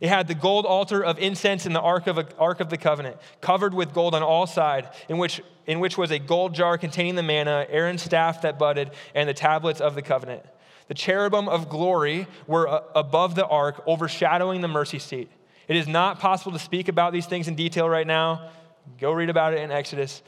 It 0.00 0.08
had 0.08 0.28
the 0.28 0.34
gold 0.34 0.64
altar 0.64 1.04
of 1.04 1.18
incense 1.18 1.66
in 1.66 1.72
the 1.72 1.80
ark 1.80 2.06
of, 2.06 2.18
ark 2.38 2.60
of 2.60 2.70
the 2.70 2.76
covenant, 2.76 3.16
covered 3.40 3.74
with 3.74 3.92
gold 3.92 4.14
on 4.14 4.22
all 4.22 4.46
sides, 4.46 4.86
in 5.08 5.18
which, 5.18 5.42
in 5.66 5.80
which 5.80 5.98
was 5.98 6.10
a 6.10 6.18
gold 6.18 6.54
jar 6.54 6.78
containing 6.78 7.16
the 7.16 7.22
manna, 7.22 7.66
Aaron's 7.68 8.02
staff 8.02 8.42
that 8.42 8.58
budded, 8.58 8.90
and 9.14 9.28
the 9.28 9.34
tablets 9.34 9.80
of 9.80 9.94
the 9.94 10.02
covenant. 10.02 10.42
The 10.86 10.94
cherubim 10.94 11.48
of 11.48 11.68
glory 11.68 12.26
were 12.46 12.68
uh, 12.68 12.82
above 12.94 13.34
the 13.34 13.46
ark, 13.46 13.82
overshadowing 13.86 14.60
the 14.60 14.68
mercy 14.68 14.98
seat. 14.98 15.30
It 15.66 15.76
is 15.76 15.86
not 15.86 16.18
possible 16.18 16.52
to 16.52 16.58
speak 16.58 16.88
about 16.88 17.12
these 17.12 17.26
things 17.26 17.46
in 17.46 17.54
detail 17.54 17.88
right 17.88 18.06
now. 18.06 18.50
Go 18.98 19.12
read 19.12 19.28
about 19.28 19.52
it 19.52 19.60
in 19.60 19.70
Exodus. 19.70 20.22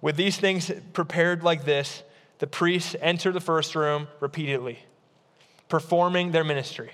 With 0.00 0.16
these 0.16 0.36
things 0.36 0.70
prepared 0.92 1.42
like 1.42 1.64
this, 1.64 2.02
the 2.40 2.46
priests 2.46 2.94
enter 3.00 3.32
the 3.32 3.40
first 3.40 3.74
room 3.74 4.08
repeatedly, 4.20 4.78
performing 5.68 6.32
their 6.32 6.44
ministry. 6.44 6.90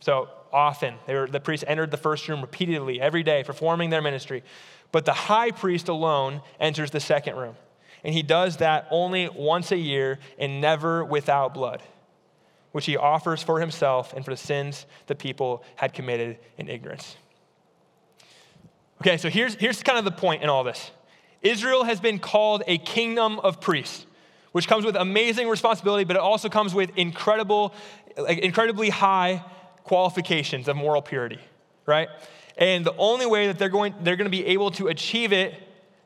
So 0.00 0.28
often. 0.52 0.94
Were, 1.08 1.26
the 1.26 1.40
priests 1.40 1.64
entered 1.66 1.90
the 1.90 1.96
first 1.96 2.28
room 2.28 2.40
repeatedly 2.40 3.00
every 3.00 3.22
day, 3.22 3.44
performing 3.44 3.90
their 3.90 4.02
ministry. 4.02 4.42
But 4.92 5.04
the 5.04 5.12
high 5.12 5.50
priest 5.50 5.88
alone 5.88 6.42
enters 6.60 6.90
the 6.90 7.00
second 7.00 7.36
room. 7.36 7.56
And 8.04 8.14
he 8.14 8.22
does 8.22 8.58
that 8.58 8.86
only 8.90 9.28
once 9.28 9.72
a 9.72 9.76
year 9.76 10.18
and 10.38 10.60
never 10.60 11.04
without 11.04 11.54
blood, 11.54 11.82
which 12.72 12.86
he 12.86 12.96
offers 12.96 13.42
for 13.42 13.60
himself 13.60 14.12
and 14.12 14.24
for 14.24 14.30
the 14.30 14.36
sins 14.36 14.86
the 15.06 15.14
people 15.14 15.64
had 15.74 15.92
committed 15.92 16.38
in 16.56 16.68
ignorance. 16.68 17.16
Okay, 19.00 19.16
so 19.16 19.28
here's, 19.28 19.54
here's 19.56 19.82
kind 19.82 19.98
of 19.98 20.04
the 20.04 20.10
point 20.10 20.42
in 20.42 20.48
all 20.48 20.64
this 20.64 20.90
Israel 21.42 21.84
has 21.84 22.00
been 22.00 22.18
called 22.18 22.62
a 22.66 22.78
kingdom 22.78 23.38
of 23.40 23.60
priests, 23.60 24.06
which 24.52 24.68
comes 24.68 24.84
with 24.84 24.96
amazing 24.96 25.48
responsibility, 25.48 26.04
but 26.04 26.16
it 26.16 26.22
also 26.22 26.48
comes 26.48 26.74
with 26.74 26.90
incredible, 26.96 27.74
incredibly 28.28 28.88
high 28.88 29.44
qualifications 29.86 30.66
of 30.68 30.76
moral 30.76 31.00
purity, 31.00 31.38
right? 31.86 32.08
And 32.58 32.84
the 32.84 32.94
only 32.96 33.26
way 33.26 33.46
that 33.46 33.58
they're 33.58 33.68
going, 33.68 33.94
they're 34.02 34.16
going 34.16 34.26
to 34.26 34.30
be 34.30 34.46
able 34.46 34.72
to 34.72 34.88
achieve 34.88 35.32
it 35.32 35.54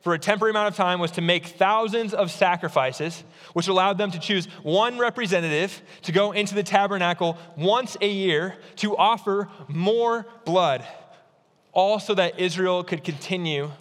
for 0.01 0.13
a 0.13 0.19
temporary 0.19 0.51
amount 0.51 0.67
of 0.67 0.75
time 0.75 0.99
was 0.99 1.11
to 1.11 1.21
make 1.21 1.45
thousands 1.45 2.13
of 2.13 2.31
sacrifices, 2.31 3.23
which 3.53 3.67
allowed 3.67 3.97
them 3.97 4.11
to 4.11 4.19
choose 4.19 4.45
one 4.63 4.97
representative 4.97 5.81
to 6.03 6.11
go 6.11 6.31
into 6.31 6.55
the 6.55 6.63
tabernacle 6.63 7.37
once 7.55 7.97
a 8.01 8.09
year 8.09 8.55
to 8.77 8.95
offer 8.97 9.49
more 9.67 10.25
blood, 10.45 10.85
all 11.71 11.99
so 11.99 12.13
that 12.15 12.39
Israel 12.39 12.83
could 12.83 13.03
continue 13.03 13.71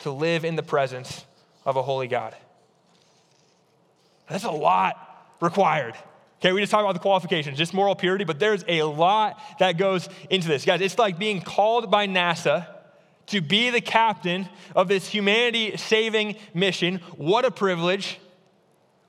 to 0.00 0.10
live 0.10 0.44
in 0.44 0.56
the 0.56 0.62
presence 0.62 1.24
of 1.64 1.76
a 1.76 1.82
holy 1.82 2.08
God. 2.08 2.36
That's 4.28 4.44
a 4.44 4.50
lot 4.50 4.96
required. 5.40 5.94
Okay, 6.40 6.52
we 6.52 6.62
just 6.62 6.70
talked 6.70 6.84
about 6.84 6.94
the 6.94 7.00
qualifications, 7.00 7.58
just 7.58 7.74
moral 7.74 7.94
purity, 7.94 8.24
but 8.24 8.38
there's 8.38 8.64
a 8.66 8.82
lot 8.84 9.38
that 9.58 9.76
goes 9.76 10.08
into 10.30 10.48
this. 10.48 10.64
Guys, 10.64 10.80
it's 10.80 10.98
like 10.98 11.18
being 11.18 11.42
called 11.42 11.90
by 11.90 12.06
NASA 12.06 12.66
to 13.26 13.42
be 13.42 13.68
the 13.68 13.82
captain 13.82 14.48
of 14.74 14.88
this 14.88 15.06
humanity 15.06 15.76
saving 15.76 16.36
mission. 16.54 16.96
What 17.16 17.44
a 17.44 17.50
privilege. 17.50 18.18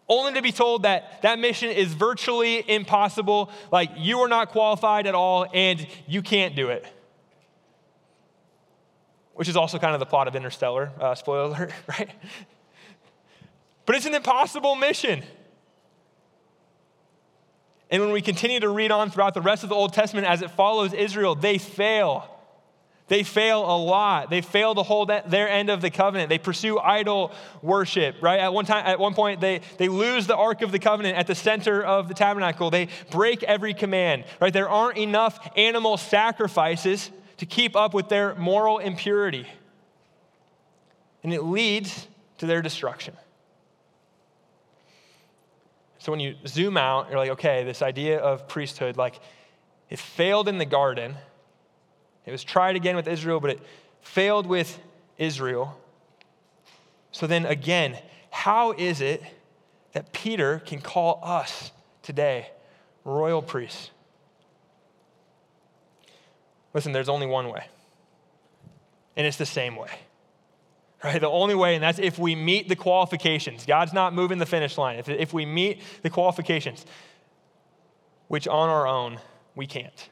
Only 0.10 0.34
to 0.34 0.42
be 0.42 0.52
told 0.52 0.84
that 0.84 1.22
that 1.22 1.40
mission 1.40 1.70
is 1.70 1.94
virtually 1.94 2.70
impossible, 2.70 3.50
like 3.72 3.92
you 3.96 4.20
are 4.20 4.28
not 4.28 4.50
qualified 4.50 5.08
at 5.08 5.16
all 5.16 5.46
and 5.54 5.88
you 6.08 6.22
can't 6.22 6.54
do 6.54 6.68
it. 6.68 6.86
Which 9.36 9.48
is 9.48 9.56
also 9.56 9.80
kind 9.80 9.94
of 9.94 10.02
the 10.02 10.06
plot 10.06 10.28
of 10.28 10.36
Interstellar, 10.36 10.92
uh, 11.00 11.16
spoiler 11.16 11.46
alert, 11.46 11.72
right? 11.88 12.12
But 13.86 13.96
it's 13.96 14.06
an 14.06 14.16
impossible 14.16 14.76
mission. 14.76 15.24
And 17.92 18.02
when 18.02 18.12
we 18.14 18.22
continue 18.22 18.62
to 18.62 18.70
read 18.70 18.90
on 18.90 19.12
throughout 19.12 19.34
the 19.34 19.42
rest 19.42 19.64
of 19.64 19.70
the 19.70 19.76
Old 19.76 19.94
Testament 19.94 20.26
as 20.26 20.42
it 20.42 20.50
follows 20.52 20.94
Israel, 20.94 21.36
they 21.36 21.58
fail. 21.58 22.26
They 23.10 23.24
fail 23.24 23.60
a 23.60 23.76
lot. 23.76 24.30
They 24.30 24.40
fail 24.40 24.74
to 24.74 24.84
hold 24.84 25.10
their 25.10 25.50
end 25.50 25.70
of 25.70 25.82
the 25.82 25.90
covenant. 25.90 26.30
They 26.30 26.38
pursue 26.38 26.80
idol 26.80 27.34
worship, 27.62 28.16
right? 28.22 28.40
At 28.40 28.54
one 28.54 28.64
time, 28.64 28.86
at 28.88 28.98
one 28.98 29.14
point, 29.14 29.42
they, 29.42 29.60
they 29.78 29.90
lose 29.90 30.28
the 30.28 30.38
Ark 30.38 30.62
of 30.62 30.72
the 30.72 30.80
Covenant 30.80 31.18
at 31.18 31.28
the 31.28 31.36
center 31.36 31.84
of 31.84 32.08
the 32.08 32.14
tabernacle. 32.14 32.70
They 32.70 32.88
break 33.10 33.44
every 33.44 33.74
command, 33.74 34.24
right? 34.40 34.54
There 34.54 34.70
aren't 34.70 34.98
enough 34.98 35.52
animal 35.58 35.98
sacrifices 35.98 37.12
to 37.38 37.46
keep 37.46 37.76
up 37.76 37.94
with 37.94 38.08
their 38.08 38.34
moral 38.36 38.78
impurity. 38.78 39.46
And 41.22 41.34
it 41.34 41.44
leads 41.44 42.08
to 42.38 42.46
their 42.46 42.62
destruction. 42.62 43.18
So 46.02 46.12
when 46.12 46.20
you 46.20 46.36
zoom 46.48 46.78
out, 46.78 47.10
you're 47.10 47.20
like, 47.20 47.30
okay, 47.30 47.64
this 47.64 47.84
idea 47.84 48.18
of 48.18 48.48
priesthood, 48.48 48.98
like, 48.98 49.20
it 49.88 50.00
failed 50.00 50.48
in 50.48 50.58
the 50.58 50.66
garden. 50.66 51.16
It 52.26 52.32
was 52.32 52.44
tried 52.44 52.76
again 52.76 52.96
with 52.96 53.08
Israel, 53.08 53.40
but 53.40 53.52
it 53.52 53.60
failed 54.02 54.48
with 54.48 54.80
Israel. 55.20 55.80
So 57.12 57.28
then 57.28 57.46
again, 57.46 58.00
how 58.32 58.72
is 58.72 59.00
it 59.00 59.22
that 59.92 60.12
Peter 60.12 60.64
can 60.66 60.82
call 60.82 61.20
us 61.22 61.70
today 62.02 62.50
royal 63.06 63.44
priests? 63.44 63.92
Listen, 66.74 66.94
there's 66.94 67.10
only 67.10 67.28
one 67.28 67.48
way, 67.50 67.68
and 69.16 69.28
it's 69.28 69.38
the 69.38 69.46
same 69.46 69.76
way 69.76 69.92
right? 71.04 71.20
The 71.20 71.30
only 71.30 71.56
way, 71.56 71.76
and 71.76 71.84
that's 71.84 72.00
if 72.00 72.20
we 72.20 72.36
meet 72.36 72.70
the 72.70 72.76
qualifications. 72.76 73.66
God's 73.66 73.94
not 73.94 74.14
moving 74.14 74.38
the 74.38 74.46
finish 74.46 74.78
line. 74.78 75.00
If, 75.00 75.10
if 75.10 75.34
we 75.34 75.46
meet 75.46 75.82
the 76.04 76.10
qualifications, 76.10 76.86
which 78.28 78.48
on 78.48 78.70
our 78.70 78.88
own, 78.88 79.20
we 79.56 79.66
can't. 79.66 80.10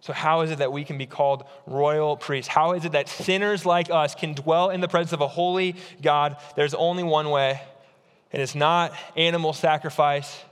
So, 0.00 0.12
how 0.12 0.42
is 0.42 0.50
it 0.50 0.58
that 0.58 0.70
we 0.70 0.84
can 0.84 0.98
be 0.98 1.06
called 1.06 1.44
royal 1.66 2.16
priests? 2.18 2.48
How 2.48 2.72
is 2.72 2.84
it 2.84 2.92
that 2.92 3.08
sinners 3.08 3.64
like 3.64 3.90
us 3.90 4.14
can 4.14 4.34
dwell 4.34 4.68
in 4.68 4.82
the 4.82 4.88
presence 4.88 5.14
of 5.14 5.22
a 5.22 5.28
holy 5.28 5.76
God? 6.02 6.36
There's 6.56 6.74
only 6.74 7.02
one 7.02 7.30
way, 7.30 7.58
and 8.30 8.42
it's 8.42 8.54
not 8.54 8.92
animal 9.16 9.54
sacrifice, 9.54 10.42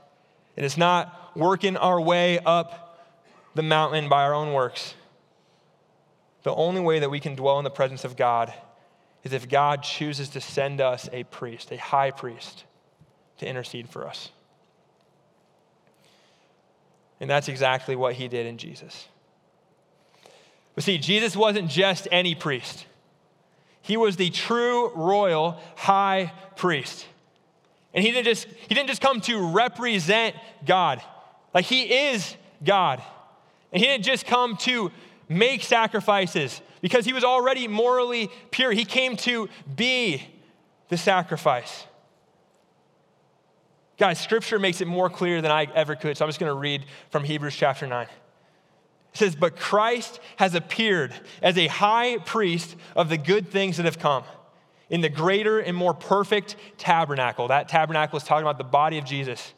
and 0.57 0.65
it 0.65 0.67
is 0.67 0.79
not 0.79 1.37
working 1.37 1.77
our 1.77 2.01
way 2.01 2.39
up 2.39 3.11
the 3.55 3.63
mountain 3.63 4.09
by 4.09 4.23
our 4.23 4.33
own 4.33 4.55
works. 4.55 4.95
The 6.43 6.55
only 6.55 6.81
way 6.81 6.99
that 6.99 7.11
we 7.11 7.21
can 7.21 7.35
dwell 7.35 7.59
in 7.59 7.65
the 7.65 7.71
presence 7.71 8.05
of 8.05 8.17
God 8.17 8.53
is 9.25 9.33
if 9.33 9.49
God 9.49 9.83
chooses 9.83 10.29
to 10.31 10.41
send 10.41 10.81
us 10.81 11.09
a 11.13 11.25
priest, 11.25 11.71
a 11.71 11.77
high 11.77 12.11
priest, 12.11 12.65
to 13.39 13.47
intercede 13.49 13.89
for 13.89 14.07
us. 14.07 14.31
And 17.21 17.31
that's 17.31 17.49
exactly 17.49 17.95
what 17.95 18.15
he 18.15 18.27
did 18.27 18.47
in 18.47 18.59
Jesus. 18.59 19.07
But 20.75 20.85
see, 20.85 20.99
Jesus 20.99 21.37
wasn't 21.37 21.71
just 21.71 22.09
any 22.11 22.35
priest, 22.35 22.87
he 23.81 23.97
was 23.97 24.17
the 24.17 24.31
true 24.31 24.93
royal 24.95 25.61
high 25.77 26.33
priest. 26.57 27.07
And 27.95 28.03
he 28.03 28.11
didn't 28.11 28.25
just, 28.25 28.47
he 28.47 28.75
didn't 28.75 28.89
just 28.89 29.03
come 29.03 29.21
to 29.23 29.53
represent 29.53 30.35
God, 30.65 31.03
like, 31.53 31.67
he 31.67 31.83
is 31.83 32.37
God. 32.65 33.03
And 33.71 33.81
he 33.81 33.87
didn't 33.87 34.05
just 34.05 34.27
come 34.27 34.57
to 34.59 34.91
make 35.33 35.63
sacrifices 35.63 36.61
because 36.81 37.05
he 37.05 37.13
was 37.13 37.25
already 37.25 37.69
morally 37.69 38.31
pure. 38.51 38.73
He 38.73 38.85
came 38.85 39.17
to 39.19 39.49
be 39.75 40.23
the 40.89 40.97
sacrifice. 40.97 41.87
Guys, 43.99 44.21
scripture 44.21 44.59
makes 44.59 44.81
it 44.81 44.89
more 44.89 45.09
clear 45.09 45.41
than 45.41 45.51
I 45.51 45.65
ever 45.75 45.95
could, 45.95 46.17
so 46.17 46.25
I'm 46.25 46.29
just 46.29 46.41
going 46.41 46.51
to 46.51 46.59
read 46.59 46.85
from 47.11 47.25
Hebrews 47.25 47.55
chapter 47.55 47.87
9. 47.87 48.05
It 48.05 49.19
says, 49.19 49.37
But 49.37 49.57
Christ 49.57 50.21
has 50.37 50.55
appeared 50.55 51.15
as 51.43 51.57
a 51.57 51.67
high 51.67 52.19
priest 52.19 52.75
of 52.97 53.09
the 53.09 53.19
good 53.19 53.49
things 53.49 53.77
that 53.77 53.85
have 53.85 53.99
come 53.99 54.25
in 54.91 55.03
the 55.03 55.09
greater 55.09 55.59
and 55.59 55.77
more 55.77 55.95
perfect 55.95 56.57
tabernacle. 56.79 57.49
That 57.49 57.69
tabernacle 57.69 58.17
is 58.17 58.25
talking 58.25 58.43
about 58.43 58.59
the 58.59 58.65
body 58.65 58.99
of 58.99 59.05
Jesus, 59.05 59.55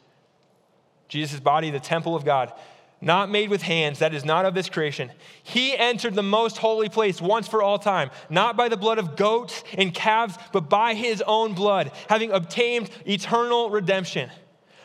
Jesus' 1.07 1.39
body, 1.39 1.71
the 1.71 1.79
temple 1.79 2.15
of 2.15 2.23
God 2.23 2.53
not 3.01 3.29
made 3.29 3.49
with 3.49 3.61
hands, 3.61 3.99
that 3.99 4.13
is 4.13 4.25
not 4.25 4.45
of 4.45 4.53
this 4.53 4.69
creation. 4.69 5.11
He 5.43 5.77
entered 5.77 6.15
the 6.15 6.23
most 6.23 6.57
holy 6.57 6.89
place 6.89 7.21
once 7.21 7.47
for 7.47 7.61
all 7.61 7.77
time, 7.77 8.09
not 8.29 8.57
by 8.57 8.69
the 8.69 8.77
blood 8.77 8.97
of 8.97 9.15
goats 9.15 9.63
and 9.77 9.93
calves, 9.93 10.37
but 10.51 10.69
by 10.69 10.93
his 10.93 11.21
own 11.25 11.53
blood, 11.53 11.91
having 12.09 12.31
obtained 12.31 12.89
eternal 13.05 13.69
redemption. 13.69 14.29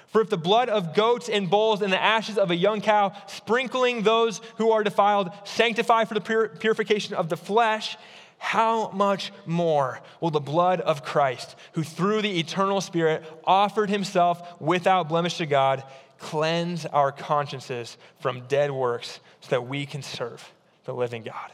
For 0.08 0.20
if 0.20 0.28
the 0.28 0.36
blood 0.36 0.68
of 0.68 0.94
goats 0.94 1.28
and 1.28 1.48
bulls 1.48 1.82
and 1.82 1.92
the 1.92 2.02
ashes 2.02 2.36
of 2.36 2.50
a 2.50 2.56
young 2.56 2.80
cow, 2.80 3.12
sprinkling 3.28 4.02
those 4.02 4.40
who 4.56 4.72
are 4.72 4.82
defiled, 4.82 5.30
sanctify 5.44 6.04
for 6.04 6.14
the 6.14 6.20
pur- 6.20 6.48
purification 6.48 7.14
of 7.14 7.28
the 7.28 7.36
flesh, 7.36 7.96
how 8.38 8.90
much 8.90 9.32
more 9.46 10.00
will 10.20 10.30
the 10.30 10.40
blood 10.40 10.80
of 10.80 11.04
Christ, 11.04 11.54
who 11.74 11.84
through 11.84 12.22
the 12.22 12.40
eternal 12.40 12.80
Spirit 12.80 13.22
offered 13.44 13.90
himself 13.90 14.60
without 14.60 15.08
blemish 15.08 15.36
to 15.36 15.46
God, 15.46 15.84
cleanse 16.20 16.86
our 16.86 17.10
consciences 17.10 17.96
from 18.20 18.42
dead 18.46 18.70
works 18.70 19.20
so 19.40 19.50
that 19.50 19.62
we 19.62 19.86
can 19.86 20.02
serve 20.02 20.52
the 20.84 20.94
living 20.94 21.22
God. 21.22 21.50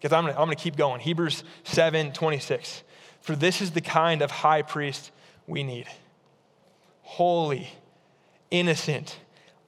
Because 0.00 0.12
I'm 0.12 0.26
I'm 0.26 0.34
gonna 0.34 0.56
keep 0.56 0.76
going. 0.76 1.00
Hebrews 1.00 1.44
7 1.62 2.12
26. 2.12 2.82
For 3.20 3.36
this 3.36 3.60
is 3.60 3.70
the 3.70 3.80
kind 3.80 4.20
of 4.20 4.32
high 4.32 4.62
priest 4.62 5.12
we 5.46 5.62
need 5.62 5.86
holy, 7.02 7.68
innocent, 8.50 9.18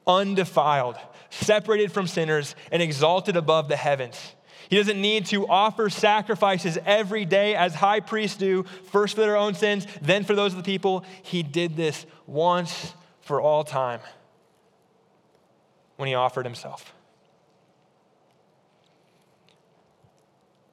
undefiled, 0.06 0.96
separated 1.28 1.92
from 1.92 2.06
sinners, 2.06 2.56
and 2.72 2.80
exalted 2.80 3.36
above 3.36 3.68
the 3.68 3.76
heavens. 3.76 4.34
He 4.68 4.77
doesn't 4.77 5.00
need 5.00 5.27
to 5.27 5.46
offer 5.46 5.90
sacrifices 5.90 6.79
every 6.85 7.24
day 7.24 7.55
as 7.55 7.74
high 7.74 8.00
priests 8.00 8.37
do, 8.37 8.64
first 8.90 9.14
for 9.14 9.20
their 9.20 9.37
own 9.37 9.55
sins, 9.55 9.87
then 10.00 10.24
for 10.24 10.35
those 10.35 10.53
of 10.53 10.59
the 10.59 10.64
people. 10.64 11.05
He 11.22 11.42
did 11.42 11.77
this 11.77 12.07
once 12.27 12.94
for 13.22 13.40
all 13.40 13.64
time 13.64 14.00
when 15.96 16.09
he 16.09 16.14
offered 16.14 16.46
himself. 16.46 16.92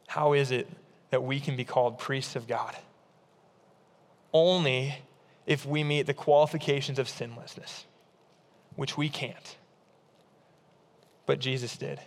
How 0.08 0.34
is 0.34 0.52
it 0.52 0.68
that 1.10 1.24
we 1.24 1.40
can 1.40 1.56
be 1.56 1.64
called 1.64 2.00
priests 2.00 2.36
of 2.36 2.48
God? 2.48 2.76
Only 4.34 4.96
if 5.46 5.66
we 5.66 5.84
meet 5.84 6.04
the 6.04 6.14
qualifications 6.14 7.00
of 7.00 7.08
sinlessness, 7.08 7.86
which 8.76 8.98
we 8.98 9.10
can't. 9.10 9.58
But 11.26 11.40
Jesus 11.40 11.78
did 11.78 12.00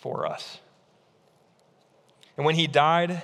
for 0.00 0.26
us. 0.26 0.58
And 2.36 2.46
when 2.46 2.54
he 2.54 2.66
died 2.66 3.22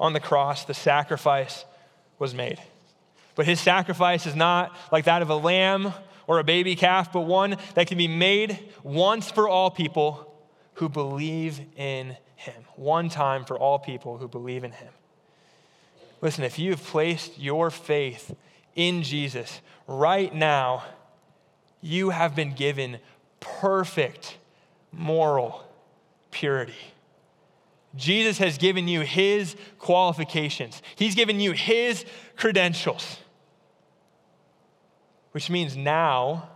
on 0.00 0.12
the 0.12 0.20
cross, 0.20 0.64
the 0.64 0.74
sacrifice 0.74 1.64
was 2.18 2.34
made. 2.34 2.58
But 3.34 3.46
his 3.46 3.60
sacrifice 3.60 4.26
is 4.26 4.34
not 4.34 4.76
like 4.90 5.04
that 5.04 5.22
of 5.22 5.30
a 5.30 5.36
lamb 5.36 5.92
or 6.26 6.40
a 6.40 6.44
baby 6.44 6.74
calf, 6.74 7.12
but 7.12 7.20
one 7.20 7.56
that 7.74 7.86
can 7.86 7.96
be 7.96 8.08
made 8.08 8.58
once 8.82 9.30
for 9.30 9.48
all 9.48 9.70
people 9.70 10.34
who 10.74 10.88
believe 10.88 11.60
in 11.76 12.16
him. 12.34 12.64
One 12.74 13.08
time 13.08 13.44
for 13.44 13.58
all 13.58 13.78
people 13.78 14.18
who 14.18 14.28
believe 14.28 14.64
in 14.64 14.72
him. 14.72 14.92
Listen, 16.20 16.42
if 16.42 16.58
you 16.58 16.70
have 16.70 16.82
placed 16.82 17.38
your 17.38 17.70
faith 17.70 18.34
in 18.74 19.02
Jesus 19.04 19.60
right 19.86 20.34
now, 20.34 20.84
you 21.80 22.10
have 22.10 22.34
been 22.34 22.52
given 22.52 22.98
perfect 23.38 24.36
moral 24.90 25.67
purity. 26.30 26.74
Jesus 27.94 28.38
has 28.38 28.58
given 28.58 28.86
you 28.86 29.00
his 29.00 29.56
qualifications, 29.78 30.82
he's 30.96 31.14
given 31.14 31.40
you 31.40 31.52
his 31.52 32.04
credentials 32.36 33.18
which 35.38 35.50
means 35.50 35.76
now, 35.76 36.48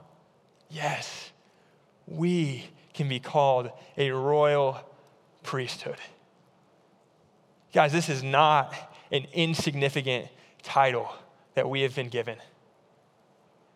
yes, 0.69 1.31
we 2.07 2.65
can 2.95 3.09
be 3.09 3.21
called 3.21 3.71
a 3.97 4.11
royal 4.11 4.81
priesthood. 5.45 5.99
Guys, 7.73 7.93
this 7.93 8.09
is 8.09 8.23
not 8.23 8.75
an 9.11 9.27
insignificant 9.33 10.27
title 10.65 11.09
that 11.55 11.69
we 11.69 11.83
have 11.83 11.95
been 11.95 12.09
given. 12.09 12.39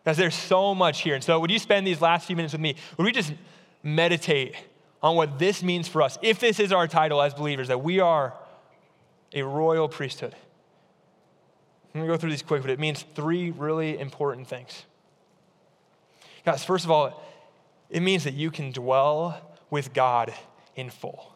Guys, 0.05 0.17
there's 0.17 0.35
so 0.35 0.75
much 0.75 1.03
here. 1.03 1.15
And 1.15 1.23
so, 1.23 1.39
would 1.39 1.51
you 1.51 1.59
spend 1.59 1.87
these 1.87 2.01
last 2.01 2.27
few 2.27 2.35
minutes 2.35 2.53
with 2.53 2.61
me? 2.61 2.75
Would 2.97 3.05
we 3.05 3.13
just 3.13 3.33
meditate 3.83 4.57
on 5.07 5.17
what 5.17 5.39
this 5.39 5.63
means 5.63 5.89
for 5.89 6.03
us? 6.03 6.19
If 6.21 6.41
this 6.41 6.61
is 6.61 6.73
our 6.73 6.89
title 6.89 7.23
as 7.23 7.33
believers, 7.33 7.69
that 7.69 7.83
we 7.83 8.01
are 8.01 8.35
a 9.33 9.43
royal 9.43 9.89
priesthood. 9.89 10.35
I'm 11.95 12.01
going 12.01 12.09
to 12.09 12.15
go 12.15 12.19
through 12.19 12.31
these 12.31 12.43
quick, 12.43 12.63
but 12.63 12.71
it 12.71 12.79
means 12.79 13.05
three 13.15 13.51
really 13.53 13.99
important 13.99 14.49
things. 14.49 14.85
Guys, 16.45 16.65
first 16.65 16.85
of 16.85 16.91
all, 16.91 17.23
it 17.89 18.01
means 18.01 18.25
that 18.25 18.35
you 18.35 18.51
can 18.51 18.73
dwell 18.73 19.41
with 19.71 19.95
God 19.95 20.35
in 20.75 20.91
full. 20.91 21.33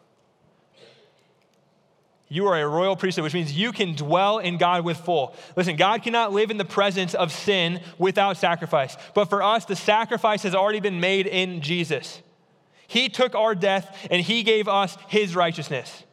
You 2.27 2.47
are 2.47 2.57
a 2.57 2.67
royal 2.67 2.95
priesthood, 2.95 3.23
which 3.23 3.33
means 3.33 3.51
you 3.51 3.73
can 3.73 3.93
dwell 3.95 4.39
in 4.39 4.57
God 4.57 4.85
with 4.85 4.97
full. 4.97 5.35
Listen, 5.57 5.75
God 5.75 6.01
cannot 6.01 6.31
live 6.31 6.49
in 6.49 6.57
the 6.57 6.63
presence 6.63 7.13
of 7.13 7.31
sin 7.31 7.81
without 7.97 8.37
sacrifice. 8.37 8.95
But 9.13 9.25
for 9.25 9.43
us, 9.43 9.65
the 9.65 9.75
sacrifice 9.75 10.43
has 10.43 10.55
already 10.55 10.79
been 10.79 11.01
made 11.01 11.27
in 11.27 11.61
Jesus. 11.61 12.21
He 12.91 13.07
took 13.07 13.35
our 13.35 13.55
death 13.55 14.07
and 14.11 14.21
he 14.21 14.43
gave 14.43 14.67
us 14.67 14.97
his 15.07 15.33
righteousness. 15.33 16.03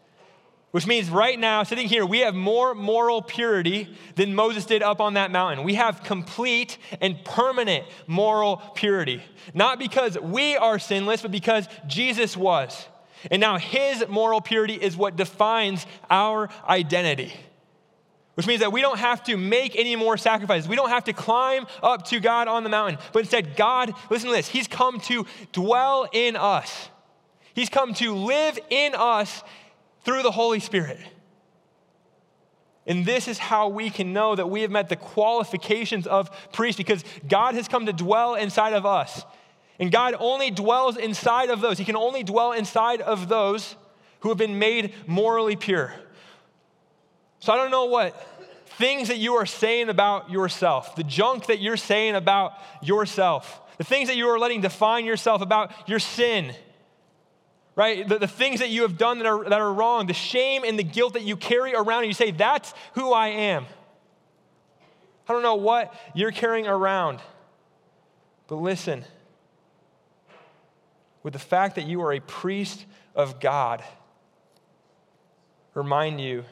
Which 0.71 0.87
means 0.87 1.11
right 1.11 1.37
now, 1.37 1.65
sitting 1.65 1.89
here, 1.89 2.07
we 2.07 2.21
have 2.21 2.37
more 2.37 2.73
moral 2.73 3.21
purity 3.21 3.89
than 4.15 4.37
Moses 4.37 4.65
did 4.65 4.81
up 4.81 5.01
on 5.01 5.15
that 5.15 5.33
mountain. 5.33 5.65
We 5.65 5.75
have 5.75 6.05
complete 6.05 6.79
and 7.01 7.25
permanent 7.25 7.85
moral 8.07 8.59
purity. 8.77 9.25
Not 9.55 9.81
because 9.81 10.17
we 10.21 10.57
are 10.57 10.79
sinless, 10.79 11.23
but 11.23 11.33
because 11.33 11.67
Jesus 11.89 12.37
was. 12.37 12.87
And 13.29 13.41
now 13.41 13.59
his 13.59 14.07
moral 14.09 14.41
purity 14.41 14.75
is 14.75 14.97
what 14.97 15.17
defines 15.17 15.85
our 16.09 16.49
identity. 16.69 17.33
Which 18.39 18.47
means 18.47 18.61
that 18.61 18.71
we 18.71 18.83
don't 18.83 19.01
have 19.01 19.25
to 19.25 19.37
make 19.37 19.75
any 19.75 19.97
more 19.97 20.17
sacrifices. 20.17 20.69
We 20.69 20.77
don't 20.77 20.91
have 20.91 21.03
to 21.07 21.13
climb 21.13 21.67
up 21.83 22.05
to 22.05 22.21
God 22.21 22.47
on 22.47 22.63
the 22.63 22.71
mountain. 22.71 23.01
But 23.13 23.19
instead, 23.19 23.57
God, 23.57 23.93
listen 24.11 24.31
to 24.31 24.37
this, 24.37 24.47
He's 24.47 24.69
come 24.69 25.01
to 25.01 25.27
dwell 25.51 26.09
in 26.13 26.37
us. 26.37 26.89
He's 27.53 27.69
come 27.69 27.95
to 27.95 28.15
live 28.15 28.57
in 28.71 28.95
us 28.95 29.43
through 30.05 30.23
the 30.23 30.31
Holy 30.31 30.61
Spirit. 30.61 31.01
And 32.87 33.05
this 33.05 33.27
is 33.27 33.39
how 33.39 33.71
we 33.71 33.91
can 33.91 34.13
know 34.13 34.37
that 34.37 34.49
we 34.49 34.63
have 34.63 34.71
met 34.71 34.89
the 34.89 34.95
qualifications 34.95 36.07
of 36.07 36.31
priest 36.53 36.79
because 36.79 37.03
God 37.27 37.57
has 37.57 37.67
come 37.67 37.87
to 37.87 37.93
dwell 37.93 38.37
inside 38.37 38.73
of 38.73 38.87
us. 38.87 39.25
And 39.81 39.91
God 39.91 40.15
only 40.17 40.53
dwells 40.53 40.97
inside 40.97 41.51
of 41.51 41.61
those. 41.61 41.77
He 41.77 41.85
can 41.85 41.97
only 41.97 42.23
dwell 42.23 42.53
inside 42.53 43.01
of 43.01 43.29
those 43.29 43.75
who 44.21 44.29
have 44.29 44.39
been 44.39 44.61
made 44.61 44.95
morally 45.09 45.57
pure. 45.57 45.93
So 47.41 47.53
I 47.53 47.57
don't 47.57 47.71
know 47.71 47.87
what 47.87 48.17
things 48.79 49.09
that 49.09 49.19
you 49.19 49.35
are 49.35 49.47
saying 49.47 49.89
about 49.89 50.31
yourself, 50.31 50.95
the 50.95 51.03
junk 51.03 51.47
that 51.47 51.61
you're 51.61 51.77
saying 51.77 52.15
about 52.15 52.53
yourself, 52.81 53.61
the 53.77 53.85
things 53.85 54.09
that 54.09 54.17
you 54.17 54.29
are 54.29 54.39
letting 54.39 54.61
define 54.61 55.05
yourself 55.05 55.43
about 55.43 55.73
your 55.89 55.99
sin, 55.99 56.55
right? 57.75 58.09
The, 58.09 58.21
the 58.21 58.29
things 58.29 58.61
that 58.61 58.71
you 58.71 58.83
have 58.83 58.97
done 58.97 59.19
that 59.19 59.27
are, 59.27 59.45
that 59.45 59.61
are 59.61 59.73
wrong, 59.73 60.07
the 60.07 60.15
shame 60.15 60.63
and 60.65 60.79
the 60.79 60.85
guilt 60.85 61.15
that 61.15 61.23
you 61.23 61.37
carry 61.37 61.75
around, 61.75 62.05
and 62.05 62.07
you 62.07 62.15
say, 62.15 62.31
That's 62.31 62.73
who 62.95 63.13
I 63.13 63.29
am. 63.29 63.67
I 65.29 65.33
don't 65.33 65.43
know 65.43 65.57
what 65.57 65.93
you're 66.15 66.31
carrying 66.31 66.67
around, 66.67 67.19
but 68.47 68.57
listen 68.57 69.05
with 71.23 71.33
the 71.33 71.39
fact 71.39 71.75
that 71.75 71.87
you 71.87 72.01
are 72.03 72.13
a 72.13 72.21
priest 72.21 72.87
of 73.15 73.41
God 73.41 73.83
remind 75.75 76.21
you 76.21 76.45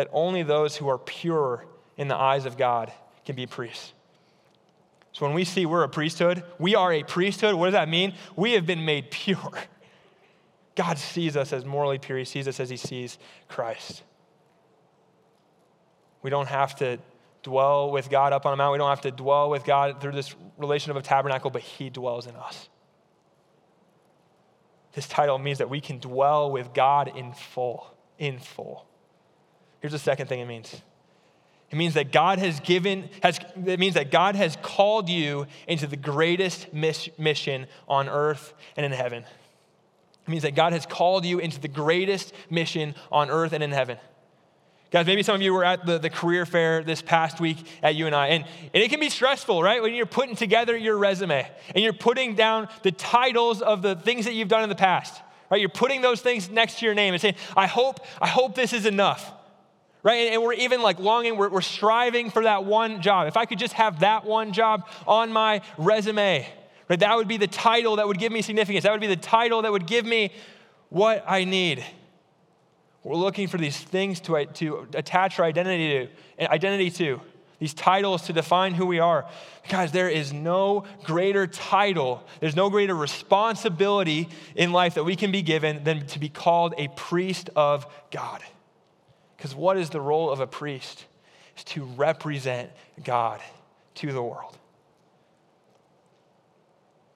that 0.00 0.08
only 0.12 0.42
those 0.42 0.78
who 0.78 0.88
are 0.88 0.96
pure 0.96 1.66
in 1.98 2.08
the 2.08 2.16
eyes 2.16 2.46
of 2.46 2.56
God 2.56 2.90
can 3.26 3.36
be 3.36 3.46
priests. 3.46 3.92
So 5.12 5.26
when 5.26 5.34
we 5.34 5.44
see 5.44 5.66
we're 5.66 5.82
a 5.82 5.90
priesthood, 5.90 6.42
we 6.58 6.74
are 6.74 6.90
a 6.90 7.02
priesthood. 7.02 7.54
What 7.54 7.66
does 7.66 7.74
that 7.74 7.86
mean? 7.86 8.14
We 8.34 8.52
have 8.52 8.64
been 8.64 8.86
made 8.86 9.10
pure. 9.10 9.52
God 10.74 10.96
sees 10.96 11.36
us 11.36 11.52
as 11.52 11.66
morally 11.66 11.98
pure, 11.98 12.16
He 12.16 12.24
sees 12.24 12.48
us 12.48 12.60
as 12.60 12.70
He 12.70 12.78
sees 12.78 13.18
Christ. 13.48 14.02
We 16.22 16.30
don't 16.30 16.48
have 16.48 16.74
to 16.76 16.98
dwell 17.42 17.90
with 17.90 18.08
God 18.08 18.32
up 18.32 18.46
on 18.46 18.54
a 18.54 18.56
mountain. 18.56 18.72
We 18.72 18.78
don't 18.78 18.88
have 18.88 19.02
to 19.02 19.10
dwell 19.10 19.50
with 19.50 19.64
God 19.64 20.00
through 20.00 20.12
this 20.12 20.34
relation 20.56 20.92
of 20.92 20.96
a 20.96 21.02
tabernacle, 21.02 21.50
but 21.50 21.60
He 21.60 21.90
dwells 21.90 22.26
in 22.26 22.36
us. 22.36 22.70
This 24.94 25.06
title 25.06 25.36
means 25.36 25.58
that 25.58 25.68
we 25.68 25.82
can 25.82 25.98
dwell 25.98 26.50
with 26.50 26.72
God 26.72 27.14
in 27.14 27.34
full, 27.34 27.94
in 28.18 28.38
full. 28.38 28.86
Here's 29.80 29.92
the 29.92 29.98
second 29.98 30.28
thing 30.28 30.40
it 30.40 30.46
means. 30.46 30.80
It 31.70 31.76
means 31.76 31.94
that 31.94 32.10
God 32.10 32.38
has 32.38 32.58
given, 32.60 33.08
has, 33.22 33.38
it 33.64 33.78
means 33.78 33.94
that 33.94 34.10
God 34.10 34.34
has 34.34 34.56
called 34.60 35.08
you 35.08 35.46
into 35.68 35.86
the 35.86 35.96
greatest 35.96 36.72
mission 36.72 37.66
on 37.88 38.08
earth 38.08 38.54
and 38.76 38.84
in 38.84 38.92
heaven. 38.92 39.24
It 40.26 40.30
means 40.30 40.42
that 40.42 40.54
God 40.54 40.72
has 40.72 40.84
called 40.84 41.24
you 41.24 41.38
into 41.38 41.60
the 41.60 41.68
greatest 41.68 42.34
mission 42.50 42.94
on 43.12 43.30
earth 43.30 43.52
and 43.52 43.62
in 43.62 43.70
heaven. 43.70 43.98
Guys, 44.90 45.06
maybe 45.06 45.22
some 45.22 45.36
of 45.36 45.42
you 45.42 45.54
were 45.54 45.64
at 45.64 45.86
the, 45.86 45.98
the 45.98 46.10
career 46.10 46.44
fair 46.44 46.82
this 46.82 47.00
past 47.00 47.40
week 47.40 47.58
at 47.80 47.94
UNI, 47.94 48.16
and, 48.16 48.44
and 48.74 48.82
it 48.82 48.90
can 48.90 48.98
be 48.98 49.08
stressful, 49.08 49.62
right? 49.62 49.80
When 49.80 49.94
you're 49.94 50.06
putting 50.06 50.34
together 50.34 50.76
your 50.76 50.98
resume 50.98 51.48
and 51.72 51.84
you're 51.84 51.92
putting 51.92 52.34
down 52.34 52.68
the 52.82 52.90
titles 52.90 53.62
of 53.62 53.82
the 53.82 53.94
things 53.94 54.24
that 54.24 54.34
you've 54.34 54.48
done 54.48 54.64
in 54.64 54.68
the 54.68 54.74
past, 54.74 55.22
right? 55.48 55.60
You're 55.60 55.68
putting 55.68 56.00
those 56.00 56.20
things 56.20 56.50
next 56.50 56.80
to 56.80 56.86
your 56.86 56.94
name 56.94 57.14
and 57.14 57.20
saying, 57.20 57.36
I 57.56 57.68
hope, 57.68 58.00
I 58.20 58.26
hope 58.26 58.56
this 58.56 58.72
is 58.72 58.84
enough, 58.84 59.32
right? 60.02 60.32
And, 60.32 60.42
we're 60.42 60.54
even 60.54 60.82
like 60.82 60.98
longing, 60.98 61.36
we're, 61.36 61.48
we're 61.48 61.60
striving 61.60 62.30
for 62.30 62.44
that 62.44 62.64
one 62.64 63.02
job. 63.02 63.28
If 63.28 63.36
I 63.36 63.44
could 63.44 63.58
just 63.58 63.74
have 63.74 64.00
that 64.00 64.24
one 64.24 64.52
job 64.52 64.88
on 65.06 65.32
my 65.32 65.62
resume, 65.78 66.48
right? 66.88 67.00
That 67.00 67.16
would 67.16 67.28
be 67.28 67.36
the 67.36 67.46
title 67.46 67.96
that 67.96 68.06
would 68.06 68.18
give 68.18 68.32
me 68.32 68.42
significance. 68.42 68.84
That 68.84 68.92
would 68.92 69.00
be 69.00 69.06
the 69.06 69.16
title 69.16 69.62
that 69.62 69.72
would 69.72 69.86
give 69.86 70.04
me 70.04 70.32
what 70.88 71.24
I 71.26 71.44
need. 71.44 71.84
We're 73.02 73.16
looking 73.16 73.48
for 73.48 73.58
these 73.58 73.78
things 73.78 74.20
to, 74.22 74.44
to 74.44 74.88
attach 74.94 75.38
our 75.38 75.44
identity 75.46 76.08
to, 76.38 76.52
identity 76.52 76.90
to, 76.90 77.20
these 77.58 77.74
titles 77.74 78.22
to 78.22 78.32
define 78.32 78.74
who 78.74 78.86
we 78.86 78.98
are. 78.98 79.26
Guys, 79.68 79.92
there 79.92 80.08
is 80.08 80.32
no 80.32 80.84
greater 81.04 81.46
title, 81.46 82.24
there's 82.40 82.56
no 82.56 82.70
greater 82.70 82.94
responsibility 82.94 84.28
in 84.56 84.72
life 84.72 84.94
that 84.94 85.04
we 85.04 85.14
can 85.14 85.30
be 85.30 85.42
given 85.42 85.84
than 85.84 86.06
to 86.06 86.18
be 86.18 86.28
called 86.28 86.74
a 86.78 86.88
priest 86.88 87.50
of 87.54 87.86
God. 88.10 88.42
Because 89.40 89.54
what 89.54 89.78
is 89.78 89.88
the 89.88 90.02
role 90.02 90.28
of 90.28 90.40
a 90.40 90.46
priest? 90.46 91.06
Is 91.56 91.64
to 91.64 91.82
represent 91.82 92.70
God 93.02 93.40
to 93.94 94.12
the 94.12 94.22
world. 94.22 94.58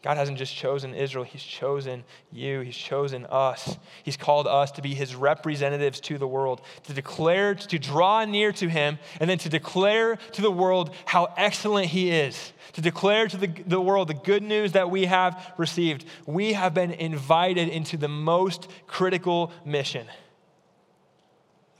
God 0.02 0.16
hasn't 0.16 0.38
just 0.38 0.54
chosen 0.54 0.94
Israel, 0.94 1.24
He's 1.24 1.42
chosen 1.42 2.02
you, 2.32 2.60
He's 2.60 2.78
chosen 2.78 3.26
us. 3.26 3.76
He's 4.04 4.16
called 4.16 4.46
us 4.46 4.70
to 4.72 4.82
be 4.82 4.94
His 4.94 5.14
representatives 5.14 6.00
to 6.00 6.16
the 6.16 6.26
world, 6.26 6.62
to 6.84 6.94
declare, 6.94 7.54
to 7.56 7.78
draw 7.78 8.24
near 8.24 8.52
to 8.52 8.70
Him, 8.70 8.98
and 9.20 9.28
then 9.28 9.38
to 9.38 9.50
declare 9.50 10.16
to 10.32 10.40
the 10.40 10.50
world 10.50 10.94
how 11.04 11.34
excellent 11.36 11.88
He 11.88 12.10
is, 12.10 12.54
to 12.72 12.80
declare 12.80 13.28
to 13.28 13.36
the, 13.36 13.48
the 13.66 13.82
world 13.82 14.08
the 14.08 14.14
good 14.14 14.42
news 14.42 14.72
that 14.72 14.90
we 14.90 15.04
have 15.04 15.52
received. 15.58 16.06
We 16.24 16.54
have 16.54 16.72
been 16.72 16.92
invited 16.92 17.68
into 17.68 17.98
the 17.98 18.08
most 18.08 18.70
critical 18.86 19.52
mission. 19.66 20.06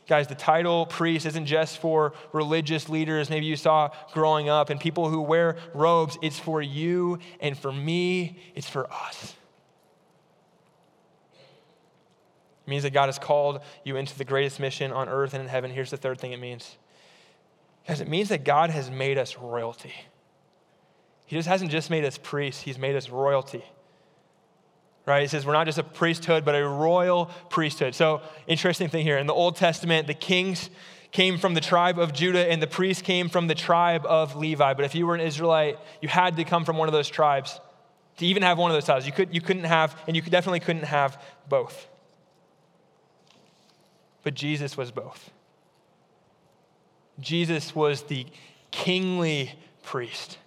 Guys, 0.07 0.27
the 0.27 0.35
title 0.35 0.85
priest 0.85 1.25
isn't 1.25 1.47
just 1.47 1.79
for 1.79 2.13
religious 2.33 2.89
leaders, 2.91 3.31
maybe 3.31 3.47
you 3.47 3.57
saw 3.57 3.91
growing 4.13 4.51
up, 4.51 4.69
and 4.69 4.79
people 4.79 5.09
who 5.09 5.23
wear 5.23 5.57
robes. 5.73 6.19
It's 6.21 6.39
for 6.39 6.61
you 6.61 7.19
and 7.41 7.57
for 7.57 7.73
me, 7.73 8.39
it's 8.55 8.69
for 8.69 8.93
us. 8.93 9.35
It 12.67 12.71
means 12.71 12.83
that 12.83 12.93
God 12.93 13.07
has 13.07 13.19
called 13.19 13.61
you 13.83 13.97
into 13.97 14.17
the 14.17 14.25
greatest 14.25 14.61
mission 14.61 14.93
on 14.93 15.09
earth 15.09 15.33
and 15.33 15.43
in 15.43 15.49
heaven. 15.49 15.71
Here's 15.71 15.91
the 15.91 15.97
third 15.97 16.21
thing 16.21 16.33
it 16.33 16.41
means. 16.41 16.77
Guys, 17.87 18.01
it 18.01 18.09
means 18.09 18.29
that 18.29 18.45
God 18.45 18.71
has 18.71 18.91
made 18.91 19.17
us 19.19 19.37
royalty. 19.39 19.93
He 21.27 21.37
just 21.37 21.49
hasn't 21.49 21.71
just 21.71 21.89
made 21.91 22.05
us 22.05 22.19
priests, 22.19 22.63
He's 22.63 22.79
made 22.79 22.97
us 22.97 23.09
royalty 23.09 23.65
right? 25.07 25.23
He 25.23 25.29
says 25.29 25.45
we're 25.45 25.53
not 25.53 25.67
just 25.67 25.79
a 25.79 25.83
priesthood, 25.83 26.45
but 26.45 26.55
a 26.55 26.67
royal 26.67 27.27
priesthood. 27.51 27.95
So, 27.95 28.23
interesting 28.47 28.89
thing 28.89 29.05
here. 29.05 29.19
In 29.19 29.27
the 29.27 29.35
Old 29.35 29.57
Testament, 29.57 30.07
the 30.07 30.15
kings 30.15 30.71
came 31.11 31.39
from 31.39 31.55
the 31.55 31.61
tribe 31.61 31.99
of 31.99 32.13
Judah 32.13 32.51
and 32.51 32.61
the 32.61 32.67
priests 32.67 33.03
came 33.03 33.29
from 33.29 33.47
the 33.47 33.55
tribe 33.55 34.05
of 34.05 34.35
Levi. 34.35 34.75
But 34.75 34.85
if 34.85 34.95
you 34.95 35.07
were 35.07 35.15
an 35.15 35.21
Israelite, 35.21 35.79
you 36.01 36.09
had 36.09 36.37
to 36.37 36.45
come 36.45 36.65
from 36.65 36.77
one 36.77 36.89
of 36.89 36.93
those 36.93 37.09
tribes 37.09 37.61
to 38.17 38.27
even 38.27 38.43
have 38.43 38.59
one 38.59 38.71
of 38.71 38.75
those 38.75 38.85
titles. 38.85 39.07
You, 39.07 39.13
could, 39.13 39.33
you 39.33 39.41
couldn't 39.41 39.65
have, 39.65 39.97
and 40.07 40.17
you 40.17 40.23
definitely 40.23 40.61
couldn't 40.61 40.85
have 40.85 41.23
both. 41.49 41.89
But 44.25 44.35
Jesus 44.35 44.77
was 44.77 44.91
both. 44.91 45.31
Jesus 47.21 47.75
was 47.75 48.03
the 48.03 48.27
kingly 48.71 49.53
priest. 49.83 50.39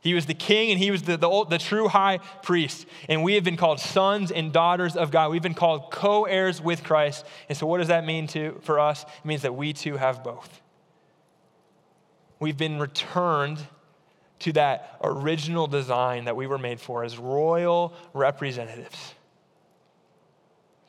He 0.00 0.14
was 0.14 0.26
the 0.26 0.34
king 0.34 0.70
and 0.70 0.78
he 0.78 0.90
was 0.90 1.02
the, 1.02 1.16
the, 1.16 1.44
the, 1.48 1.58
true 1.58 1.88
high 1.88 2.18
priest. 2.42 2.86
And 3.08 3.24
we 3.24 3.34
have 3.34 3.44
been 3.44 3.56
called 3.56 3.80
sons 3.80 4.30
and 4.30 4.52
daughters 4.52 4.96
of 4.96 5.10
God. 5.10 5.30
We've 5.30 5.42
been 5.42 5.54
called 5.54 5.90
co 5.90 6.24
heirs 6.24 6.62
with 6.62 6.84
Christ. 6.84 7.24
And 7.48 7.58
so, 7.58 7.66
what 7.66 7.78
does 7.78 7.88
that 7.88 8.04
mean 8.04 8.28
to, 8.28 8.60
for 8.62 8.78
us? 8.78 9.02
It 9.02 9.24
means 9.24 9.42
that 9.42 9.54
we 9.54 9.72
too 9.72 9.96
have 9.96 10.22
both. 10.22 10.60
We've 12.38 12.56
been 12.56 12.78
returned 12.78 13.58
to 14.40 14.52
that 14.52 14.98
original 15.02 15.66
design 15.66 16.26
that 16.26 16.36
we 16.36 16.46
were 16.46 16.58
made 16.58 16.80
for 16.80 17.02
as 17.02 17.18
royal 17.18 17.92
representatives. 18.14 19.14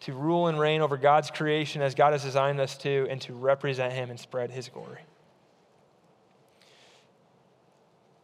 To 0.02 0.14
rule 0.14 0.48
and 0.48 0.60
reign 0.60 0.82
over 0.82 0.98
God's 0.98 1.32
creation 1.32 1.82
as 1.82 1.96
God 1.96 2.14
has 2.14 2.24
designed 2.24 2.60
us 2.60 2.78
to, 2.80 3.08
and 3.10 3.20
to 3.22 3.34
represent 3.34 3.94
Him 3.94 4.12
and 4.12 4.20
spread 4.20 4.52
His 4.52 4.70
glory. 4.70 5.02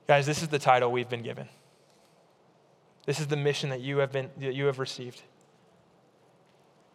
Guys, 0.07 0.25
this 0.25 0.41
is 0.41 0.49
the 0.49 0.59
title 0.59 0.91
we've 0.91 1.09
been 1.09 1.23
given. 1.23 1.47
This 3.05 3.19
is 3.19 3.27
the 3.27 3.37
mission 3.37 3.69
that 3.69 3.81
you 3.81 3.97
have, 3.99 4.11
been, 4.11 4.29
that 4.37 4.53
you 4.53 4.65
have 4.65 4.79
received. 4.79 5.21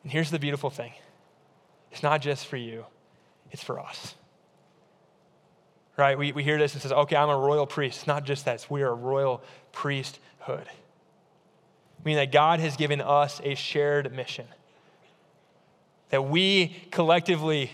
And 0.02 0.12
here's 0.12 0.30
the 0.30 0.38
beautiful 0.38 0.70
thing 0.70 0.92
it's 1.90 2.02
not 2.02 2.20
just 2.20 2.46
for 2.46 2.56
you, 2.56 2.84
it's 3.50 3.62
for 3.62 3.80
us. 3.80 4.14
Right? 5.96 6.16
We, 6.16 6.32
we 6.32 6.42
hear 6.42 6.56
this 6.56 6.72
and 6.72 6.80
says, 6.80 6.92
okay, 6.92 7.16
I'm 7.16 7.28
a 7.28 7.36
royal 7.36 7.66
priest. 7.66 7.98
It's 7.98 8.06
not 8.06 8.24
just 8.24 8.46
that, 8.46 8.64
we 8.70 8.82
are 8.82 8.90
a 8.90 8.94
royal 8.94 9.42
priesthood. 9.72 10.66
Meaning 12.04 12.16
that 12.16 12.32
God 12.32 12.60
has 12.60 12.76
given 12.76 13.02
us 13.02 13.40
a 13.44 13.54
shared 13.54 14.14
mission. 14.14 14.46
That 16.08 16.22
we 16.22 16.74
collectively 16.90 17.70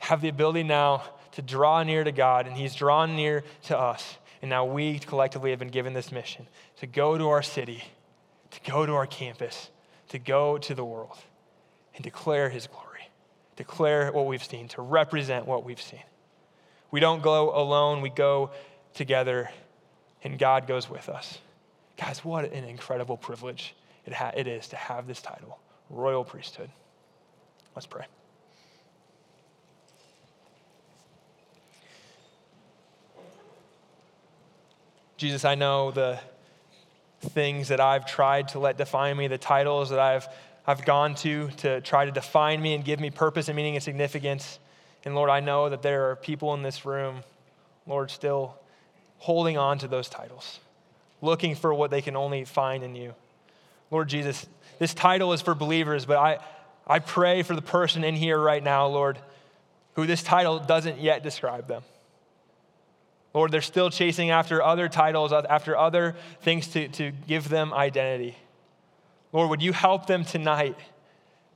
have 0.00 0.20
the 0.20 0.28
ability 0.28 0.64
now 0.64 1.04
to 1.32 1.42
draw 1.42 1.84
near 1.84 2.02
to 2.02 2.10
God, 2.10 2.48
and 2.48 2.56
He's 2.56 2.74
drawn 2.74 3.14
near 3.14 3.44
to 3.64 3.78
us. 3.78 4.16
And 4.40 4.48
now 4.50 4.64
we 4.64 4.98
collectively 4.98 5.50
have 5.50 5.58
been 5.58 5.68
given 5.68 5.92
this 5.92 6.12
mission 6.12 6.46
to 6.78 6.86
go 6.86 7.18
to 7.18 7.28
our 7.28 7.42
city, 7.42 7.84
to 8.50 8.70
go 8.70 8.86
to 8.86 8.92
our 8.94 9.06
campus, 9.06 9.70
to 10.10 10.18
go 10.18 10.58
to 10.58 10.74
the 10.74 10.84
world 10.84 11.18
and 11.94 12.04
declare 12.04 12.48
his 12.48 12.66
glory, 12.66 13.08
declare 13.56 14.12
what 14.12 14.26
we've 14.26 14.44
seen, 14.44 14.68
to 14.68 14.82
represent 14.82 15.46
what 15.46 15.64
we've 15.64 15.80
seen. 15.80 16.02
We 16.90 17.00
don't 17.00 17.22
go 17.22 17.54
alone, 17.54 18.00
we 18.00 18.10
go 18.10 18.50
together, 18.94 19.50
and 20.24 20.38
God 20.38 20.66
goes 20.66 20.88
with 20.88 21.08
us. 21.08 21.38
Guys, 21.96 22.24
what 22.24 22.52
an 22.52 22.64
incredible 22.64 23.16
privilege 23.16 23.74
it, 24.06 24.12
ha- 24.14 24.32
it 24.34 24.46
is 24.46 24.68
to 24.68 24.76
have 24.76 25.06
this 25.06 25.20
title, 25.20 25.58
royal 25.90 26.24
priesthood. 26.24 26.70
Let's 27.74 27.86
pray. 27.86 28.06
Jesus, 35.18 35.44
I 35.44 35.56
know 35.56 35.90
the 35.90 36.20
things 37.20 37.68
that 37.68 37.80
I've 37.80 38.06
tried 38.06 38.48
to 38.48 38.60
let 38.60 38.78
define 38.78 39.16
me, 39.16 39.26
the 39.26 39.36
titles 39.36 39.90
that 39.90 39.98
I've, 39.98 40.28
I've 40.64 40.84
gone 40.84 41.16
to 41.16 41.48
to 41.58 41.80
try 41.80 42.04
to 42.04 42.12
define 42.12 42.62
me 42.62 42.74
and 42.74 42.84
give 42.84 43.00
me 43.00 43.10
purpose 43.10 43.48
and 43.48 43.56
meaning 43.56 43.74
and 43.74 43.82
significance. 43.82 44.60
And 45.04 45.16
Lord, 45.16 45.28
I 45.28 45.40
know 45.40 45.70
that 45.70 45.82
there 45.82 46.08
are 46.10 46.16
people 46.16 46.54
in 46.54 46.62
this 46.62 46.86
room, 46.86 47.24
Lord, 47.84 48.12
still 48.12 48.60
holding 49.16 49.58
on 49.58 49.78
to 49.78 49.88
those 49.88 50.08
titles, 50.08 50.60
looking 51.20 51.56
for 51.56 51.74
what 51.74 51.90
they 51.90 52.00
can 52.00 52.14
only 52.14 52.44
find 52.44 52.84
in 52.84 52.94
you. 52.94 53.12
Lord 53.90 54.08
Jesus, 54.08 54.46
this 54.78 54.94
title 54.94 55.32
is 55.32 55.42
for 55.42 55.56
believers, 55.56 56.06
but 56.06 56.16
I, 56.16 56.38
I 56.86 57.00
pray 57.00 57.42
for 57.42 57.56
the 57.56 57.62
person 57.62 58.04
in 58.04 58.14
here 58.14 58.38
right 58.38 58.62
now, 58.62 58.86
Lord, 58.86 59.18
who 59.94 60.06
this 60.06 60.22
title 60.22 60.60
doesn't 60.60 61.00
yet 61.00 61.24
describe 61.24 61.66
them. 61.66 61.82
Lord, 63.34 63.52
they're 63.52 63.60
still 63.60 63.90
chasing 63.90 64.30
after 64.30 64.62
other 64.62 64.88
titles, 64.88 65.32
after 65.32 65.76
other 65.76 66.16
things 66.40 66.68
to, 66.68 66.88
to 66.88 67.12
give 67.26 67.48
them 67.48 67.72
identity. 67.74 68.36
Lord, 69.32 69.50
would 69.50 69.62
you 69.62 69.72
help 69.72 70.06
them 70.06 70.24
tonight 70.24 70.76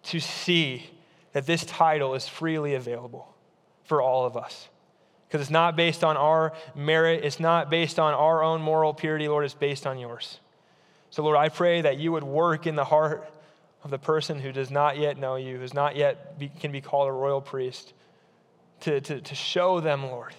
to 0.05 0.21
see 0.21 0.91
that 1.33 1.47
this 1.47 1.65
title 1.65 2.15
is 2.15 2.29
freely 2.29 2.75
available 2.75 3.35
for 3.85 4.03
all 4.03 4.27
of 4.27 4.37
us? 4.37 4.69
Because 5.27 5.41
it's 5.41 5.51
not 5.51 5.77
based 5.77 6.05
on 6.05 6.19
our 6.19 6.53
merit, 6.75 7.25
it's 7.25 7.41
not 7.41 7.71
based 7.71 7.99
on 7.99 8.13
our 8.13 8.43
own 8.43 8.61
moral 8.61 8.93
purity, 8.93 9.29
Lord, 9.29 9.47
it's 9.47 9.55
based 9.55 9.87
on 9.87 9.99
yours. 9.99 10.41
So, 11.09 11.23
Lord, 11.23 11.39
I 11.39 11.49
pray 11.49 11.81
that 11.81 11.99
you 11.99 12.13
would 12.13 12.25
work 12.25 12.67
in 12.67 12.77
the 12.77 12.85
heart 12.85 13.27
of 13.83 13.91
the 13.91 13.99
person 13.99 14.39
who 14.39 14.53
does 14.53 14.71
not 14.71 14.99
yet 14.99 15.19
know 15.19 15.37
you, 15.37 15.57
who's 15.57 15.75
not 15.75 15.97
yet 15.97 16.39
be, 16.39 16.49
can 16.49 16.71
be 16.71 16.83
called 16.83 17.09
a 17.09 17.13
royal 17.13 17.41
priest, 17.41 17.95
to, 18.81 19.01
to, 19.01 19.21
to 19.21 19.35
show 19.35 19.81
them, 19.81 20.05
Lord, 20.05 20.35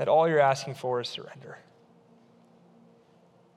that 0.00 0.08
all 0.08 0.26
you're 0.26 0.40
asking 0.40 0.72
for 0.72 0.98
is 1.02 1.10
surrender. 1.10 1.58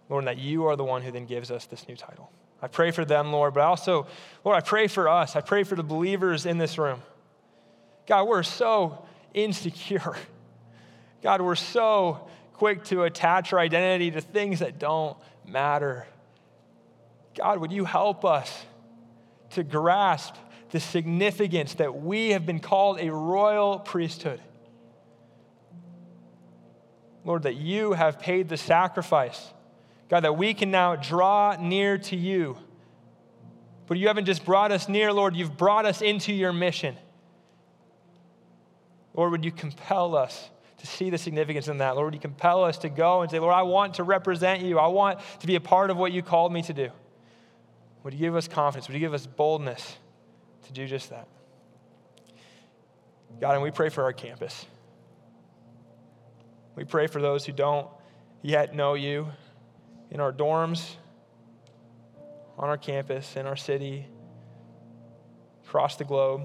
Lord, 0.09 0.27
that 0.27 0.37
you 0.37 0.65
are 0.65 0.75
the 0.75 0.83
one 0.83 1.01
who 1.01 1.09
then 1.09 1.25
gives 1.25 1.49
us 1.49 1.67
this 1.67 1.87
new 1.87 1.95
title. 1.95 2.29
I 2.61 2.67
pray 2.67 2.91
for 2.91 3.05
them, 3.05 3.31
Lord, 3.31 3.53
but 3.53 3.61
I 3.61 3.67
also, 3.67 4.07
Lord, 4.43 4.57
I 4.57 4.59
pray 4.59 4.87
for 4.87 5.07
us. 5.07 5.37
I 5.37 5.39
pray 5.39 5.63
for 5.63 5.77
the 5.77 5.83
believers 5.83 6.45
in 6.45 6.57
this 6.57 6.77
room. 6.77 7.01
God, 8.07 8.27
we're 8.27 8.43
so 8.43 9.05
insecure. 9.33 10.17
God, 11.21 11.39
we're 11.39 11.55
so 11.55 12.27
quick 12.51 12.83
to 12.85 13.03
attach 13.03 13.53
our 13.53 13.59
identity 13.59 14.11
to 14.11 14.19
things 14.19 14.59
that 14.59 14.79
don't 14.79 15.15
matter. 15.47 16.05
God, 17.35 17.59
would 17.59 17.71
you 17.71 17.85
help 17.85 18.25
us 18.25 18.65
to 19.51 19.63
grasp 19.63 20.35
the 20.71 20.81
significance 20.81 21.75
that 21.75 22.01
we 22.01 22.31
have 22.31 22.45
been 22.45 22.59
called 22.59 22.99
a 22.99 23.09
royal 23.09 23.79
priesthood? 23.79 24.41
Lord, 27.25 27.43
that 27.43 27.55
you 27.55 27.93
have 27.93 28.19
paid 28.19 28.49
the 28.49 28.57
sacrifice. 28.57 29.51
God, 30.09 30.21
that 30.21 30.37
we 30.37 30.53
can 30.53 30.71
now 30.71 30.95
draw 30.95 31.55
near 31.59 31.97
to 31.97 32.15
you. 32.15 32.57
But 33.87 33.97
you 33.97 34.07
haven't 34.07 34.25
just 34.25 34.45
brought 34.45 34.71
us 34.71 34.89
near, 34.89 35.11
Lord, 35.11 35.35
you've 35.35 35.57
brought 35.57 35.85
us 35.85 36.01
into 36.01 36.33
your 36.33 36.53
mission. 36.53 36.95
Lord, 39.13 39.31
would 39.31 39.45
you 39.45 39.51
compel 39.51 40.15
us 40.15 40.49
to 40.79 40.87
see 40.87 41.09
the 41.09 41.17
significance 41.17 41.67
in 41.67 41.77
that? 41.77 41.95
Lord, 41.95 42.07
would 42.07 42.13
you 42.13 42.19
compel 42.19 42.63
us 42.63 42.77
to 42.79 42.89
go 42.89 43.21
and 43.21 43.31
say, 43.31 43.39
Lord, 43.39 43.53
I 43.53 43.61
want 43.61 43.95
to 43.95 44.03
represent 44.03 44.61
you. 44.61 44.79
I 44.79 44.87
want 44.87 45.19
to 45.39 45.47
be 45.47 45.55
a 45.55 45.61
part 45.61 45.89
of 45.89 45.97
what 45.97 46.11
you 46.11 46.21
called 46.21 46.51
me 46.51 46.61
to 46.63 46.73
do. 46.73 46.89
Would 48.03 48.13
you 48.13 48.19
give 48.19 48.35
us 48.35 48.47
confidence? 48.47 48.87
Would 48.87 48.95
you 48.95 48.99
give 48.99 49.13
us 49.13 49.25
boldness 49.25 49.97
to 50.65 50.73
do 50.73 50.87
just 50.87 51.09
that? 51.09 51.27
God, 53.39 53.53
and 53.53 53.63
we 53.63 53.71
pray 53.71 53.89
for 53.89 54.03
our 54.03 54.13
campus. 54.13 54.65
We 56.75 56.85
pray 56.85 57.07
for 57.07 57.21
those 57.21 57.45
who 57.45 57.51
don't 57.51 57.87
yet 58.41 58.75
know 58.75 58.93
you 58.93 59.27
in 60.09 60.19
our 60.19 60.31
dorms, 60.31 60.95
on 62.57 62.69
our 62.69 62.77
campus, 62.77 63.35
in 63.35 63.45
our 63.45 63.55
city, 63.55 64.07
across 65.65 65.95
the 65.95 66.03
globe. 66.03 66.43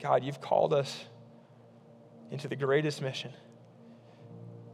God, 0.00 0.24
you've 0.24 0.40
called 0.40 0.72
us 0.72 1.04
into 2.30 2.48
the 2.48 2.56
greatest 2.56 3.00
mission 3.00 3.32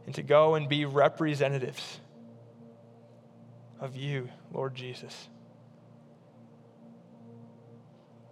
and 0.05 0.13
to 0.15 0.23
go 0.23 0.55
and 0.55 0.67
be 0.67 0.85
representatives 0.85 1.99
of 3.79 3.95
you, 3.95 4.29
Lord 4.51 4.75
Jesus. 4.75 5.29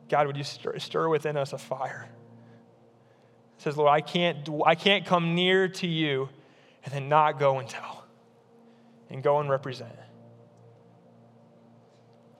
God, 0.10 0.28
would 0.28 0.38
you 0.38 0.44
stir, 0.44 0.78
stir 0.80 1.08
within 1.08 1.38
us 1.38 1.54
a 1.54 1.58
fire? 1.58 2.10
Says, 3.62 3.78
Lord, 3.78 3.92
I 3.92 4.02
can't, 4.02 4.50
I 4.66 4.74
can't 4.74 5.06
come 5.06 5.36
near 5.36 5.68
to 5.68 5.88
you 5.88 6.30
and 6.84 6.92
then 6.92 7.10
not 7.10 7.38
go 7.38 7.60
and 7.60 7.70
tell 7.70 8.06
and 9.12 9.22
go 9.22 9.40
and 9.40 9.48
represent. 9.50 9.92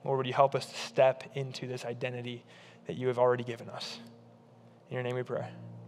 Lord, 0.04 0.16
would 0.16 0.26
you 0.26 0.32
help 0.32 0.56
us 0.56 0.66
to 0.66 0.76
step 0.76 1.22
into 1.34 1.68
this 1.68 1.84
identity 1.84 2.44
that 2.88 2.96
you 2.96 3.06
have 3.06 3.20
already 3.20 3.44
given 3.44 3.70
us? 3.70 4.00
In 4.88 4.94
your 4.94 5.04
name 5.04 5.14
we 5.14 5.22
pray. 5.22 5.46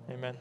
Amen. 0.08 0.36